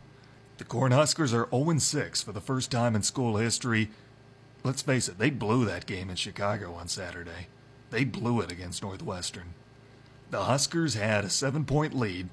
The 0.58 0.64
Cornhuskers 0.64 1.34
are 1.34 1.50
0 1.50 1.78
6 1.78 2.24
for 2.24 2.32
the 2.32 2.42
first 2.42 2.72
time 2.72 2.96
in 2.96 3.04
school 3.04 3.38
history 3.38 3.90
let's 4.68 4.82
face 4.82 5.08
it, 5.08 5.18
they 5.18 5.30
blew 5.30 5.64
that 5.64 5.86
game 5.86 6.10
in 6.10 6.18
Chicago 6.18 6.74
on 6.74 6.90
Saturday. 6.90 7.48
They 7.90 8.04
blew 8.04 8.42
it 8.42 8.52
against 8.52 8.84
Northwestern. 8.84 9.54
The 10.30 10.44
Huskers 10.44 10.96
had 10.96 11.24
a 11.24 11.30
seven 11.30 11.64
point 11.64 11.94
lead 11.94 12.28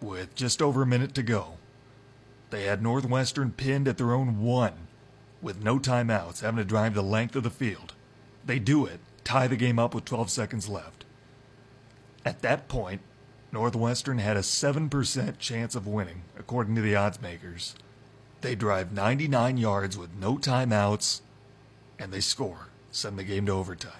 with 0.00 0.34
just 0.34 0.60
over 0.60 0.82
a 0.82 0.86
minute 0.86 1.14
to 1.14 1.22
go. 1.22 1.58
They 2.50 2.64
had 2.64 2.82
Northwestern 2.82 3.52
pinned 3.52 3.86
at 3.86 3.98
their 3.98 4.12
own 4.12 4.42
one 4.42 4.88
with 5.40 5.62
no 5.62 5.78
timeouts, 5.78 6.40
having 6.40 6.58
to 6.58 6.64
drive 6.64 6.94
the 6.94 7.04
length 7.04 7.36
of 7.36 7.44
the 7.44 7.50
field. 7.50 7.94
They 8.44 8.58
do 8.58 8.84
it, 8.84 8.98
tie 9.22 9.46
the 9.46 9.54
game 9.54 9.78
up 9.78 9.94
with 9.94 10.04
12 10.04 10.28
seconds 10.28 10.68
left. 10.68 11.04
At 12.24 12.42
that 12.42 12.66
point, 12.66 13.00
Northwestern 13.52 14.18
had 14.18 14.36
a 14.36 14.40
7% 14.40 15.38
chance 15.38 15.76
of 15.76 15.86
winning, 15.86 16.22
according 16.36 16.74
to 16.74 16.80
the 16.80 16.96
odds 16.96 17.22
makers. 17.22 17.76
They 18.40 18.56
drive 18.56 18.92
99 18.92 19.56
yards 19.56 19.96
with 19.96 20.16
no 20.16 20.36
timeouts 20.36 21.20
and 22.00 22.12
they 22.12 22.20
score, 22.20 22.68
send 22.90 23.18
the 23.18 23.22
game 23.22 23.46
to 23.46 23.52
overtime. 23.52 23.92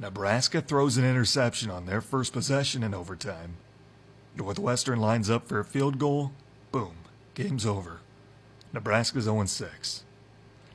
Nebraska 0.00 0.62
throws 0.62 0.96
an 0.96 1.04
interception 1.04 1.70
on 1.70 1.86
their 1.86 2.00
first 2.00 2.32
possession 2.32 2.82
in 2.82 2.94
overtime. 2.94 3.56
Northwestern 4.34 4.98
lines 4.98 5.28
up 5.28 5.46
for 5.46 5.60
a 5.60 5.64
field 5.64 5.98
goal. 5.98 6.32
Boom. 6.72 6.94
Game's 7.34 7.66
over. 7.66 8.00
Nebraska's 8.72 9.24
0 9.24 9.44
6. 9.44 10.04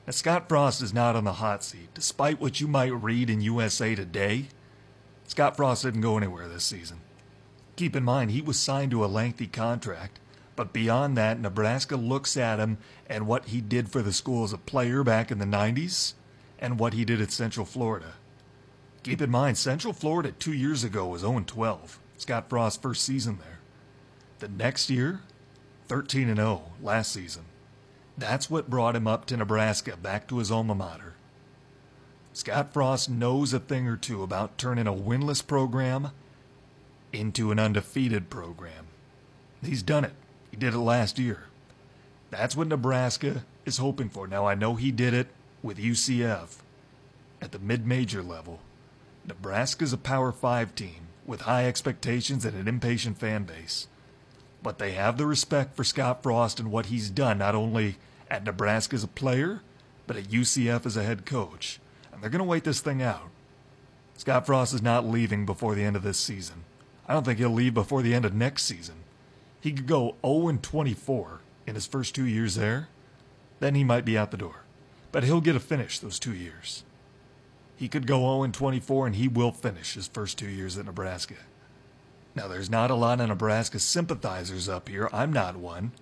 Now, 0.06 0.12
Scott 0.12 0.50
Frost 0.50 0.82
is 0.82 0.94
not 0.94 1.16
on 1.16 1.24
the 1.24 1.34
hot 1.34 1.64
seat, 1.64 1.94
despite 1.94 2.40
what 2.40 2.60
you 2.60 2.68
might 2.68 2.94
read 2.94 3.30
in 3.30 3.42
USA 3.42 3.96
Today. 3.96 4.48
Scott 5.26 5.56
Frost 5.56 5.84
didn't 5.84 6.02
go 6.02 6.18
anywhere 6.18 6.48
this 6.48 6.66
season. 6.66 7.00
Keep 7.76 7.96
in 7.96 8.04
mind, 8.04 8.32
he 8.32 8.42
was 8.42 8.60
signed 8.60 8.92
to 8.92 9.04
a 9.04 9.08
lengthy 9.08 9.48
contract, 9.48 10.20
but 10.56 10.74
beyond 10.74 11.18
that, 11.18 11.40
Nebraska 11.40 11.96
looks 11.96 12.38
at 12.38 12.60
him 12.60 12.78
and 13.08 13.28
what 13.28 13.46
he 13.46 13.62
did 13.62 13.90
for 13.90 14.02
the 14.02 14.14
school 14.14 14.44
as 14.44 14.54
a 14.54 14.58
player 14.58 15.04
back 15.04 15.32
in 15.32 15.40
the 15.40 15.46
90s 15.46 16.14
and 16.60 16.80
what 16.80 16.94
he 16.94 17.04
did 17.04 17.22
at 17.22 17.32
Central 17.32 17.66
Florida. 17.66 18.14
Keep 19.02 19.22
in 19.22 19.32
mind, 19.32 19.58
Central 19.58 19.94
Florida 19.94 20.32
two 20.32 20.54
years 20.54 20.84
ago 20.84 21.08
was 21.08 21.22
0 21.22 21.44
12. 21.46 22.00
Scott 22.18 22.50
Frost's 22.50 22.82
first 22.82 23.04
season 23.04 23.40
there. 23.40 23.60
The 24.40 24.48
next 24.48 24.90
year, 24.90 25.22
13 25.88 26.34
0 26.36 26.62
last 26.82 27.12
season. 27.12 27.44
That's 28.18 28.50
what 28.50 28.70
brought 28.70 28.96
him 28.96 29.08
up 29.08 29.26
to 29.26 29.38
Nebraska, 29.38 29.98
back 29.98 30.28
to 30.28 30.38
his 30.38 30.52
alma 30.52 30.76
mater. 30.76 31.16
Scott 32.32 32.74
Frost 32.74 33.10
knows 33.10 33.54
a 33.54 33.60
thing 33.60 33.88
or 33.88 33.98
two 33.98 34.24
about 34.24 34.58
turning 34.58 34.88
a 34.88 34.94
winless 34.94 35.46
program 35.46 36.12
into 37.12 37.52
an 37.52 37.60
undefeated 37.60 38.30
program. 38.30 38.88
He's 39.64 39.84
done 39.84 40.04
it 40.04 40.14
He 40.54 40.58
did 40.58 40.76
it 40.76 40.80
last 40.80 41.18
year. 41.18 41.46
That's 42.30 42.56
what 42.56 42.68
Nebraska 42.68 43.44
is 43.66 43.80
hoping 43.80 44.10
for. 44.10 44.28
Now, 44.28 44.46
I 44.46 44.54
know 44.54 44.76
he 44.76 44.92
did 44.92 45.12
it 45.12 45.30
with 45.64 45.80
UCF 45.80 46.58
at 47.42 47.52
the 47.52 47.58
mid 47.58 47.88
major 47.88 48.22
level. 48.22 48.60
Nebraska's 49.26 49.94
a 49.94 49.98
Power 49.98 50.32
5 50.32 50.76
team 50.76 51.08
with 51.26 51.42
high 51.42 51.66
expectations 51.66 52.46
and 52.46 52.56
an 52.56 52.68
impatient 52.68 53.18
fan 53.18 53.46
base. 53.46 53.88
But 54.62 54.78
they 54.78 54.92
have 54.92 55.18
the 55.18 55.26
respect 55.26 55.76
for 55.76 55.84
Scott 55.84 56.22
Frost 56.22 56.60
and 56.60 56.72
what 56.72 56.86
he's 56.86 57.10
done, 57.10 57.40
not 57.40 57.56
only 57.56 57.96
at 58.30 58.44
Nebraska 58.44 58.96
as 58.96 59.04
a 59.04 59.08
player, 59.08 59.62
but 60.06 60.18
at 60.18 60.26
UCF 60.26 60.86
as 60.86 60.96
a 60.96 61.04
head 61.04 61.26
coach. 61.26 61.80
And 62.12 62.22
they're 62.22 62.30
going 62.30 62.38
to 62.38 62.46
wait 62.46 62.64
this 62.64 62.80
thing 62.80 63.02
out. 63.02 63.32
Scott 64.18 64.46
Frost 64.46 64.76
is 64.76 64.84
not 64.84 65.04
leaving 65.04 65.48
before 65.48 65.74
the 65.74 65.84
end 65.84 65.96
of 65.96 66.04
this 66.04 66.20
season. 66.20 66.64
I 67.08 67.14
don't 67.14 67.24
think 67.24 67.40
he'll 67.40 67.50
leave 67.50 67.74
before 67.74 68.04
the 68.04 68.14
end 68.14 68.24
of 68.24 68.36
next 68.36 68.66
season. 68.66 69.03
He 69.64 69.72
could 69.72 69.88
go 69.88 70.18
0 70.26 70.50
and 70.50 70.62
24 70.62 71.40
in 71.66 71.76
his 71.76 71.88
first 71.88 72.14
two 72.14 72.26
years 72.26 72.56
there, 72.56 72.90
then 73.62 73.76
he 73.76 73.86
might 73.86 74.04
be 74.04 74.18
out 74.18 74.32
the 74.32 74.36
door. 74.36 74.66
But 75.14 75.24
he'll 75.24 75.40
get 75.40 75.56
a 75.56 75.60
finish 75.62 76.00
those 76.00 76.20
two 76.20 76.34
years. 76.34 76.84
He 77.78 77.88
could 77.88 78.06
go 78.06 78.20
0 78.20 78.44
and 78.44 78.54
24 78.54 79.08
and 79.08 79.16
he 79.16 79.30
will 79.30 79.54
finish 79.54 79.94
his 79.94 80.10
first 80.10 80.38
two 80.38 80.50
years 80.50 80.78
at 80.78 80.86
Nebraska. 80.86 81.36
Now, 82.36 82.50
there's 82.50 82.70
not 82.70 82.92
a 82.92 82.96
lot 82.96 83.22
of 83.22 83.30
Nebraska 83.30 83.80
sympathizers 83.80 84.68
up 84.68 84.90
here. 84.90 85.08
I'm 85.14 85.32
not 85.32 85.56
one. 85.56 85.94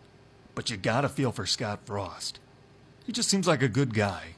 But 0.55 0.71
you 0.71 0.75
gotta 0.77 1.07
feel 1.07 1.31
for 1.31 1.45
Scott 1.45 1.81
Frost. 1.85 2.39
He 3.05 3.11
just 3.11 3.29
seems 3.29 3.45
like 3.45 3.61
a 3.61 3.67
good 3.67 3.93
guy. 3.93 4.29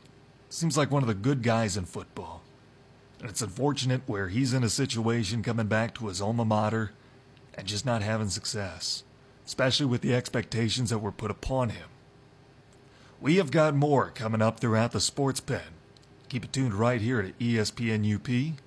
Seems 0.49 0.75
like 0.75 0.91
one 0.91 1.01
of 1.01 1.07
the 1.07 1.13
good 1.13 1.43
guys 1.43 1.77
in 1.77 1.85
football. 1.85 2.41
And 3.21 3.29
it's 3.29 3.41
unfortunate 3.41 4.01
where 4.05 4.27
he's 4.27 4.53
in 4.53 4.65
a 4.65 4.69
situation 4.69 5.43
coming 5.43 5.67
back 5.67 5.95
to 5.95 6.07
his 6.07 6.21
alma 6.21 6.43
mater 6.43 6.91
and 7.53 7.67
just 7.67 7.85
not 7.85 8.01
having 8.01 8.29
success, 8.29 9.03
especially 9.45 9.85
with 9.85 10.01
the 10.01 10.13
expectations 10.13 10.89
that 10.89 10.99
were 10.99 11.11
put 11.11 11.31
upon 11.31 11.69
him. 11.69 11.87
We 13.21 13.37
have 13.37 13.51
got 13.51 13.75
more 13.75 14.09
coming 14.09 14.41
up 14.41 14.59
throughout 14.59 14.91
the 14.91 14.99
sports 14.99 15.39
pen. 15.39 15.61
Keep 16.29 16.45
it 16.45 16.53
tuned 16.53 16.73
right 16.73 16.99
here 16.99 17.19
at 17.21 17.39
ESPN 17.39 18.15
UP 18.15 18.57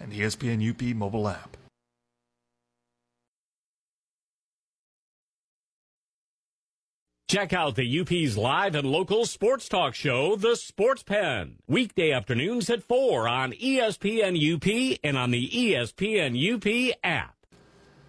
and 0.00 0.12
the 0.12 0.20
ESPN 0.20 0.70
UP 0.70 0.96
mobile 0.96 1.28
app. 1.28 1.56
Check 7.28 7.52
out 7.52 7.74
the 7.74 8.00
UP's 8.00 8.36
live 8.36 8.76
and 8.76 8.86
local 8.86 9.26
sports 9.26 9.68
talk 9.68 9.96
show, 9.96 10.36
The 10.36 10.54
Sports 10.54 11.02
Pen. 11.02 11.56
Weekday 11.66 12.12
afternoons 12.12 12.70
at 12.70 12.84
4 12.84 13.26
on 13.28 13.52
ESPN 13.52 14.36
UP 14.36 14.98
and 15.02 15.18
on 15.18 15.32
the 15.32 15.48
ESPN 15.48 16.36
UP 16.36 16.96
app. 17.02 17.35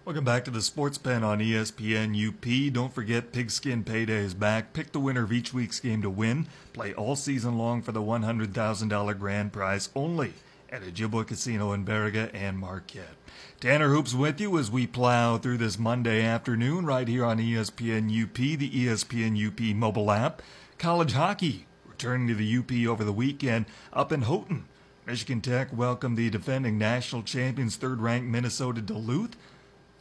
Welcome 0.08 0.24
back 0.24 0.46
to 0.46 0.50
the 0.50 0.62
Sports 0.62 0.96
Pen 0.96 1.22
on 1.22 1.38
ESPN 1.38 2.16
UP. 2.16 2.72
Don't 2.72 2.94
forget 2.94 3.30
Pigskin 3.30 3.84
Payday 3.84 4.24
is 4.24 4.32
back. 4.32 4.72
Pick 4.72 4.92
the 4.92 5.00
winner 5.00 5.24
of 5.24 5.34
each 5.34 5.52
week's 5.52 5.80
game 5.80 6.00
to 6.00 6.08
win. 6.08 6.46
Play 6.72 6.94
all 6.94 7.14
season 7.14 7.58
long 7.58 7.82
for 7.82 7.92
the 7.92 8.00
$100,000 8.00 9.18
grand 9.18 9.52
prize 9.52 9.90
only 9.94 10.32
at 10.70 10.80
Ojibwa 10.80 11.26
Casino 11.26 11.74
in 11.74 11.84
Baraga 11.84 12.30
and 12.32 12.58
Marquette. 12.58 13.16
Tanner 13.60 13.90
Hoops 13.90 14.14
with 14.14 14.40
you 14.40 14.56
as 14.58 14.70
we 14.70 14.86
plow 14.86 15.36
through 15.36 15.58
this 15.58 15.78
Monday 15.78 16.24
afternoon 16.24 16.86
right 16.86 17.06
here 17.06 17.26
on 17.26 17.36
ESPN 17.36 18.08
UP, 18.10 18.32
the 18.32 18.70
ESPN 18.70 19.36
UP 19.46 19.76
mobile 19.76 20.10
app. 20.10 20.40
College 20.78 21.12
hockey 21.12 21.66
returning 21.86 22.28
to 22.28 22.34
the 22.34 22.56
UP 22.56 22.90
over 22.90 23.04
the 23.04 23.12
weekend 23.12 23.66
up 23.92 24.10
in 24.10 24.22
Houghton. 24.22 24.64
Michigan 25.08 25.42
Tech 25.42 25.68
welcomed 25.70 26.16
the 26.16 26.30
defending 26.30 26.78
national 26.78 27.22
champions, 27.24 27.76
third 27.76 28.00
ranked 28.00 28.26
Minnesota 28.26 28.80
Duluth. 28.80 29.36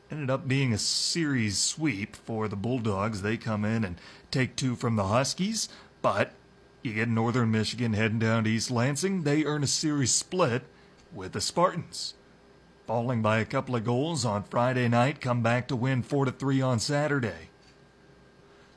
Ended 0.09 0.29
up 0.29 0.47
being 0.47 0.73
a 0.73 0.77
series 0.77 1.57
sweep 1.57 2.15
for 2.15 2.47
the 2.47 2.55
Bulldogs. 2.55 3.21
They 3.21 3.37
come 3.37 3.65
in 3.65 3.83
and 3.83 3.99
take 4.31 4.55
two 4.55 4.75
from 4.75 4.95
the 4.95 5.07
Huskies, 5.07 5.67
but 6.01 6.31
you 6.81 6.93
get 6.93 7.09
Northern 7.09 7.51
Michigan 7.51 7.93
heading 7.93 8.19
down 8.19 8.45
to 8.45 8.49
East 8.49 8.71
Lansing. 8.71 9.23
They 9.23 9.43
earn 9.43 9.63
a 9.63 9.67
series 9.67 10.11
split 10.11 10.63
with 11.13 11.33
the 11.33 11.41
Spartans 11.41 12.13
falling 12.87 13.21
by 13.21 13.39
a 13.39 13.45
couple 13.45 13.75
of 13.75 13.83
goals 13.83 14.23
on 14.23 14.43
Friday 14.43 14.87
night, 14.87 15.19
come 15.19 15.43
back 15.43 15.67
to 15.67 15.75
win 15.75 16.01
4 16.01 16.23
to 16.23 16.31
3 16.31 16.61
on 16.61 16.79
Saturday. 16.79 17.49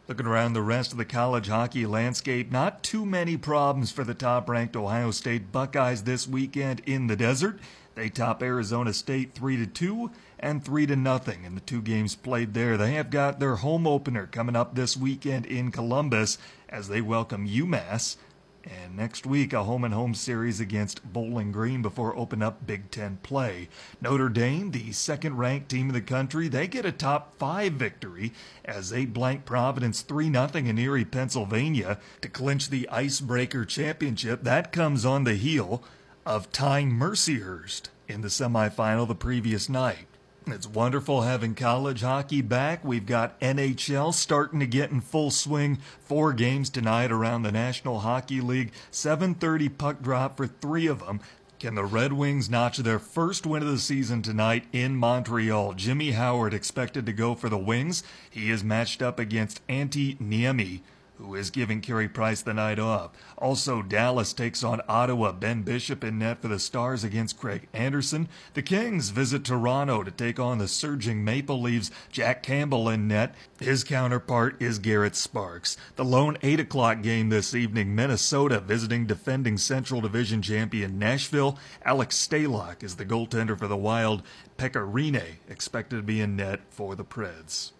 Looking 0.08 0.26
around 0.26 0.52
the 0.52 0.62
rest 0.62 0.90
of 0.90 0.98
the 0.98 1.04
college 1.04 1.46
hockey 1.46 1.86
landscape, 1.86 2.50
not 2.50 2.82
too 2.82 3.06
many 3.06 3.36
problems 3.36 3.92
for 3.92 4.02
the 4.02 4.12
top 4.12 4.48
ranked 4.48 4.74
Ohio 4.74 5.12
State 5.12 5.52
Buckeyes 5.52 6.02
this 6.02 6.26
weekend 6.26 6.80
in 6.84 7.06
the 7.06 7.14
desert. 7.14 7.60
They 7.94 8.08
top 8.08 8.42
Arizona 8.42 8.92
State 8.92 9.34
3 9.34 9.56
to 9.58 9.66
2 9.66 10.10
and 10.38 10.64
3 10.64 10.86
to 10.86 10.96
nothing 10.96 11.44
in 11.44 11.54
the 11.54 11.60
two 11.60 11.82
games 11.82 12.14
played 12.14 12.54
there. 12.54 12.76
They 12.76 12.92
have 12.92 13.10
got 13.10 13.40
their 13.40 13.56
home 13.56 13.86
opener 13.86 14.26
coming 14.26 14.56
up 14.56 14.74
this 14.74 14.96
weekend 14.96 15.46
in 15.46 15.70
Columbus 15.70 16.38
as 16.68 16.88
they 16.88 17.00
welcome 17.00 17.48
UMass 17.48 18.16
and 18.64 18.94
next 18.94 19.24
week, 19.24 19.52
a 19.52 19.64
home 19.64 19.84
and 19.84 19.94
home 19.94 20.14
series 20.14 20.60
against 20.60 21.12
Bowling 21.12 21.50
Green 21.50 21.80
before 21.80 22.16
open 22.16 22.42
up 22.42 22.66
Big 22.66 22.90
Ten 22.90 23.18
play. 23.22 23.68
Notre 24.00 24.28
Dame, 24.28 24.70
the 24.70 24.92
second 24.92 25.38
ranked 25.38 25.70
team 25.70 25.88
in 25.88 25.94
the 25.94 26.00
country, 26.02 26.48
they 26.48 26.66
get 26.66 26.84
a 26.84 26.92
top 26.92 27.38
five 27.38 27.72
victory 27.74 28.32
as 28.64 28.90
they 28.90 29.06
blank 29.06 29.46
Providence 29.46 30.02
3 30.02 30.30
0 30.30 30.48
in 30.54 30.78
Erie, 30.78 31.04
Pennsylvania 31.04 31.98
to 32.20 32.28
clinch 32.28 32.68
the 32.68 32.88
Icebreaker 32.90 33.64
Championship. 33.64 34.42
That 34.42 34.72
comes 34.72 35.04
on 35.06 35.24
the 35.24 35.34
heel 35.34 35.82
of 36.26 36.52
tying 36.52 36.92
Mercyhurst 36.92 37.88
in 38.08 38.20
the 38.20 38.28
semifinal 38.28 39.06
the 39.06 39.14
previous 39.14 39.68
night. 39.68 40.06
It's 40.46 40.66
wonderful 40.66 41.22
having 41.22 41.54
college 41.54 42.00
hockey 42.00 42.42
back. 42.42 42.84
We've 42.84 43.06
got 43.06 43.38
NHL 43.40 44.12
starting 44.12 44.58
to 44.60 44.66
get 44.66 44.90
in 44.90 45.00
full 45.00 45.30
swing. 45.30 45.78
Four 46.00 46.32
games 46.32 46.70
tonight 46.70 47.12
around 47.12 47.42
the 47.42 47.52
National 47.52 48.00
Hockey 48.00 48.40
League. 48.40 48.72
7:30 48.90 49.68
puck 49.68 50.02
drop 50.02 50.36
for 50.36 50.46
3 50.46 50.86
of 50.86 51.00
them. 51.06 51.20
Can 51.60 51.74
the 51.74 51.84
Red 51.84 52.14
Wings 52.14 52.48
notch 52.48 52.78
their 52.78 52.98
first 52.98 53.44
win 53.44 53.62
of 53.62 53.68
the 53.68 53.78
season 53.78 54.22
tonight 54.22 54.64
in 54.72 54.96
Montreal? 54.96 55.74
Jimmy 55.74 56.12
Howard 56.12 56.54
expected 56.54 57.04
to 57.06 57.12
go 57.12 57.34
for 57.34 57.50
the 57.50 57.58
Wings. 57.58 58.02
He 58.30 58.50
is 58.50 58.64
matched 58.64 59.02
up 59.02 59.18
against 59.18 59.66
Antti 59.68 60.18
Niemi 60.18 60.80
who 61.20 61.34
is 61.34 61.50
giving 61.50 61.80
Carey 61.80 62.08
Price 62.08 62.42
the 62.42 62.54
night 62.54 62.78
off. 62.78 63.10
Also, 63.36 63.82
Dallas 63.82 64.32
takes 64.32 64.64
on 64.64 64.80
Ottawa. 64.88 65.32
Ben 65.32 65.62
Bishop 65.62 66.02
in 66.02 66.18
net 66.18 66.40
for 66.40 66.48
the 66.48 66.58
Stars 66.58 67.04
against 67.04 67.38
Craig 67.38 67.68
Anderson. 67.72 68.28
The 68.54 68.62
Kings 68.62 69.10
visit 69.10 69.44
Toronto 69.44 70.02
to 70.02 70.10
take 70.10 70.40
on 70.40 70.58
the 70.58 70.68
surging 70.68 71.24
Maple 71.24 71.60
Leafs. 71.60 71.90
Jack 72.10 72.42
Campbell 72.42 72.88
in 72.88 73.06
net. 73.06 73.34
His 73.58 73.84
counterpart 73.84 74.60
is 74.60 74.78
Garrett 74.78 75.16
Sparks. 75.16 75.76
The 75.96 76.04
lone 76.04 76.38
8 76.42 76.60
o'clock 76.60 77.02
game 77.02 77.28
this 77.28 77.54
evening, 77.54 77.94
Minnesota 77.94 78.60
visiting 78.60 79.06
defending 79.06 79.58
Central 79.58 80.00
Division 80.00 80.42
champion 80.42 80.98
Nashville. 80.98 81.58
Alex 81.84 82.16
Stalock 82.16 82.82
is 82.82 82.96
the 82.96 83.06
goaltender 83.06 83.58
for 83.58 83.68
the 83.68 83.76
Wild. 83.76 84.22
Pekka 84.58 84.90
Rinne 84.90 85.36
expected 85.48 85.96
to 85.96 86.02
be 86.02 86.20
in 86.20 86.36
net 86.36 86.60
for 86.70 86.94
the 86.94 87.04
Preds. 87.04 87.72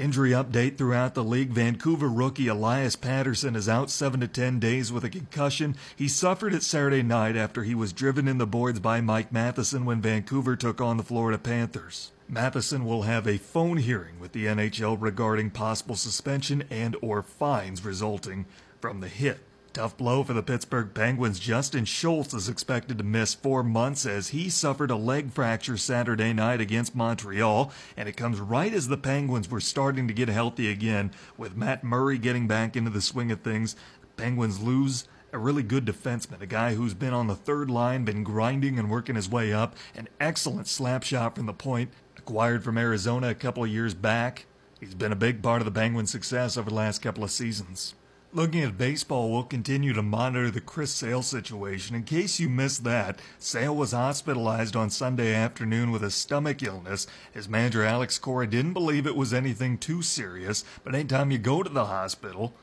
Injury 0.00 0.30
update 0.30 0.78
throughout 0.78 1.12
the 1.12 1.22
league. 1.22 1.50
Vancouver 1.50 2.08
rookie 2.08 2.48
Elias 2.48 2.96
Pettersson 2.96 3.54
is 3.54 3.68
out 3.68 3.90
7 3.90 4.20
to 4.20 4.28
10 4.28 4.58
days 4.58 4.90
with 4.90 5.04
a 5.04 5.10
concussion. 5.10 5.76
He 5.94 6.08
suffered 6.08 6.54
it 6.54 6.62
Saturday 6.62 7.02
night 7.02 7.36
after 7.36 7.64
he 7.64 7.74
was 7.74 7.92
driven 7.92 8.26
in 8.26 8.38
the 8.38 8.46
boards 8.46 8.80
by 8.80 9.02
Mike 9.02 9.30
Matheson 9.30 9.84
when 9.84 10.00
Vancouver 10.00 10.56
took 10.56 10.80
on 10.80 10.96
the 10.96 11.02
Florida 11.02 11.36
Panthers. 11.36 12.12
Matheson 12.30 12.86
will 12.86 13.02
have 13.02 13.26
a 13.26 13.36
phone 13.36 13.76
hearing 13.76 14.18
with 14.18 14.32
the 14.32 14.46
NHL 14.46 14.96
regarding 14.98 15.50
possible 15.50 15.96
suspension 15.96 16.64
and 16.70 16.96
or 17.02 17.20
fines 17.22 17.84
resulting 17.84 18.46
from 18.80 19.00
the 19.00 19.08
hit. 19.08 19.40
Tough 19.72 19.96
blow 19.96 20.24
for 20.24 20.32
the 20.32 20.42
Pittsburgh 20.42 20.92
Penguins. 20.92 21.38
Justin 21.38 21.84
Schultz 21.84 22.34
is 22.34 22.48
expected 22.48 22.98
to 22.98 23.04
miss 23.04 23.34
four 23.34 23.62
months 23.62 24.04
as 24.04 24.30
he 24.30 24.50
suffered 24.50 24.90
a 24.90 24.96
leg 24.96 25.30
fracture 25.30 25.76
Saturday 25.76 26.32
night 26.32 26.60
against 26.60 26.96
Montreal, 26.96 27.70
and 27.96 28.08
it 28.08 28.16
comes 28.16 28.40
right 28.40 28.74
as 28.74 28.88
the 28.88 28.96
Penguins 28.96 29.48
were 29.48 29.60
starting 29.60 30.08
to 30.08 30.14
get 30.14 30.28
healthy 30.28 30.68
again, 30.68 31.12
with 31.38 31.56
Matt 31.56 31.84
Murray 31.84 32.18
getting 32.18 32.48
back 32.48 32.74
into 32.74 32.90
the 32.90 33.00
swing 33.00 33.30
of 33.30 33.42
things. 33.42 33.76
The 34.00 34.08
Penguins 34.20 34.60
lose 34.60 35.06
a 35.32 35.38
really 35.38 35.62
good 35.62 35.84
defenseman, 35.84 36.40
a 36.40 36.46
guy 36.46 36.74
who's 36.74 36.94
been 36.94 37.14
on 37.14 37.28
the 37.28 37.36
third 37.36 37.70
line, 37.70 38.04
been 38.04 38.24
grinding 38.24 38.76
and 38.76 38.90
working 38.90 39.14
his 39.14 39.28
way 39.28 39.52
up, 39.52 39.76
an 39.94 40.08
excellent 40.18 40.66
slap 40.66 41.04
shot 41.04 41.36
from 41.36 41.46
the 41.46 41.52
point, 41.52 41.92
acquired 42.18 42.64
from 42.64 42.76
Arizona 42.76 43.28
a 43.28 43.36
couple 43.36 43.62
of 43.62 43.70
years 43.70 43.94
back. 43.94 44.46
He's 44.80 44.96
been 44.96 45.12
a 45.12 45.16
big 45.16 45.44
part 45.44 45.60
of 45.60 45.64
the 45.64 45.80
Penguins' 45.80 46.10
success 46.10 46.56
over 46.56 46.70
the 46.70 46.76
last 46.76 47.02
couple 47.02 47.22
of 47.22 47.30
seasons. 47.30 47.94
Looking 48.32 48.62
at 48.62 48.78
baseball, 48.78 49.32
we'll 49.32 49.42
continue 49.42 49.92
to 49.92 50.02
monitor 50.02 50.52
the 50.52 50.60
Chris 50.60 50.92
Sale 50.92 51.22
situation. 51.22 51.96
In 51.96 52.04
case 52.04 52.38
you 52.38 52.48
missed 52.48 52.84
that, 52.84 53.18
Sale 53.40 53.74
was 53.74 53.90
hospitalized 53.90 54.76
on 54.76 54.88
Sunday 54.88 55.34
afternoon 55.34 55.90
with 55.90 56.04
a 56.04 56.12
stomach 56.12 56.62
illness. 56.62 57.08
His 57.32 57.48
manager 57.48 57.82
Alex 57.82 58.20
Cora 58.20 58.46
didn't 58.46 58.74
believe 58.74 59.04
it 59.04 59.16
was 59.16 59.34
anything 59.34 59.78
too 59.78 60.00
serious, 60.00 60.64
but 60.84 60.94
anytime 60.94 61.32
you 61.32 61.38
go 61.38 61.64
to 61.64 61.68
the 61.68 61.86
hospital, 61.86 62.54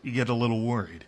you 0.00 0.12
get 0.12 0.28
a 0.28 0.34
little 0.34 0.62
worried. 0.62 1.06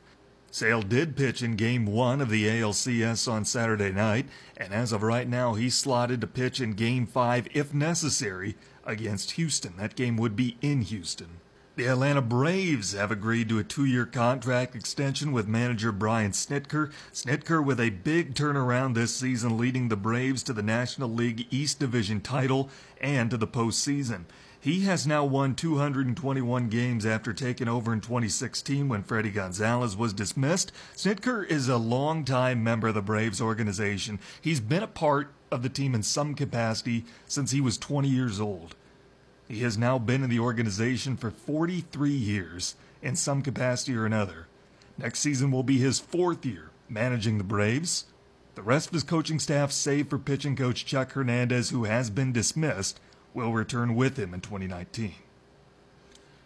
Sale 0.50 0.82
did 0.82 1.16
pitch 1.16 1.40
in 1.40 1.54
Game 1.54 1.86
1 1.86 2.20
of 2.20 2.28
the 2.28 2.46
ALCS 2.46 3.30
on 3.30 3.44
Saturday 3.44 3.92
night, 3.92 4.26
and 4.56 4.74
as 4.74 4.90
of 4.90 5.04
right 5.04 5.28
now, 5.28 5.54
he's 5.54 5.76
slotted 5.76 6.20
to 6.22 6.26
pitch 6.26 6.60
in 6.60 6.72
Game 6.72 7.06
5 7.06 7.46
if 7.54 7.72
necessary 7.72 8.56
against 8.84 9.32
Houston. 9.32 9.74
That 9.76 9.94
game 9.94 10.16
would 10.16 10.34
be 10.34 10.56
in 10.60 10.82
Houston. 10.82 11.37
The 11.78 11.86
Atlanta 11.86 12.22
Braves 12.22 12.90
have 12.94 13.12
agreed 13.12 13.48
to 13.50 13.60
a 13.60 13.62
two 13.62 13.84
year 13.84 14.04
contract 14.04 14.74
extension 14.74 15.30
with 15.30 15.46
manager 15.46 15.92
Brian 15.92 16.32
Snitker. 16.32 16.90
Snitker 17.12 17.64
with 17.64 17.78
a 17.78 17.90
big 17.90 18.34
turnaround 18.34 18.94
this 18.94 19.14
season, 19.14 19.56
leading 19.56 19.88
the 19.88 19.94
Braves 19.94 20.42
to 20.42 20.52
the 20.52 20.60
National 20.60 21.08
League 21.08 21.46
East 21.52 21.78
Division 21.78 22.20
title 22.20 22.68
and 23.00 23.30
to 23.30 23.36
the 23.36 23.46
postseason. 23.46 24.24
He 24.58 24.86
has 24.86 25.06
now 25.06 25.24
won 25.24 25.54
221 25.54 26.68
games 26.68 27.06
after 27.06 27.32
taking 27.32 27.68
over 27.68 27.92
in 27.92 28.00
2016 28.00 28.88
when 28.88 29.04
Fredi 29.04 29.32
Gonzalez 29.32 29.96
was 29.96 30.12
dismissed. 30.12 30.72
Snitker 30.96 31.46
is 31.46 31.68
a 31.68 31.76
longtime 31.76 32.60
member 32.60 32.88
of 32.88 32.96
the 32.96 33.02
Braves 33.02 33.40
organization. 33.40 34.18
He's 34.40 34.58
been 34.58 34.82
a 34.82 34.88
part 34.88 35.30
of 35.52 35.62
the 35.62 35.68
team 35.68 35.94
in 35.94 36.02
some 36.02 36.34
capacity 36.34 37.04
since 37.28 37.52
he 37.52 37.60
was 37.60 37.78
20 37.78 38.08
years 38.08 38.40
old. 38.40 38.74
He 39.48 39.60
has 39.60 39.78
now 39.78 39.98
been 39.98 40.22
in 40.22 40.30
the 40.30 40.40
organization 40.40 41.16
for 41.16 41.30
43 41.30 42.10
years 42.10 42.74
in 43.02 43.16
some 43.16 43.42
capacity 43.42 43.96
or 43.96 44.04
another. 44.04 44.46
Next 44.98 45.20
season 45.20 45.50
will 45.50 45.62
be 45.62 45.78
his 45.78 45.98
fourth 45.98 46.44
year 46.44 46.70
managing 46.88 47.38
the 47.38 47.44
Braves. 47.44 48.04
The 48.54 48.62
rest 48.62 48.88
of 48.88 48.94
his 48.94 49.04
coaching 49.04 49.38
staff, 49.38 49.70
save 49.70 50.08
for 50.08 50.18
pitching 50.18 50.56
coach 50.56 50.84
Chuck 50.84 51.12
Hernandez, 51.12 51.70
who 51.70 51.84
has 51.84 52.10
been 52.10 52.32
dismissed, 52.32 53.00
will 53.32 53.52
return 53.52 53.94
with 53.94 54.18
him 54.18 54.34
in 54.34 54.40
2019. 54.40 55.14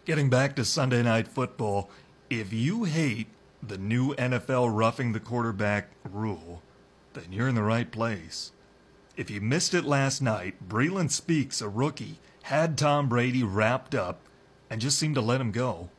Getting 0.05 0.29
back 0.29 0.57
to 0.57 0.65
Sunday 0.65 1.03
Night 1.03 1.29
Football, 1.29 1.89
if 2.29 2.53
you 2.53 2.85
hate 2.85 3.29
the 3.63 3.79
new 3.79 4.15
NFL 4.17 4.77
roughing 4.77 5.13
the 5.13 5.21
quarterback 5.21 5.91
rule, 6.05 6.61
then 7.15 7.27
you're 7.31 7.49
in 7.49 7.55
the 7.55 7.63
right 7.63 7.91
place. 7.91 8.53
If 9.17 9.31
you 9.31 9.41
missed 9.41 9.75
it 9.75 9.85
last 9.85 10.21
night, 10.21 10.69
Breeland 10.69 11.11
Speaks, 11.13 11.61
a 11.61 11.69
rookie, 11.69 12.19
had 12.43 12.77
Tom 12.77 13.09
Brady 13.09 13.43
wrapped 13.43 13.95
up 13.95 14.21
and 14.69 14.81
just 14.81 14.99
seemed 14.99 15.15
to 15.15 15.21
let 15.21 15.41
him 15.41 15.53
go. 15.53 15.91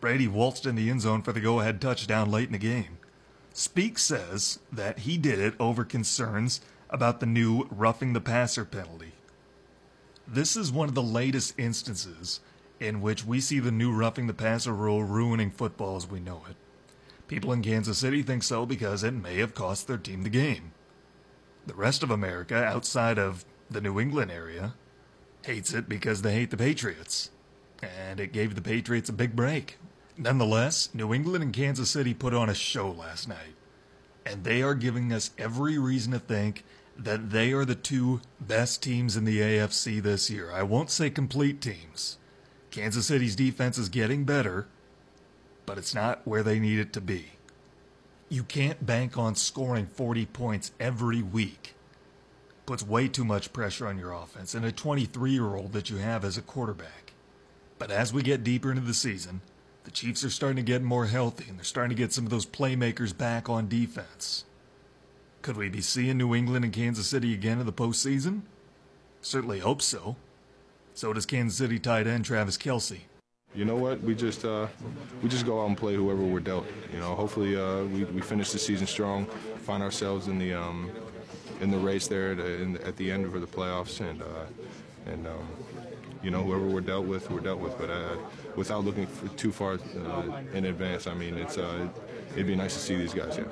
Brady 0.00 0.28
waltzed 0.28 0.66
in 0.66 0.74
the 0.74 0.90
end 0.90 1.00
zone 1.00 1.22
for 1.22 1.32
the 1.32 1.40
go 1.40 1.60
ahead 1.60 1.80
touchdown 1.80 2.30
late 2.30 2.46
in 2.46 2.52
the 2.52 2.58
game. 2.58 2.98
Speak 3.52 3.98
says 3.98 4.58
that 4.70 5.00
he 5.00 5.16
did 5.16 5.38
it 5.38 5.54
over 5.58 5.84
concerns 5.84 6.60
about 6.90 7.20
the 7.20 7.26
new 7.26 7.66
roughing 7.70 8.12
the 8.12 8.20
passer 8.20 8.64
penalty. 8.64 9.12
This 10.28 10.56
is 10.56 10.70
one 10.70 10.88
of 10.88 10.94
the 10.94 11.02
latest 11.02 11.58
instances 11.58 12.40
in 12.78 13.00
which 13.00 13.24
we 13.24 13.40
see 13.40 13.58
the 13.58 13.72
new 13.72 13.92
roughing 13.92 14.26
the 14.26 14.34
passer 14.34 14.74
rule 14.74 15.02
ruining 15.02 15.50
football 15.50 15.96
as 15.96 16.06
we 16.06 16.20
know 16.20 16.42
it. 16.50 16.56
People 17.28 17.52
in 17.52 17.62
Kansas 17.62 17.98
City 17.98 18.22
think 18.22 18.42
so 18.42 18.66
because 18.66 19.02
it 19.02 19.14
may 19.14 19.38
have 19.38 19.54
cost 19.54 19.86
their 19.86 19.96
team 19.96 20.22
the 20.22 20.28
game. 20.28 20.72
The 21.66 21.74
rest 21.74 22.02
of 22.02 22.10
America, 22.10 22.62
outside 22.62 23.18
of 23.18 23.44
the 23.70 23.80
New 23.80 23.98
England 23.98 24.30
area, 24.30 24.74
hates 25.46 25.72
it 25.72 25.88
because 25.88 26.22
they 26.22 26.34
hate 26.34 26.50
the 26.50 26.56
Patriots. 26.56 27.30
And 27.82 28.20
it 28.20 28.32
gave 28.32 28.54
the 28.54 28.62
Patriots 28.62 29.08
a 29.08 29.12
big 29.12 29.36
break. 29.36 29.78
Nonetheless, 30.18 30.90
New 30.92 31.14
England 31.14 31.44
and 31.44 31.52
Kansas 31.52 31.90
City 31.90 32.14
put 32.14 32.34
on 32.34 32.48
a 32.48 32.54
show 32.54 32.90
last 32.90 33.28
night. 33.28 33.54
And 34.24 34.42
they 34.42 34.62
are 34.62 34.74
giving 34.74 35.12
us 35.12 35.30
every 35.38 35.78
reason 35.78 36.12
to 36.12 36.18
think 36.18 36.64
that 36.98 37.30
they 37.30 37.52
are 37.52 37.64
the 37.64 37.74
two 37.74 38.20
best 38.40 38.82
teams 38.82 39.16
in 39.16 39.24
the 39.24 39.38
AFC 39.38 40.02
this 40.02 40.30
year. 40.30 40.50
I 40.50 40.62
won't 40.62 40.90
say 40.90 41.10
complete 41.10 41.60
teams. 41.60 42.18
Kansas 42.70 43.06
City's 43.06 43.36
defense 43.36 43.78
is 43.78 43.88
getting 43.88 44.24
better, 44.24 44.66
but 45.64 45.78
it's 45.78 45.94
not 45.94 46.26
where 46.26 46.42
they 46.42 46.58
need 46.58 46.78
it 46.78 46.92
to 46.94 47.00
be. 47.00 47.32
You 48.28 48.42
can't 48.42 48.84
bank 48.84 49.16
on 49.16 49.36
scoring 49.36 49.86
40 49.86 50.26
points 50.26 50.72
every 50.80 51.22
week 51.22 51.75
puts 52.66 52.82
way 52.82 53.08
too 53.08 53.24
much 53.24 53.52
pressure 53.52 53.86
on 53.86 53.98
your 53.98 54.12
offense 54.12 54.54
and 54.54 54.64
a 54.64 54.72
23 54.72 55.30
year 55.30 55.54
old 55.54 55.72
that 55.72 55.88
you 55.88 55.96
have 55.96 56.24
as 56.24 56.36
a 56.36 56.42
quarterback. 56.42 57.12
But 57.78 57.90
as 57.90 58.12
we 58.12 58.22
get 58.22 58.44
deeper 58.44 58.70
into 58.70 58.82
the 58.82 58.94
season, 58.94 59.40
the 59.84 59.90
Chiefs 59.90 60.24
are 60.24 60.30
starting 60.30 60.56
to 60.56 60.62
get 60.62 60.82
more 60.82 61.06
healthy 61.06 61.46
and 61.48 61.58
they're 61.58 61.64
starting 61.64 61.96
to 61.96 62.02
get 62.02 62.12
some 62.12 62.24
of 62.24 62.30
those 62.30 62.46
playmakers 62.46 63.16
back 63.16 63.48
on 63.48 63.68
defense. 63.68 64.44
Could 65.42 65.56
we 65.56 65.68
be 65.68 65.80
seeing 65.80 66.18
New 66.18 66.34
England 66.34 66.64
and 66.64 66.74
Kansas 66.74 67.06
City 67.06 67.32
again 67.32 67.60
in 67.60 67.66
the 67.66 67.72
postseason? 67.72 68.42
Certainly 69.20 69.60
hope 69.60 69.80
so. 69.80 70.16
So 70.92 71.12
does 71.12 71.26
Kansas 71.26 71.58
City 71.58 71.78
tight 71.78 72.06
end 72.06 72.24
Travis 72.24 72.56
Kelce. 72.56 73.00
You 73.54 73.64
know 73.64 73.76
what? 73.76 74.02
We 74.02 74.14
just 74.14 74.44
uh, 74.44 74.66
we 75.22 75.28
just 75.28 75.46
go 75.46 75.62
out 75.62 75.68
and 75.68 75.76
play 75.76 75.94
whoever 75.94 76.22
we're 76.22 76.40
dealt. 76.40 76.66
You 76.92 76.98
know, 76.98 77.14
hopefully 77.14 77.56
uh, 77.56 77.84
we, 77.84 78.04
we 78.04 78.20
finish 78.20 78.50
the 78.50 78.58
season 78.58 78.86
strong, 78.86 79.26
find 79.58 79.82
ourselves 79.82 80.28
in 80.28 80.38
the 80.38 80.52
um, 80.52 80.90
in 81.60 81.70
the 81.70 81.78
race 81.78 82.08
there 82.08 82.32
at, 82.32 82.38
in, 82.38 82.76
at 82.78 82.96
the 82.96 83.10
end 83.10 83.30
for 83.30 83.38
the 83.38 83.46
playoffs, 83.46 84.00
and 84.00 84.22
uh, 84.22 84.46
and 85.06 85.26
um, 85.26 85.48
you 86.22 86.30
know 86.30 86.42
whoever 86.42 86.66
we're 86.66 86.80
dealt 86.80 87.06
with, 87.06 87.30
we're 87.30 87.40
dealt 87.40 87.60
with. 87.60 87.78
But 87.78 87.90
uh, 87.90 88.16
without 88.56 88.84
looking 88.84 89.06
too 89.36 89.52
far 89.52 89.74
uh, 89.74 90.40
in 90.52 90.66
advance, 90.66 91.06
I 91.06 91.14
mean, 91.14 91.36
it's 91.36 91.56
it'd 91.56 92.46
be 92.46 92.56
nice 92.56 92.74
to 92.74 92.80
see 92.80 92.96
these 92.96 93.14
guys. 93.14 93.36
Yeah. 93.36 93.44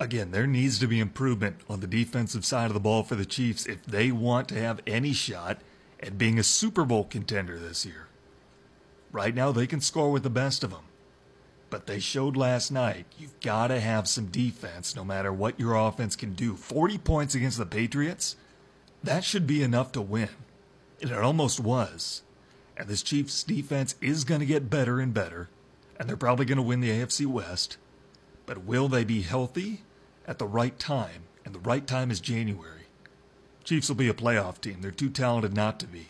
Again, 0.00 0.32
there 0.32 0.48
needs 0.48 0.80
to 0.80 0.88
be 0.88 0.98
improvement 0.98 1.60
on 1.68 1.78
the 1.78 1.86
defensive 1.86 2.44
side 2.44 2.66
of 2.66 2.74
the 2.74 2.80
ball 2.80 3.04
for 3.04 3.14
the 3.14 3.24
Chiefs 3.24 3.66
if 3.66 3.84
they 3.84 4.10
want 4.10 4.48
to 4.48 4.56
have 4.56 4.80
any 4.84 5.12
shot 5.12 5.60
at 6.00 6.18
being 6.18 6.40
a 6.40 6.42
Super 6.42 6.84
Bowl 6.84 7.04
contender 7.04 7.56
this 7.56 7.86
year. 7.86 8.08
Right 9.12 9.32
now, 9.32 9.52
they 9.52 9.68
can 9.68 9.80
score 9.80 10.10
with 10.10 10.24
the 10.24 10.30
best 10.30 10.64
of 10.64 10.70
them. 10.70 10.82
But 11.72 11.86
they 11.86 12.00
showed 12.00 12.36
last 12.36 12.70
night 12.70 13.06
you've 13.18 13.40
got 13.40 13.68
to 13.68 13.80
have 13.80 14.06
some 14.06 14.26
defense 14.26 14.94
no 14.94 15.04
matter 15.04 15.32
what 15.32 15.58
your 15.58 15.74
offense 15.74 16.14
can 16.16 16.34
do. 16.34 16.54
40 16.54 16.98
points 16.98 17.34
against 17.34 17.56
the 17.56 17.64
Patriots, 17.64 18.36
that 19.02 19.24
should 19.24 19.46
be 19.46 19.62
enough 19.62 19.90
to 19.92 20.02
win. 20.02 20.28
And 21.00 21.10
it 21.10 21.16
almost 21.16 21.60
was. 21.60 22.24
And 22.76 22.88
this 22.88 23.02
Chiefs 23.02 23.42
defense 23.42 23.94
is 24.02 24.24
going 24.24 24.40
to 24.40 24.46
get 24.46 24.68
better 24.68 25.00
and 25.00 25.14
better, 25.14 25.48
and 25.98 26.06
they're 26.06 26.16
probably 26.18 26.44
going 26.44 26.56
to 26.56 26.62
win 26.62 26.80
the 26.80 26.90
AFC 26.90 27.24
West. 27.26 27.78
But 28.44 28.66
will 28.66 28.88
they 28.88 29.02
be 29.02 29.22
healthy 29.22 29.80
at 30.26 30.38
the 30.38 30.46
right 30.46 30.78
time? 30.78 31.22
And 31.42 31.54
the 31.54 31.58
right 31.60 31.86
time 31.86 32.10
is 32.10 32.20
January. 32.20 32.88
Chiefs 33.64 33.88
will 33.88 33.96
be 33.96 34.10
a 34.10 34.14
playoff 34.14 34.60
team. 34.60 34.82
They're 34.82 34.90
too 34.90 35.08
talented 35.08 35.54
not 35.54 35.80
to 35.80 35.86
be. 35.86 36.08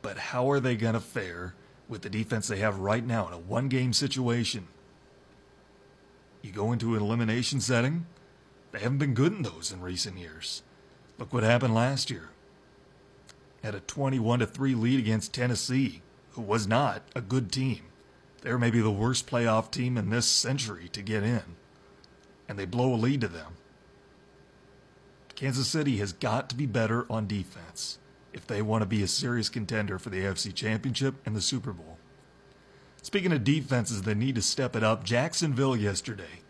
But 0.00 0.16
how 0.16 0.50
are 0.50 0.60
they 0.60 0.76
going 0.76 0.94
to 0.94 1.00
fare 1.00 1.52
with 1.90 2.02
the 2.02 2.08
defense 2.08 2.48
they 2.48 2.58
have 2.58 2.78
right 2.78 3.04
now 3.04 3.26
in 3.26 3.34
a 3.34 3.38
one 3.38 3.68
game 3.68 3.92
situation. 3.92 4.68
You 6.40 6.52
go 6.52 6.72
into 6.72 6.94
an 6.94 7.02
elimination 7.02 7.60
setting, 7.60 8.06
they 8.72 8.78
haven't 8.78 8.98
been 8.98 9.14
good 9.14 9.32
in 9.32 9.42
those 9.42 9.72
in 9.72 9.82
recent 9.82 10.16
years. 10.16 10.62
Look 11.18 11.34
what 11.34 11.42
happened 11.42 11.74
last 11.74 12.08
year. 12.10 12.30
Had 13.62 13.74
a 13.74 13.80
21 13.80 14.38
to 14.38 14.46
3 14.46 14.74
lead 14.74 15.00
against 15.00 15.34
Tennessee, 15.34 16.00
who 16.30 16.40
was 16.40 16.66
not 16.66 17.02
a 17.14 17.20
good 17.20 17.52
team. 17.52 17.82
They're 18.40 18.58
maybe 18.58 18.80
the 18.80 18.90
worst 18.90 19.28
playoff 19.28 19.70
team 19.70 19.98
in 19.98 20.08
this 20.08 20.26
century 20.26 20.88
to 20.92 21.02
get 21.02 21.22
in. 21.22 21.42
And 22.48 22.58
they 22.58 22.64
blow 22.64 22.94
a 22.94 22.96
lead 22.96 23.20
to 23.20 23.28
them. 23.28 23.56
Kansas 25.34 25.68
City 25.68 25.98
has 25.98 26.12
got 26.12 26.48
to 26.50 26.56
be 26.56 26.66
better 26.66 27.04
on 27.10 27.26
defense 27.26 27.98
if 28.32 28.46
they 28.46 28.62
want 28.62 28.82
to 28.82 28.86
be 28.86 29.02
a 29.02 29.08
serious 29.08 29.48
contender 29.48 29.98
for 29.98 30.10
the 30.10 30.20
AFC 30.20 30.54
Championship 30.54 31.14
and 31.26 31.34
the 31.34 31.40
Super 31.40 31.72
Bowl. 31.72 31.98
Speaking 33.02 33.32
of 33.32 33.44
defenses 33.44 34.02
that 34.02 34.16
need 34.16 34.34
to 34.34 34.42
step 34.42 34.76
it 34.76 34.82
up, 34.82 35.04
Jacksonville 35.04 35.76
yesterday 35.76 36.42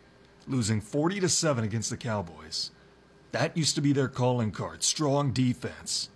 losing 0.46 0.80
40 0.80 1.20
to 1.20 1.28
7 1.28 1.64
against 1.64 1.90
the 1.90 1.96
Cowboys. 1.96 2.70
That 3.32 3.56
used 3.56 3.74
to 3.76 3.80
be 3.80 3.92
their 3.92 4.08
calling 4.08 4.50
card. 4.50 4.82
Strong 4.82 5.32
defense. 5.32 6.10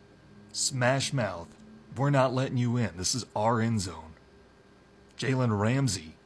Smash 0.53 1.12
mouth. 1.12 1.49
We're 1.97 2.11
not 2.11 2.35
letting 2.35 2.57
you 2.57 2.77
in. 2.77 2.91
This 2.97 3.15
is 3.15 3.25
our 3.37 3.61
end 3.61 3.81
zone. 3.81 4.15
Jalen 5.17 5.59
Ramsey, 5.59 6.17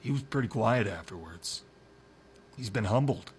he 0.00 0.10
was 0.10 0.22
pretty 0.22 0.48
quiet 0.48 0.86
afterwards. 0.86 1.62
He's 2.56 2.70
been 2.70 2.84
humbled. 2.84 3.32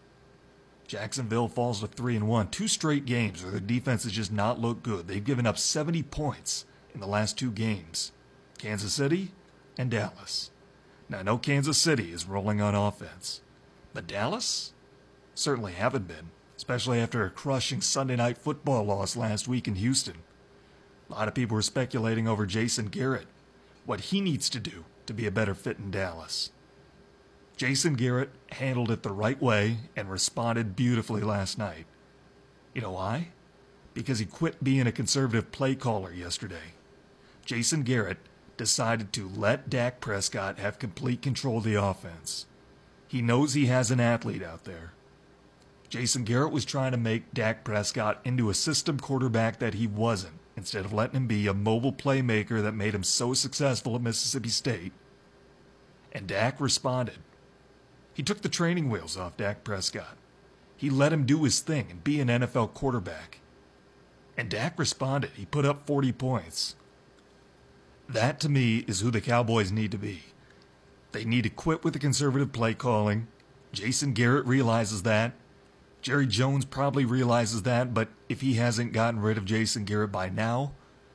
Jacksonville 0.95 1.49
falls 1.49 1.81
to 1.81 1.87
3 1.87 2.15
and 2.15 2.25
1. 2.29 2.47
Two 2.51 2.69
straight 2.69 3.03
games 3.03 3.43
where 3.43 3.51
the 3.51 3.59
defense 3.59 4.03
has 4.03 4.13
just 4.13 4.31
not 4.31 4.61
looked 4.61 4.83
good. 4.83 5.09
They've 5.09 5.21
given 5.21 5.45
up 5.45 5.57
70 5.57 6.03
points 6.03 6.63
in 6.93 7.01
the 7.01 7.05
last 7.05 7.37
two 7.37 7.51
games. 7.51 8.13
Kansas 8.57 8.93
City 8.93 9.33
and 9.77 9.91
Dallas. 9.91 10.51
Now, 11.09 11.19
I 11.19 11.23
know 11.23 11.37
Kansas 11.37 11.77
City 11.77 12.13
is 12.13 12.25
rolling 12.25 12.61
on 12.61 12.75
offense, 12.75 13.41
but 13.93 14.07
Dallas 14.07 14.71
certainly 15.33 15.73
haven't 15.73 16.07
been, 16.07 16.29
especially 16.55 17.01
after 17.01 17.25
a 17.25 17.29
crushing 17.29 17.81
Sunday 17.81 18.15
night 18.15 18.37
football 18.37 18.85
loss 18.85 19.17
last 19.17 19.49
week 19.49 19.67
in 19.67 19.75
Houston. 19.75 20.19
A 21.09 21.13
lot 21.13 21.27
of 21.27 21.35
people 21.35 21.55
were 21.55 21.61
speculating 21.61 22.25
over 22.25 22.45
Jason 22.45 22.85
Garrett, 22.85 23.27
what 23.85 23.99
he 23.99 24.21
needs 24.21 24.49
to 24.49 24.61
do 24.61 24.85
to 25.07 25.13
be 25.13 25.27
a 25.27 25.31
better 25.31 25.55
fit 25.55 25.77
in 25.77 25.91
Dallas. 25.91 26.51
Jason 27.57 27.93
Garrett 27.93 28.31
handled 28.51 28.91
it 28.91 29.03
the 29.03 29.11
right 29.11 29.41
way 29.41 29.77
and 29.95 30.09
responded 30.09 30.75
beautifully 30.75 31.21
last 31.21 31.57
night. 31.57 31.85
You 32.73 32.81
know 32.81 32.91
why? 32.91 33.29
Because 33.93 34.19
he 34.19 34.25
quit 34.25 34.61
being 34.61 34.87
a 34.87 34.91
conservative 34.91 35.51
play 35.51 35.75
caller 35.75 36.11
yesterday. 36.11 36.73
Jason 37.45 37.83
Garrett 37.83 38.17
decided 38.57 39.13
to 39.13 39.29
let 39.29 39.69
Dak 39.69 40.01
Prescott 40.01 40.59
have 40.59 40.79
complete 40.79 41.21
control 41.21 41.59
of 41.59 41.63
the 41.63 41.75
offense. 41.75 42.45
He 43.07 43.21
knows 43.21 43.53
he 43.53 43.67
has 43.67 43.91
an 43.91 44.01
athlete 44.01 44.43
out 44.43 44.65
there. 44.65 44.91
Jason 45.87 46.23
Garrett 46.25 46.51
was 46.51 46.65
trying 46.65 46.91
to 46.91 46.97
make 46.97 47.33
Dak 47.33 47.63
Prescott 47.63 48.19
into 48.25 48.49
a 48.49 48.53
system 48.53 48.99
quarterback 48.99 49.59
that 49.59 49.75
he 49.75 49.87
wasn't 49.87 50.39
instead 50.57 50.83
of 50.83 50.91
letting 50.91 51.15
him 51.15 51.27
be 51.27 51.47
a 51.47 51.53
mobile 51.53 51.93
playmaker 51.93 52.61
that 52.61 52.73
made 52.73 52.95
him 52.95 53.03
so 53.03 53.33
successful 53.33 53.95
at 53.95 54.01
Mississippi 54.01 54.49
State. 54.49 54.91
And 56.11 56.27
Dak 56.27 56.59
responded. 56.59 57.19
He 58.15 58.23
took 58.23 58.41
the 58.41 58.49
training 58.49 58.89
wheels 58.89 59.17
off 59.17 59.35
Dak 59.35 59.65
Prescott. 59.65 60.15
He 60.77 60.89
let 60.89 61.11
him 61.11 61.25
do 61.25 61.43
his 61.43 61.59
thing 61.59 61.87
and 61.89 62.03
be 62.03 62.21
an 62.21 62.29
NFL 62.29 62.73
quarterback. 62.73 63.39
And 64.37 64.49
Dak 64.49 64.79
responded. 64.79 65.31
He 65.35 65.45
put 65.45 65.65
up 65.65 65.85
40 65.85 66.13
points. 66.13 66.75
That 68.07 68.39
to 68.39 68.49
me 68.49 68.85
is 68.87 69.01
who 69.01 69.11
the 69.11 69.19
Cowboys 69.19 69.71
need 69.71 69.91
to 69.91 69.97
be. 69.97 70.23
They 71.11 71.25
need 71.25 71.43
to 71.43 71.49
quit 71.49 71.83
with 71.83 71.93
the 71.93 71.99
conservative 71.99 72.53
play 72.53 72.73
calling. 72.73 73.27
Jason 73.73 74.13
Garrett 74.13 74.45
realizes 74.45 75.03
that. 75.03 75.33
Jerry 76.01 76.27
Jones 76.27 76.63
probably 76.63 77.03
realizes 77.03 77.63
that, 77.63 77.93
but 77.93 78.09
if 78.29 78.39
he 78.41 78.53
hasn't 78.53 78.93
gotten 78.93 79.19
rid 79.19 79.37
of 79.37 79.45
Jason 79.45 79.83
Garrett 79.83 80.11
by 80.11 80.29
now, 80.29 80.71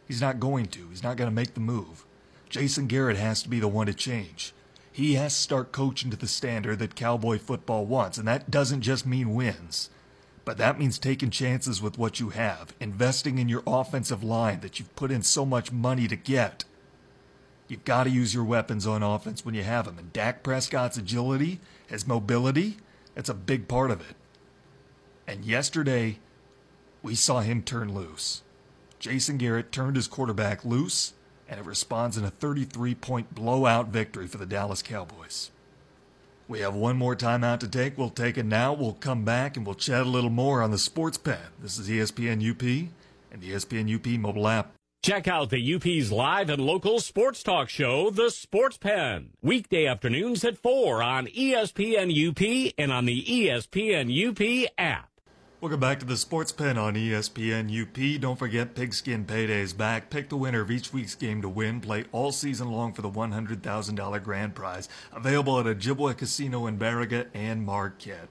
he's 0.06 0.20
not 0.20 0.40
going 0.40 0.66
to. 0.66 0.88
He's 0.90 1.02
not 1.02 1.16
going 1.16 1.30
to 1.30 1.34
make 1.34 1.54
the 1.54 1.60
move. 1.60 2.04
Jason 2.50 2.88
Garrett 2.88 3.16
has 3.16 3.42
to 3.42 3.48
be 3.48 3.60
the 3.60 3.68
one 3.68 3.86
to 3.86 3.94
change. 3.94 4.52
He 4.92 5.14
has 5.14 5.34
to 5.34 5.40
start 5.40 5.72
coaching 5.72 6.10
to 6.10 6.16
the 6.16 6.26
standard 6.26 6.78
that 6.80 6.94
cowboy 6.94 7.38
football 7.38 7.86
wants, 7.86 8.18
and 8.18 8.26
that 8.26 8.50
doesn't 8.50 8.82
just 8.82 9.06
mean 9.06 9.34
wins. 9.34 9.90
But 10.44 10.58
that 10.58 10.78
means 10.78 10.98
taking 10.98 11.30
chances 11.30 11.80
with 11.80 11.98
what 11.98 12.18
you 12.18 12.30
have, 12.30 12.74
investing 12.80 13.38
in 13.38 13.48
your 13.48 13.62
offensive 13.66 14.24
line 14.24 14.60
that 14.60 14.78
you've 14.78 14.94
put 14.96 15.12
in 15.12 15.22
so 15.22 15.46
much 15.46 15.70
money 15.70 16.08
to 16.08 16.16
get. 16.16 16.64
You've 17.68 17.84
got 17.84 18.04
to 18.04 18.10
use 18.10 18.34
your 18.34 18.42
weapons 18.42 18.84
on 18.84 19.02
offense 19.02 19.44
when 19.44 19.54
you 19.54 19.62
have 19.62 19.84
them. 19.84 19.98
And 19.98 20.12
Dak 20.12 20.42
Prescott's 20.42 20.96
agility, 20.96 21.60
his 21.86 22.06
mobility, 22.06 22.78
that's 23.14 23.28
a 23.28 23.34
big 23.34 23.68
part 23.68 23.92
of 23.92 24.00
it. 24.00 24.16
And 25.26 25.44
yesterday, 25.44 26.18
we 27.00 27.14
saw 27.14 27.40
him 27.40 27.62
turn 27.62 27.94
loose. 27.94 28.42
Jason 28.98 29.38
Garrett 29.38 29.70
turned 29.70 29.94
his 29.94 30.08
quarterback 30.08 30.64
loose, 30.64 31.12
and 31.50 31.58
it 31.58 31.66
responds 31.66 32.16
in 32.16 32.24
a 32.24 32.30
33 32.30 32.94
point 32.94 33.34
blowout 33.34 33.88
victory 33.88 34.28
for 34.28 34.38
the 34.38 34.46
Dallas 34.46 34.82
Cowboys. 34.82 35.50
We 36.48 36.60
have 36.60 36.74
one 36.74 36.96
more 36.96 37.14
timeout 37.14 37.60
to 37.60 37.68
take. 37.68 37.98
We'll 37.98 38.10
take 38.10 38.38
it 38.38 38.46
now. 38.46 38.72
We'll 38.72 38.94
come 38.94 39.24
back 39.24 39.56
and 39.56 39.66
we'll 39.66 39.74
chat 39.74 40.06
a 40.06 40.08
little 40.08 40.30
more 40.30 40.62
on 40.62 40.70
the 40.70 40.78
Sports 40.78 41.18
Pen. 41.18 41.38
This 41.60 41.78
is 41.78 41.88
ESPN 41.88 42.48
UP 42.48 42.90
and 43.32 43.42
the 43.42 43.50
ESPN 43.50 43.94
UP 43.94 44.18
mobile 44.18 44.48
app. 44.48 44.72
Check 45.02 45.26
out 45.26 45.48
the 45.50 45.74
UP's 45.74 46.12
live 46.12 46.50
and 46.50 46.60
local 46.60 47.00
sports 47.00 47.42
talk 47.42 47.68
show, 47.68 48.10
The 48.10 48.30
Sports 48.30 48.76
Pen. 48.76 49.30
Weekday 49.40 49.86
afternoons 49.86 50.44
at 50.44 50.58
4 50.58 51.02
on 51.02 51.26
ESPN 51.26 52.10
UP 52.10 52.74
and 52.76 52.92
on 52.92 53.06
the 53.06 53.24
ESPN 53.24 54.10
UP 54.10 54.70
app. 54.76 55.09
Welcome 55.60 55.80
back 55.80 56.00
to 56.00 56.06
the 56.06 56.16
Sports 56.16 56.52
Pen 56.52 56.78
on 56.78 56.94
ESPN 56.94 57.68
UP. 57.70 58.18
Don't 58.18 58.38
forget 58.38 58.74
Pigskin 58.74 59.26
Payday 59.26 59.60
is 59.60 59.74
back. 59.74 60.08
Pick 60.08 60.30
the 60.30 60.38
winner 60.38 60.62
of 60.62 60.70
each 60.70 60.90
week's 60.90 61.14
game 61.14 61.42
to 61.42 61.50
win. 61.50 61.82
Play 61.82 62.06
all 62.12 62.32
season 62.32 62.72
long 62.72 62.94
for 62.94 63.02
the 63.02 63.10
$100,000 63.10 64.24
grand 64.24 64.54
prize. 64.54 64.88
Available 65.12 65.60
at 65.60 65.66
Ojibwa 65.66 66.16
Casino 66.16 66.66
in 66.66 66.78
Baraga 66.78 67.26
and 67.34 67.62
Marquette. 67.62 68.30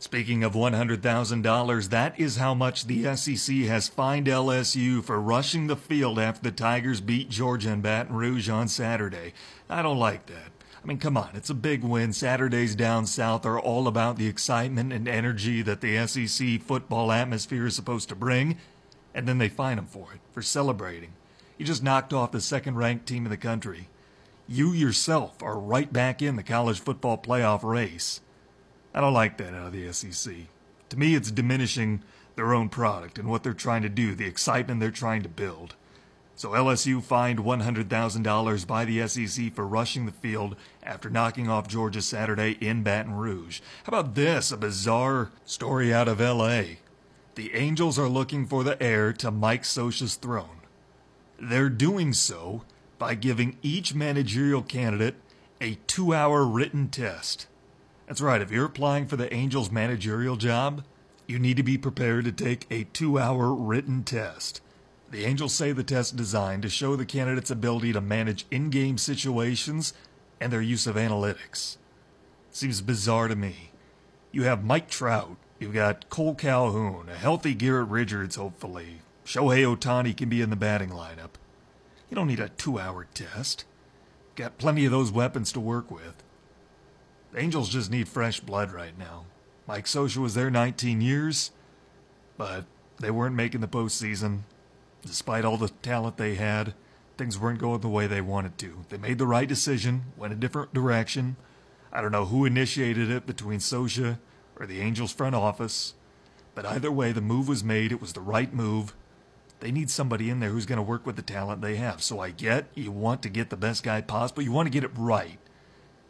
Speaking 0.00 0.42
of 0.42 0.54
$100,000, 0.54 1.88
that 1.90 2.18
is 2.18 2.38
how 2.38 2.52
much 2.52 2.86
the 2.88 3.14
SEC 3.14 3.54
has 3.58 3.86
fined 3.86 4.26
LSU 4.26 5.04
for 5.04 5.20
rushing 5.20 5.68
the 5.68 5.76
field 5.76 6.18
after 6.18 6.42
the 6.42 6.50
Tigers 6.50 7.00
beat 7.00 7.30
Georgia 7.30 7.70
in 7.70 7.80
Baton 7.80 8.16
Rouge 8.16 8.48
on 8.48 8.66
Saturday. 8.66 9.34
I 9.68 9.82
don't 9.82 9.98
like 9.98 10.26
that. 10.26 10.50
I 10.82 10.86
mean, 10.86 10.98
come 10.98 11.16
on, 11.16 11.30
it's 11.34 11.50
a 11.50 11.54
big 11.54 11.84
win. 11.84 12.12
Saturdays 12.12 12.74
down 12.74 13.06
south 13.06 13.44
are 13.44 13.60
all 13.60 13.86
about 13.86 14.16
the 14.16 14.26
excitement 14.26 14.92
and 14.92 15.06
energy 15.06 15.60
that 15.62 15.82
the 15.82 16.06
SEC 16.06 16.62
football 16.62 17.12
atmosphere 17.12 17.66
is 17.66 17.76
supposed 17.76 18.08
to 18.08 18.14
bring, 18.14 18.56
and 19.14 19.28
then 19.28 19.38
they 19.38 19.48
fine 19.50 19.76
them 19.76 19.86
for 19.86 20.14
it, 20.14 20.20
for 20.32 20.40
celebrating. 20.40 21.12
You 21.58 21.66
just 21.66 21.82
knocked 21.82 22.14
off 22.14 22.32
the 22.32 22.40
second 22.40 22.76
ranked 22.76 23.06
team 23.06 23.26
in 23.26 23.30
the 23.30 23.36
country. 23.36 23.88
You 24.48 24.72
yourself 24.72 25.42
are 25.42 25.58
right 25.58 25.92
back 25.92 26.22
in 26.22 26.36
the 26.36 26.42
college 26.42 26.80
football 26.80 27.18
playoff 27.18 27.62
race. 27.62 28.22
I 28.94 29.02
don't 29.02 29.12
like 29.12 29.36
that 29.36 29.54
out 29.54 29.66
of 29.66 29.72
the 29.72 29.92
SEC. 29.92 30.34
To 30.88 30.98
me, 30.98 31.14
it's 31.14 31.30
diminishing 31.30 32.02
their 32.36 32.54
own 32.54 32.70
product 32.70 33.18
and 33.18 33.28
what 33.28 33.42
they're 33.42 33.52
trying 33.52 33.82
to 33.82 33.90
do, 33.90 34.14
the 34.14 34.26
excitement 34.26 34.80
they're 34.80 34.90
trying 34.90 35.22
to 35.22 35.28
build. 35.28 35.76
So 36.40 36.52
LSU 36.52 37.02
fined 37.02 37.40
$100,000 37.40 38.66
by 38.66 38.86
the 38.86 39.06
SEC 39.06 39.52
for 39.52 39.66
rushing 39.66 40.06
the 40.06 40.10
field 40.10 40.56
after 40.82 41.10
knocking 41.10 41.50
off 41.50 41.68
Georgia 41.68 42.00
Saturday 42.00 42.52
in 42.62 42.82
Baton 42.82 43.12
Rouge. 43.12 43.60
How 43.84 43.90
about 43.90 44.14
this? 44.14 44.50
A 44.50 44.56
bizarre 44.56 45.32
story 45.44 45.92
out 45.92 46.08
of 46.08 46.18
LA. 46.18 46.62
The 47.34 47.54
Angels 47.54 47.98
are 47.98 48.08
looking 48.08 48.46
for 48.46 48.64
the 48.64 48.82
heir 48.82 49.12
to 49.12 49.30
Mike 49.30 49.64
Scioscia's 49.64 50.14
throne. 50.14 50.62
They're 51.38 51.68
doing 51.68 52.14
so 52.14 52.62
by 52.98 53.16
giving 53.16 53.58
each 53.60 53.94
managerial 53.94 54.62
candidate 54.62 55.16
a 55.60 55.74
two 55.86 56.14
hour 56.14 56.46
written 56.46 56.88
test. 56.88 57.48
That's 58.06 58.22
right, 58.22 58.40
if 58.40 58.50
you're 58.50 58.64
applying 58.64 59.08
for 59.08 59.16
the 59.16 59.30
Angels 59.30 59.70
managerial 59.70 60.36
job, 60.36 60.84
you 61.26 61.38
need 61.38 61.58
to 61.58 61.62
be 61.62 61.76
prepared 61.76 62.24
to 62.24 62.32
take 62.32 62.66
a 62.70 62.84
two 62.84 63.18
hour 63.18 63.52
written 63.52 64.04
test. 64.04 64.62
The 65.10 65.24
Angels 65.24 65.52
say 65.52 65.72
the 65.72 65.82
test 65.82 66.16
designed 66.16 66.62
to 66.62 66.68
show 66.68 66.94
the 66.94 67.04
candidate's 67.04 67.50
ability 67.50 67.92
to 67.92 68.00
manage 68.00 68.46
in 68.50 68.70
game 68.70 68.96
situations 68.96 69.92
and 70.40 70.52
their 70.52 70.62
use 70.62 70.86
of 70.86 70.94
analytics. 70.94 71.76
Seems 72.52 72.80
bizarre 72.80 73.26
to 73.26 73.34
me. 73.34 73.72
You 74.30 74.44
have 74.44 74.64
Mike 74.64 74.88
Trout, 74.88 75.36
you've 75.58 75.74
got 75.74 76.08
Cole 76.10 76.36
Calhoun, 76.36 77.08
a 77.08 77.16
healthy 77.16 77.54
Garrett 77.54 77.88
Richards, 77.88 78.36
hopefully. 78.36 79.00
Shohei 79.24 79.64
Ohtani 79.64 80.16
can 80.16 80.28
be 80.28 80.40
in 80.40 80.50
the 80.50 80.56
batting 80.56 80.90
lineup. 80.90 81.30
You 82.08 82.14
don't 82.14 82.28
need 82.28 82.40
a 82.40 82.48
two 82.48 82.78
hour 82.78 83.06
test. 83.12 83.64
Got 84.36 84.58
plenty 84.58 84.84
of 84.84 84.92
those 84.92 85.10
weapons 85.10 85.50
to 85.52 85.60
work 85.60 85.90
with. 85.90 86.22
The 87.32 87.40
Angels 87.40 87.68
just 87.68 87.90
need 87.90 88.08
fresh 88.08 88.40
blood 88.40 88.72
right 88.72 88.96
now. 88.96 89.26
Mike 89.66 89.86
Scioscia 89.86 90.16
was 90.18 90.34
there 90.34 90.50
19 90.50 91.00
years, 91.00 91.50
but 92.36 92.64
they 92.98 93.10
weren't 93.10 93.36
making 93.36 93.60
the 93.60 93.68
postseason. 93.68 94.40
Despite 95.02 95.44
all 95.44 95.56
the 95.56 95.68
talent 95.68 96.16
they 96.16 96.34
had, 96.34 96.74
things 97.16 97.38
weren't 97.38 97.58
going 97.58 97.80
the 97.80 97.88
way 97.88 98.06
they 98.06 98.20
wanted 98.20 98.58
to. 98.58 98.84
They 98.88 98.96
made 98.96 99.18
the 99.18 99.26
right 99.26 99.48
decision, 99.48 100.12
went 100.16 100.32
a 100.32 100.36
different 100.36 100.72
direction. 100.72 101.36
I 101.92 102.00
don't 102.00 102.12
know 102.12 102.26
who 102.26 102.44
initiated 102.44 103.10
it 103.10 103.26
between 103.26 103.58
Scioscia 103.58 104.18
or 104.56 104.66
the 104.66 104.80
Angels 104.80 105.12
front 105.12 105.34
office, 105.34 105.94
but 106.54 106.66
either 106.66 106.90
way, 106.90 107.12
the 107.12 107.20
move 107.20 107.48
was 107.48 107.64
made. 107.64 107.92
It 107.92 108.00
was 108.00 108.12
the 108.12 108.20
right 108.20 108.52
move. 108.52 108.94
They 109.60 109.70
need 109.70 109.90
somebody 109.90 110.30
in 110.30 110.40
there 110.40 110.50
who's 110.50 110.66
going 110.66 110.78
to 110.78 110.82
work 110.82 111.04
with 111.04 111.16
the 111.16 111.22
talent 111.22 111.60
they 111.60 111.76
have. 111.76 112.02
So 112.02 112.20
I 112.20 112.30
get 112.30 112.68
you 112.74 112.90
want 112.90 113.22
to 113.22 113.28
get 113.28 113.50
the 113.50 113.56
best 113.56 113.82
guy 113.82 114.00
possible. 114.00 114.42
You 114.42 114.52
want 114.52 114.66
to 114.66 114.70
get 114.70 114.84
it 114.84 114.90
right. 114.96 115.38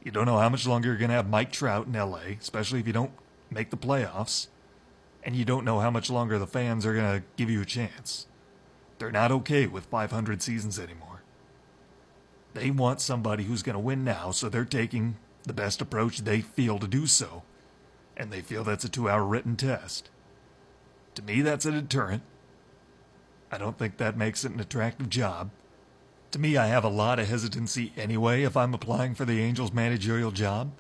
You 0.05 0.11
don't 0.11 0.27
know 0.27 0.39
how 0.39 0.49
much 0.49 0.67
longer 0.67 0.89
you're 0.89 0.97
going 0.97 1.11
to 1.11 1.17
have 1.17 1.29
Mike 1.29 1.53
Trout 1.53 1.87
in 1.87 1.93
LA, 1.93 2.37
especially 2.41 2.81
if 2.81 2.87
you 2.87 2.93
don't 2.93 3.13
make 3.51 3.71
the 3.71 3.77
playoffs. 3.77 4.47
And 5.23 5.37
you 5.37 5.45
don't 5.45 5.65
know 5.65 5.81
how 5.81 5.91
much 5.91 6.09
longer 6.09 6.39
the 6.39 6.47
fans 6.47 6.87
are 6.87 6.95
going 6.95 7.21
to 7.21 7.27
give 7.37 7.51
you 7.51 7.61
a 7.61 7.67
chance. 7.67 8.27
They're 9.01 9.11
not 9.11 9.33
okay 9.33 9.67
with 9.67 9.87
500 9.87 10.43
seasons 10.43 10.79
anymore. 10.79 11.23
They 12.53 12.71
want 12.71 13.01
somebody 13.01 13.45
who's 13.45 13.63
going 13.63 13.75
to 13.75 13.81
win 13.81 14.05
now, 14.05 14.31
so 14.31 14.51
they're 14.51 14.67
taking 14.67 15.17
the 15.45 15.55
best 15.55 15.81
approach 15.81 16.19
they 16.19 16.43
feel 16.43 16.79
to 16.79 16.87
do 16.87 17.07
so. 17.07 17.43
And 18.15 18.31
they 18.31 18.43
feel 18.43 18.63
that's 18.63 18.85
a 18.85 18.91
two 18.91 19.09
hour 19.09 19.25
written 19.25 19.57
test. 19.57 20.11
To 21.15 21.23
me, 21.23 21.41
that's 21.41 21.65
a 21.65 21.73
deterrent. 21.73 22.23
I 23.51 23.57
don't 23.57 23.79
think 23.79 23.97
that 23.97 24.19
makes 24.19 24.45
it 24.45 24.53
an 24.53 24.61
attractive 24.61 25.09
job. 25.09 25.51
To 26.33 26.39
me, 26.39 26.59
I 26.59 26.67
have 26.67 26.85
a 26.85 26.89
lot 26.89 27.19
of 27.19 27.27
hesitancy 27.27 27.95
anyway 27.97 28.43
if 28.43 28.55
I'm 28.55 28.75
applying 28.75 29.15
for 29.15 29.25
the 29.25 29.41
Angels 29.41 29.73
managerial 29.73 30.31
job. 30.31 30.73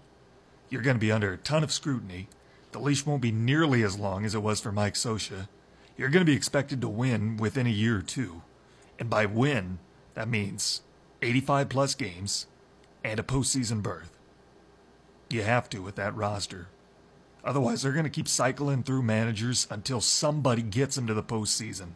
You're 0.68 0.82
going 0.82 0.96
to 0.96 1.00
be 1.00 1.10
under 1.10 1.32
a 1.32 1.38
ton 1.38 1.64
of 1.64 1.72
scrutiny. 1.72 2.28
The 2.72 2.80
leash 2.80 3.06
won't 3.06 3.22
be 3.22 3.32
nearly 3.32 3.82
as 3.82 3.98
long 3.98 4.26
as 4.26 4.34
it 4.34 4.42
was 4.42 4.60
for 4.60 4.72
Mike 4.72 4.94
Scioscia. 4.94 5.48
You're 6.00 6.08
going 6.08 6.24
to 6.24 6.32
be 6.32 6.36
expected 6.36 6.80
to 6.80 6.88
win 6.88 7.36
within 7.36 7.66
a 7.66 7.70
year 7.70 7.98
or 7.98 8.02
two. 8.02 8.40
And 8.98 9.10
by 9.10 9.26
win, 9.26 9.80
that 10.14 10.30
means 10.30 10.80
85 11.20 11.68
plus 11.68 11.94
games 11.94 12.46
and 13.04 13.20
a 13.20 13.22
postseason 13.22 13.82
berth. 13.82 14.10
You 15.28 15.42
have 15.42 15.68
to 15.68 15.82
with 15.82 15.96
that 15.96 16.16
roster. 16.16 16.68
Otherwise, 17.44 17.82
they're 17.82 17.92
going 17.92 18.04
to 18.04 18.10
keep 18.10 18.28
cycling 18.28 18.82
through 18.82 19.02
managers 19.02 19.66
until 19.70 20.00
somebody 20.00 20.62
gets 20.62 20.96
them 20.96 21.06
to 21.06 21.12
the 21.12 21.22
postseason. 21.22 21.88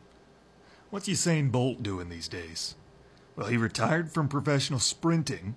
What's 0.90 1.08
Usain 1.08 1.50
Bolt 1.50 1.82
doing 1.82 2.10
these 2.10 2.28
days? 2.28 2.74
Well, 3.36 3.46
he 3.46 3.56
retired 3.56 4.12
from 4.12 4.28
professional 4.28 4.80
sprinting, 4.80 5.56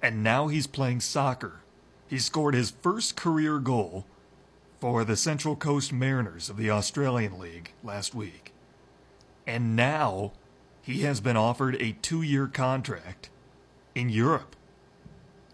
and 0.00 0.22
now 0.22 0.46
he's 0.46 0.68
playing 0.68 1.00
soccer. 1.00 1.62
He 2.06 2.20
scored 2.20 2.54
his 2.54 2.70
first 2.70 3.16
career 3.16 3.58
goal 3.58 4.06
for 4.84 5.02
the 5.02 5.16
Central 5.16 5.56
Coast 5.56 5.94
Mariners 5.94 6.50
of 6.50 6.58
the 6.58 6.68
Australian 6.68 7.38
League 7.38 7.72
last 7.82 8.14
week. 8.14 8.52
And 9.46 9.74
now 9.74 10.32
he 10.82 11.00
has 11.04 11.22
been 11.22 11.38
offered 11.38 11.80
a 11.80 11.96
two 12.02 12.20
year 12.20 12.46
contract 12.46 13.30
in 13.94 14.10
Europe. 14.10 14.54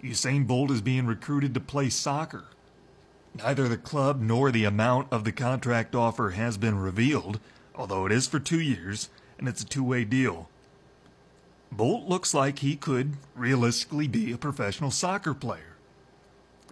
Usain 0.03 0.49
Bolt 0.49 0.72
is 0.72 0.81
being 0.81 1.07
recruited 1.07 1.55
to 1.55 1.61
play 1.61 1.91
soccer. 1.91 2.47
Neither 3.33 3.68
the 3.68 3.76
club 3.76 4.20
nor 4.20 4.51
the 4.51 4.64
amount 4.64 5.07
of 5.12 5.22
the 5.22 5.31
contract 5.31 5.95
offer 5.95 6.31
has 6.31 6.57
been 6.57 6.81
revealed, 6.81 7.39
although 7.76 8.07
it 8.07 8.11
is 8.11 8.26
for 8.26 8.41
two 8.41 8.61
years, 8.61 9.11
and 9.39 9.47
it's 9.47 9.62
a 9.62 9.64
two 9.64 9.85
way 9.85 10.03
deal. 10.03 10.49
Bolt 11.70 12.09
looks 12.09 12.35
like 12.35 12.59
he 12.59 12.74
could 12.74 13.12
realistically 13.37 14.09
be 14.09 14.33
a 14.33 14.37
professional 14.37 14.91
soccer 14.91 15.35
player. 15.35 15.69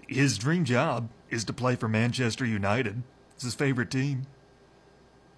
His 0.08 0.38
dream 0.38 0.64
job 0.64 1.10
is 1.28 1.44
to 1.44 1.52
play 1.52 1.76
for 1.76 1.86
Manchester 1.86 2.46
United. 2.46 3.02
It's 3.34 3.44
his 3.44 3.54
favorite 3.54 3.90
team. 3.90 4.26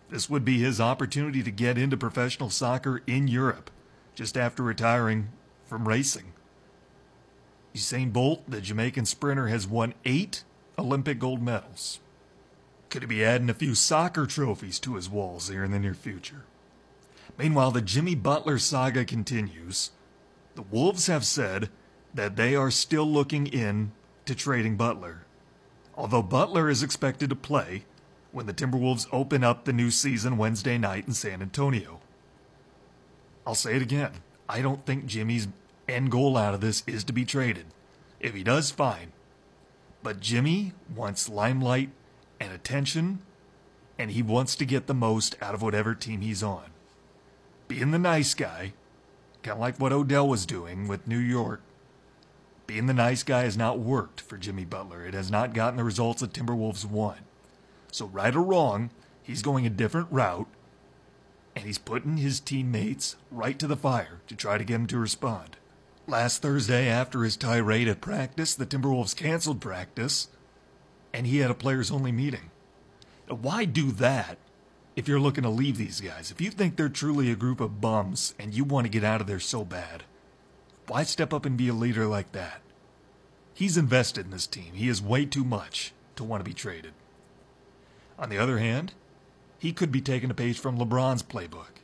This 0.09 0.31
would 0.31 0.45
be 0.45 0.59
his 0.59 0.81
opportunity 0.81 1.43
to 1.43 1.51
get 1.51 1.77
into 1.77 1.97
professional 1.97 2.51
soccer 2.51 3.03
in 3.07 3.29
Europe 3.29 3.71
just 4.15 4.37
after 4.37 4.63
retiring 4.63 5.31
from 5.67 5.89
racing. 5.89 6.33
Usain 7.75 8.13
Bolt, 8.13 8.49
the 8.49 8.61
Jamaican 8.61 9.07
sprinter, 9.07 9.49
has 9.49 9.67
won 9.67 9.95
eight 10.05 10.45
Olympic 10.79 11.19
gold 11.19 11.43
medals. 11.43 12.01
Could 12.91 13.03
he 13.03 13.07
be 13.07 13.25
adding 13.25 13.51
a 13.51 13.55
few 13.55 13.75
soccer 13.75 14.27
trophies 14.27 14.81
to 14.81 14.97
his 14.97 15.09
walls 15.09 15.49
here 15.49 15.63
in 15.63 15.71
the 15.71 15.79
near 15.79 15.95
future? 15.95 16.45
Meanwhile, 17.39 17.71
the 17.71 17.81
Jimmy 17.81 18.17
Butler 18.17 18.59
saga 18.59 19.05
continues. 19.05 19.93
The 20.57 20.63
Wolves 20.63 21.07
have 21.07 21.25
said 21.25 21.71
that 22.13 22.35
they 22.35 22.57
are 22.57 22.73
still 22.73 23.07
looking 23.07 23.47
in 23.47 23.93
to 24.31 24.37
trading 24.37 24.77
Butler. 24.77 25.23
Although 25.97 26.23
Butler 26.23 26.71
is 26.71 26.85
expected 26.85 27.31
to 27.31 27.37
play 27.37 27.85
when 28.31 28.47
the 28.47 28.55
Timberwolves 28.55 29.09
open 29.11 29.43
up 29.43 29.65
the 29.65 29.73
new 29.73 29.91
season 29.91 30.39
Wednesday 30.39 30.79
night 30.79 31.09
in 31.09 31.15
San 31.15 31.43
Antonio. 31.43 31.99
I'll 33.45 33.57
say 33.57 33.75
it 33.75 33.83
again. 33.83 34.13
I 34.49 34.63
don't 34.63 34.87
think 34.87 35.07
Jimmy's 35.07 35.49
end 35.89 36.13
goal 36.13 36.37
out 36.37 36.55
of 36.55 36.61
this 36.61 36.85
is 36.87 37.03
to 37.05 37.13
be 37.13 37.25
traded. 37.25 37.67
If 38.21 38.35
he 38.35 38.45
does, 38.45 38.71
fine. 38.71 39.11
But 40.01 40.21
Jimmy 40.21 40.75
wants 40.95 41.29
limelight 41.29 41.91
and 42.39 42.53
attention, 42.53 43.23
and 43.99 44.13
he 44.13 44.23
wants 44.23 44.55
to 44.55 44.65
get 44.65 44.87
the 44.87 44.95
most 44.95 45.35
out 45.43 45.57
of 45.57 45.63
whatever 45.63 45.97
team 45.97 46.21
he's 46.21 46.45
on. 46.45 46.71
Being 47.67 47.91
the 47.91 47.99
nice 47.99 48.35
guy, 48.35 48.75
kind 49.43 49.55
of 49.55 49.61
like 49.61 49.81
what 49.81 49.93
Odell 49.93 50.29
was 50.29 50.47
doing 50.47 50.87
with 50.87 51.09
New 51.09 51.19
York, 51.19 51.63
being 52.71 52.87
the 52.87 52.95
nice 52.95 53.25
guy 53.25 53.43
has 53.43 53.57
not 53.57 53.81
worked 53.81 54.21
for 54.21 54.39
Jimmy 54.39 54.65
Butler. 54.65 55.05
It 55.05 55.13
has 55.13 55.29
not 55.29 55.55
gotten 55.55 55.77
the 55.77 55.83
results 55.83 56.21
that 56.21 56.33
Timberwolves 56.33 56.85
want. 56.85 57.19
So, 57.91 58.07
right 58.07 58.33
or 58.33 58.43
wrong, 58.43 58.91
he's 59.25 59.43
going 59.43 59.67
a 59.67 59.71
different 59.71 60.07
route, 60.13 60.47
and 61.57 61.65
he's 61.65 61.79
putting 61.79 62.19
his 62.19 62.39
teammates 62.39 63.17
right 63.29 63.59
to 63.59 63.67
the 63.67 63.77
fire 63.77 64.21
to 64.29 64.37
try 64.37 64.57
to 64.57 64.63
get 64.63 64.77
him 64.77 64.87
to 64.87 65.01
respond. 65.01 65.57
Last 66.07 66.43
Thursday, 66.43 66.87
after 66.87 67.25
his 67.25 67.37
tirade 67.37 67.89
at 67.89 68.01
practice, 68.01 68.55
the 68.55 68.67
Timberwolves 68.67 69.17
canceled 69.17 69.61
practice, 69.61 70.29
and 71.13 71.27
he 71.27 71.39
had 71.39 71.51
a 71.51 71.55
players 71.55 71.91
only 71.91 72.13
meeting. 72.13 72.53
Now, 73.29 73.35
why 73.35 73.65
do 73.65 73.91
that 73.91 74.39
if 74.95 75.09
you're 75.09 75.19
looking 75.19 75.43
to 75.43 75.51
leave 75.51 75.77
these 75.77 76.01
guys? 76.01 76.31
If 76.31 76.41
you 76.41 76.53
think 76.53 76.77
they're 76.77 76.89
truly 76.89 77.33
a 77.33 77.37
group 77.37 77.61
of 77.61 77.81
bums 77.81 78.37
and 78.39 78.55
you 78.55 78.63
want 78.63 78.85
to 78.85 78.93
get 78.93 79.03
out 79.03 79.21
of 79.21 79.27
there 79.27 79.41
so 79.41 79.65
bad, 79.65 80.05
why 80.91 81.05
step 81.05 81.33
up 81.33 81.47
and 81.47 81.57
be 81.57 81.69
a 81.69 81.73
leader 81.73 82.07
like 82.07 82.33
that? 82.33 82.63
He's 83.55 83.77
invested 83.77 84.25
in 84.25 84.33
this 84.33 84.49
team. 84.49 84.73
He 84.75 84.89
is 84.89 85.01
way 85.01 85.25
too 85.25 85.45
much 85.45 85.93
to 86.17 86.25
want 86.25 86.41
to 86.41 86.49
be 86.49 86.53
traded. 86.53 86.95
On 88.19 88.29
the 88.29 88.39
other 88.39 88.59
hand, 88.59 88.95
he 89.57 89.73
could 89.73 89.93
be 89.93 90.01
taking 90.01 90.31
a 90.31 90.35
page 90.35 90.59
from 90.59 90.79
LeBron's 90.79 91.23
playbook. 91.23 91.79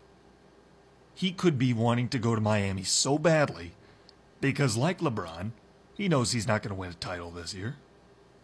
He 1.15 1.31
could 1.31 1.57
be 1.57 1.73
wanting 1.73 2.09
to 2.09 2.19
go 2.19 2.35
to 2.35 2.41
Miami 2.41 2.83
so 2.83 3.17
badly 3.17 3.75
because, 4.41 4.77
like 4.77 4.99
LeBron, 4.99 5.53
he 5.95 6.09
knows 6.09 6.33
he's 6.33 6.49
not 6.49 6.63
going 6.63 6.75
to 6.75 6.81
win 6.81 6.91
a 6.91 6.95
title 6.95 7.31
this 7.31 7.55
year. 7.55 7.77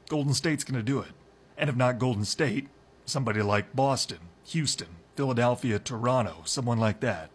Golden 0.08 0.32
State's 0.32 0.62
going 0.62 0.78
to 0.78 0.82
do 0.82 1.00
it. 1.00 1.12
And 1.58 1.68
if 1.68 1.74
not 1.74 1.98
Golden 1.98 2.24
State, 2.24 2.68
somebody 3.04 3.42
like 3.42 3.74
Boston, 3.74 4.20
Houston, 4.46 4.88
Philadelphia, 5.16 5.80
Toronto, 5.80 6.42
someone 6.44 6.78
like 6.78 7.00
that. 7.00 7.30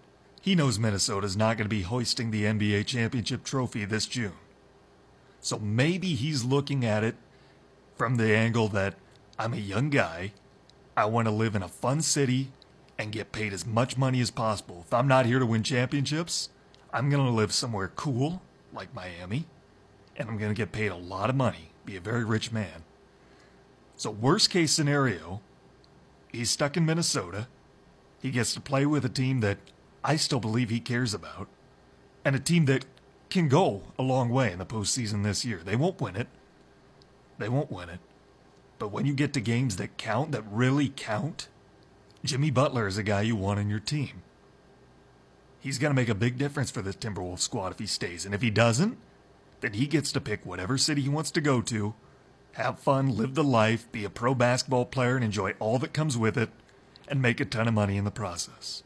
He 0.47 0.55
knows 0.55 0.79
Minnesota's 0.79 1.35
not 1.35 1.57
going 1.57 1.65
to 1.65 1.75
be 1.75 1.81
hoisting 1.81 2.31
the 2.31 2.45
NBA 2.45 2.85
championship 2.85 3.43
trophy 3.43 3.83
this 3.83 4.05
June. 4.05 4.31
So 5.41 5.59
maybe 5.59 6.15
he's 6.15 6.45
looking 6.45 6.85
at 6.85 7.03
it 7.03 7.17
from 7.97 8.15
the 8.15 8.33
angle 8.33 8.69
that 8.69 8.93
I'm 9.37 9.51
a 9.51 9.57
young 9.57 9.89
guy. 9.89 10.31
I 10.95 11.03
want 11.03 11.27
to 11.27 11.33
live 11.33 11.53
in 11.53 11.63
a 11.63 11.67
fun 11.67 12.01
city 12.01 12.53
and 12.97 13.11
get 13.11 13.33
paid 13.33 13.51
as 13.51 13.65
much 13.65 13.97
money 13.97 14.21
as 14.21 14.31
possible. 14.31 14.85
If 14.87 14.93
I'm 14.93 15.05
not 15.05 15.25
here 15.25 15.39
to 15.39 15.45
win 15.45 15.63
championships, 15.63 16.47
I'm 16.93 17.09
going 17.09 17.25
to 17.25 17.29
live 17.29 17.51
somewhere 17.51 17.91
cool 17.97 18.41
like 18.71 18.95
Miami, 18.95 19.47
and 20.15 20.29
I'm 20.29 20.37
going 20.37 20.55
to 20.55 20.57
get 20.57 20.71
paid 20.71 20.93
a 20.93 20.95
lot 20.95 21.29
of 21.29 21.35
money, 21.35 21.71
be 21.83 21.97
a 21.97 21.99
very 21.99 22.23
rich 22.23 22.53
man. 22.53 22.85
So, 23.97 24.11
worst 24.11 24.49
case 24.49 24.71
scenario, 24.71 25.41
he's 26.31 26.51
stuck 26.51 26.77
in 26.77 26.85
Minnesota. 26.85 27.49
He 28.21 28.31
gets 28.31 28.53
to 28.53 28.61
play 28.61 28.85
with 28.85 29.03
a 29.03 29.09
team 29.09 29.41
that 29.41 29.57
I 30.07 30.15
still 30.15 30.39
believe 30.39 30.69
he 30.69 30.79
cares 30.79 31.13
about, 31.13 31.49
and 32.23 32.33
a 32.33 32.39
team 32.39 32.63
that 32.65 32.85
can 33.29 33.49
go 33.49 33.83
a 33.99 34.03
long 34.03 34.29
way 34.29 34.53
in 34.53 34.57
the 34.57 34.65
postseason 34.65 35.23
this 35.23 35.43
year. 35.43 35.59
They 35.63 35.75
won't 35.75 35.99
win 35.99 36.15
it. 36.15 36.29
They 37.37 37.49
won't 37.49 37.69
win 37.69 37.89
it. 37.89 37.99
But 38.79 38.93
when 38.93 39.05
you 39.05 39.13
get 39.13 39.33
to 39.33 39.41
games 39.41 39.75
that 39.75 39.97
count, 39.97 40.31
that 40.31 40.45
really 40.49 40.93
count, 40.95 41.49
Jimmy 42.23 42.51
Butler 42.51 42.87
is 42.87 42.97
a 42.97 43.03
guy 43.03 43.23
you 43.23 43.35
want 43.35 43.59
on 43.59 43.69
your 43.69 43.81
team. 43.81 44.23
He's 45.59 45.77
going 45.77 45.91
to 45.91 46.01
make 46.01 46.07
a 46.07 46.15
big 46.15 46.37
difference 46.37 46.71
for 46.71 46.81
this 46.81 46.95
Timberwolves 46.95 47.39
squad 47.39 47.73
if 47.73 47.79
he 47.79 47.85
stays. 47.85 48.25
And 48.25 48.33
if 48.33 48.41
he 48.41 48.49
doesn't, 48.49 48.97
then 49.59 49.73
he 49.73 49.87
gets 49.87 50.13
to 50.13 50.21
pick 50.21 50.45
whatever 50.45 50.77
city 50.77 51.01
he 51.01 51.09
wants 51.09 51.31
to 51.31 51.41
go 51.41 51.59
to, 51.63 51.95
have 52.53 52.79
fun, 52.79 53.17
live 53.17 53.35
the 53.35 53.43
life, 53.43 53.91
be 53.91 54.05
a 54.05 54.09
pro 54.09 54.33
basketball 54.33 54.85
player, 54.85 55.15
and 55.15 55.25
enjoy 55.25 55.53
all 55.59 55.79
that 55.79 55.93
comes 55.93 56.17
with 56.17 56.37
it, 56.37 56.51
and 57.09 57.21
make 57.21 57.41
a 57.41 57.45
ton 57.45 57.67
of 57.67 57.73
money 57.73 57.97
in 57.97 58.05
the 58.05 58.11
process. 58.11 58.83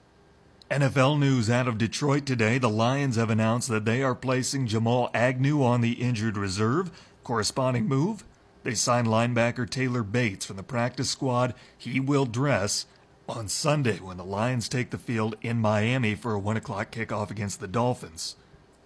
NFL 0.71 1.19
news 1.19 1.49
out 1.49 1.67
of 1.67 1.77
Detroit 1.77 2.25
today. 2.25 2.57
The 2.57 2.69
Lions 2.69 3.17
have 3.17 3.29
announced 3.29 3.67
that 3.67 3.83
they 3.83 4.01
are 4.03 4.15
placing 4.15 4.67
Jamal 4.67 5.09
Agnew 5.13 5.61
on 5.61 5.81
the 5.81 5.91
injured 6.01 6.37
reserve. 6.37 6.89
Corresponding 7.25 7.89
move, 7.89 8.23
they 8.63 8.73
signed 8.73 9.05
linebacker 9.05 9.69
Taylor 9.69 10.01
Bates 10.01 10.45
from 10.45 10.55
the 10.55 10.63
practice 10.63 11.09
squad. 11.09 11.53
He 11.77 11.99
will 11.99 12.25
dress 12.25 12.85
on 13.27 13.49
Sunday 13.49 13.97
when 13.97 14.15
the 14.15 14.23
Lions 14.23 14.69
take 14.69 14.91
the 14.91 14.97
field 14.97 15.35
in 15.41 15.59
Miami 15.59 16.15
for 16.15 16.31
a 16.31 16.39
1 16.39 16.55
o'clock 16.55 16.89
kickoff 16.89 17.29
against 17.29 17.59
the 17.59 17.67
Dolphins. 17.67 18.37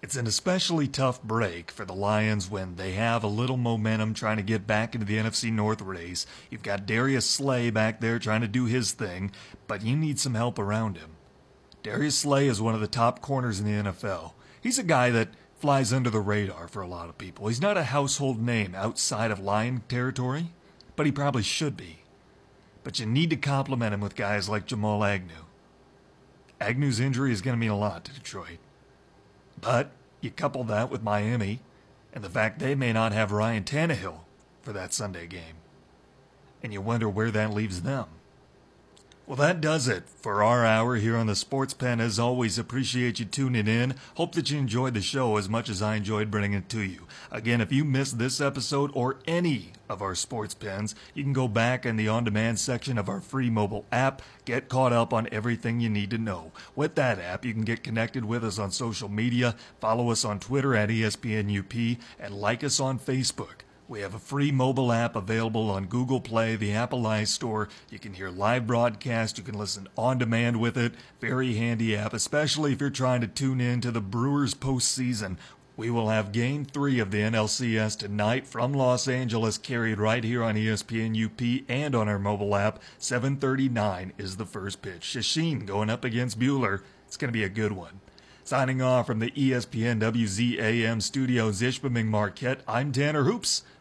It's 0.01 0.15
an 0.15 0.25
especially 0.25 0.87
tough 0.87 1.21
break 1.21 1.69
for 1.69 1.85
the 1.85 1.93
Lions 1.93 2.49
when 2.49 2.77
they 2.77 2.93
have 2.93 3.23
a 3.23 3.27
little 3.27 3.57
momentum 3.57 4.15
trying 4.15 4.37
to 4.37 4.43
get 4.43 4.65
back 4.65 4.95
into 4.95 5.05
the 5.05 5.17
NFC 5.17 5.51
North 5.51 5.83
race. 5.83 6.25
You've 6.49 6.63
got 6.63 6.87
Darius 6.87 7.29
Slay 7.29 7.69
back 7.69 8.01
there 8.01 8.17
trying 8.17 8.41
to 8.41 8.47
do 8.47 8.65
his 8.65 8.91
thing, 8.91 9.31
but 9.67 9.83
you 9.83 9.95
need 9.95 10.19
some 10.19 10.33
help 10.33 10.57
around 10.57 10.97
him. 10.97 11.14
Darius 11.85 12.17
Slay 12.17 12.47
is 12.47 12.61
one 12.61 12.75
of 12.75 12.81
the 12.81 12.87
top 12.87 13.21
corners 13.21 13.59
in 13.59 13.65
the 13.65 13.91
NFL. 13.91 14.33
He's 14.61 14.79
a 14.79 14.83
guy 14.83 15.09
that 15.11 15.29
flies 15.57 15.93
under 15.93 16.09
the 16.09 16.19
radar 16.19 16.67
for 16.67 16.81
a 16.81 16.87
lot 16.87 17.09
of 17.09 17.17
people. 17.17 17.47
He's 17.47 17.61
not 17.61 17.77
a 17.77 17.83
household 17.83 18.41
name 18.41 18.75
outside 18.75 19.31
of 19.31 19.39
Lion 19.39 19.83
territory, 19.87 20.47
but 20.95 21.05
he 21.05 21.11
probably 21.11 21.43
should 21.43 21.77
be 21.77 21.99
but 22.85 22.99
you 22.99 23.05
need 23.07 23.31
to 23.31 23.35
complement 23.35 23.95
him 23.95 23.99
with 23.99 24.15
guys 24.15 24.47
like 24.47 24.67
Jamal 24.67 25.03
Agnew. 25.03 25.45
Agnew's 26.61 26.99
injury 26.99 27.31
is 27.31 27.41
going 27.41 27.55
to 27.55 27.59
mean 27.59 27.71
a 27.71 27.77
lot 27.77 28.05
to 28.05 28.13
Detroit. 28.13 28.59
But 29.59 29.89
you 30.21 30.29
couple 30.29 30.63
that 30.65 30.91
with 30.91 31.01
Miami 31.01 31.61
and 32.13 32.23
the 32.23 32.29
fact 32.29 32.59
they 32.59 32.75
may 32.75 32.93
not 32.93 33.11
have 33.11 33.31
Ryan 33.31 33.63
Tannehill 33.63 34.19
for 34.61 34.71
that 34.71 34.93
Sunday 34.93 35.25
game, 35.25 35.55
and 36.61 36.71
you 36.71 36.79
wonder 36.79 37.09
where 37.09 37.31
that 37.31 37.55
leaves 37.55 37.81
them. 37.81 38.05
Well, 39.27 39.37
that 39.37 39.59
does 39.59 39.87
it 39.87 40.07
for 40.07 40.43
our 40.43 40.63
hour 40.63 40.97
here 40.97 41.17
on 41.17 41.25
the 41.25 41.35
Sports 41.35 41.73
Pen. 41.73 41.99
As 41.99 42.19
always, 42.19 42.59
appreciate 42.59 43.17
you 43.17 43.25
tuning 43.25 43.67
in. 43.67 43.95
Hope 44.17 44.35
that 44.35 44.51
you 44.51 44.59
enjoyed 44.59 44.93
the 44.93 45.01
show 45.01 45.37
as 45.37 45.49
much 45.49 45.67
as 45.67 45.81
I 45.81 45.95
enjoyed 45.95 46.29
bringing 46.29 46.53
it 46.53 46.69
to 46.69 46.81
you. 46.81 47.07
Again, 47.31 47.59
if 47.59 47.71
you 47.71 47.83
missed 47.83 48.19
this 48.19 48.39
episode 48.39 48.91
or 48.93 49.17
any 49.25 49.71
of 49.89 50.03
our 50.03 50.13
Sports 50.13 50.53
Pens, 50.53 50.93
you 51.15 51.23
can 51.23 51.33
go 51.33 51.47
back 51.47 51.87
in 51.87 51.95
the 51.95 52.07
on 52.07 52.23
demand 52.23 52.59
section 52.59 52.99
of 52.99 53.09
our 53.09 53.19
free 53.19 53.49
mobile 53.49 53.87
app, 53.91 54.21
get 54.45 54.69
caught 54.69 54.93
up 54.93 55.11
on 55.11 55.27
everything 55.31 55.79
you 55.79 55.89
need 55.89 56.11
to 56.11 56.19
know. 56.19 56.51
With 56.75 56.93
that 56.93 57.17
app, 57.17 57.45
you 57.45 57.53
can 57.53 57.63
get 57.63 57.83
connected 57.83 58.25
with 58.25 58.43
us 58.43 58.59
on 58.59 58.69
social 58.69 59.09
media, 59.09 59.55
follow 59.79 60.11
us 60.11 60.23
on 60.23 60.39
Twitter 60.39 60.75
at 60.75 60.89
ESPNUP, 60.89 61.97
and 62.19 62.35
like 62.35 62.63
us 62.63 62.79
on 62.79 62.99
Facebook. 62.99 63.64
We 63.87 64.01
have 64.01 64.15
a 64.15 64.19
free 64.19 64.51
mobile 64.51 64.91
app 64.91 65.15
available 65.15 65.69
on 65.69 65.85
Google 65.85 66.19
Play, 66.19 66.55
the 66.55 66.73
Apple 66.73 67.03
iStore. 67.03 67.69
You 67.91 67.99
can 67.99 68.15
hear 68.15 68.31
live 68.31 68.65
broadcast. 68.65 69.37
You 69.37 69.43
can 69.43 69.59
listen 69.59 69.87
on 69.95 70.17
demand 70.17 70.59
with 70.59 70.75
it. 70.75 70.95
Very 71.21 71.53
handy 71.53 71.95
app, 71.95 72.11
especially 72.11 72.73
if 72.73 72.81
you're 72.81 72.89
trying 72.89 73.21
to 73.21 73.27
tune 73.27 73.61
in 73.61 73.81
to 73.81 73.91
the 73.91 74.01
Brewers 74.01 74.55
postseason. 74.55 75.37
We 75.77 75.91
will 75.91 76.09
have 76.09 76.31
game 76.31 76.65
three 76.65 76.97
of 76.97 77.11
the 77.11 77.19
NLCS 77.19 77.99
tonight 77.99 78.47
from 78.47 78.73
Los 78.73 79.07
Angeles, 79.07 79.59
carried 79.59 79.99
right 79.99 80.23
here 80.23 80.41
on 80.41 80.55
ESPN 80.55 81.15
UP 81.23 81.65
and 81.69 81.93
on 81.93 82.09
our 82.09 82.17
mobile 82.17 82.55
app. 82.55 82.81
7:39 82.97 84.13
is 84.17 84.37
the 84.37 84.47
first 84.47 84.81
pitch. 84.81 85.03
Chacin 85.03 85.67
going 85.67 85.91
up 85.91 86.03
against 86.03 86.39
Buehler. 86.39 86.81
It's 87.05 87.17
going 87.17 87.29
to 87.29 87.37
be 87.37 87.43
a 87.43 87.49
good 87.49 87.73
one. 87.73 87.99
Signing 88.43 88.81
off 88.81 89.07
from 89.07 89.19
the 89.19 89.31
ESPN 89.31 89.99
WZAM 89.99 91.01
studios, 91.01 91.61
Ishpeming 91.61 92.05
Marquette. 92.05 92.61
I'm 92.67 92.91
Tanner 92.91 93.23
Hoops. 93.23 93.63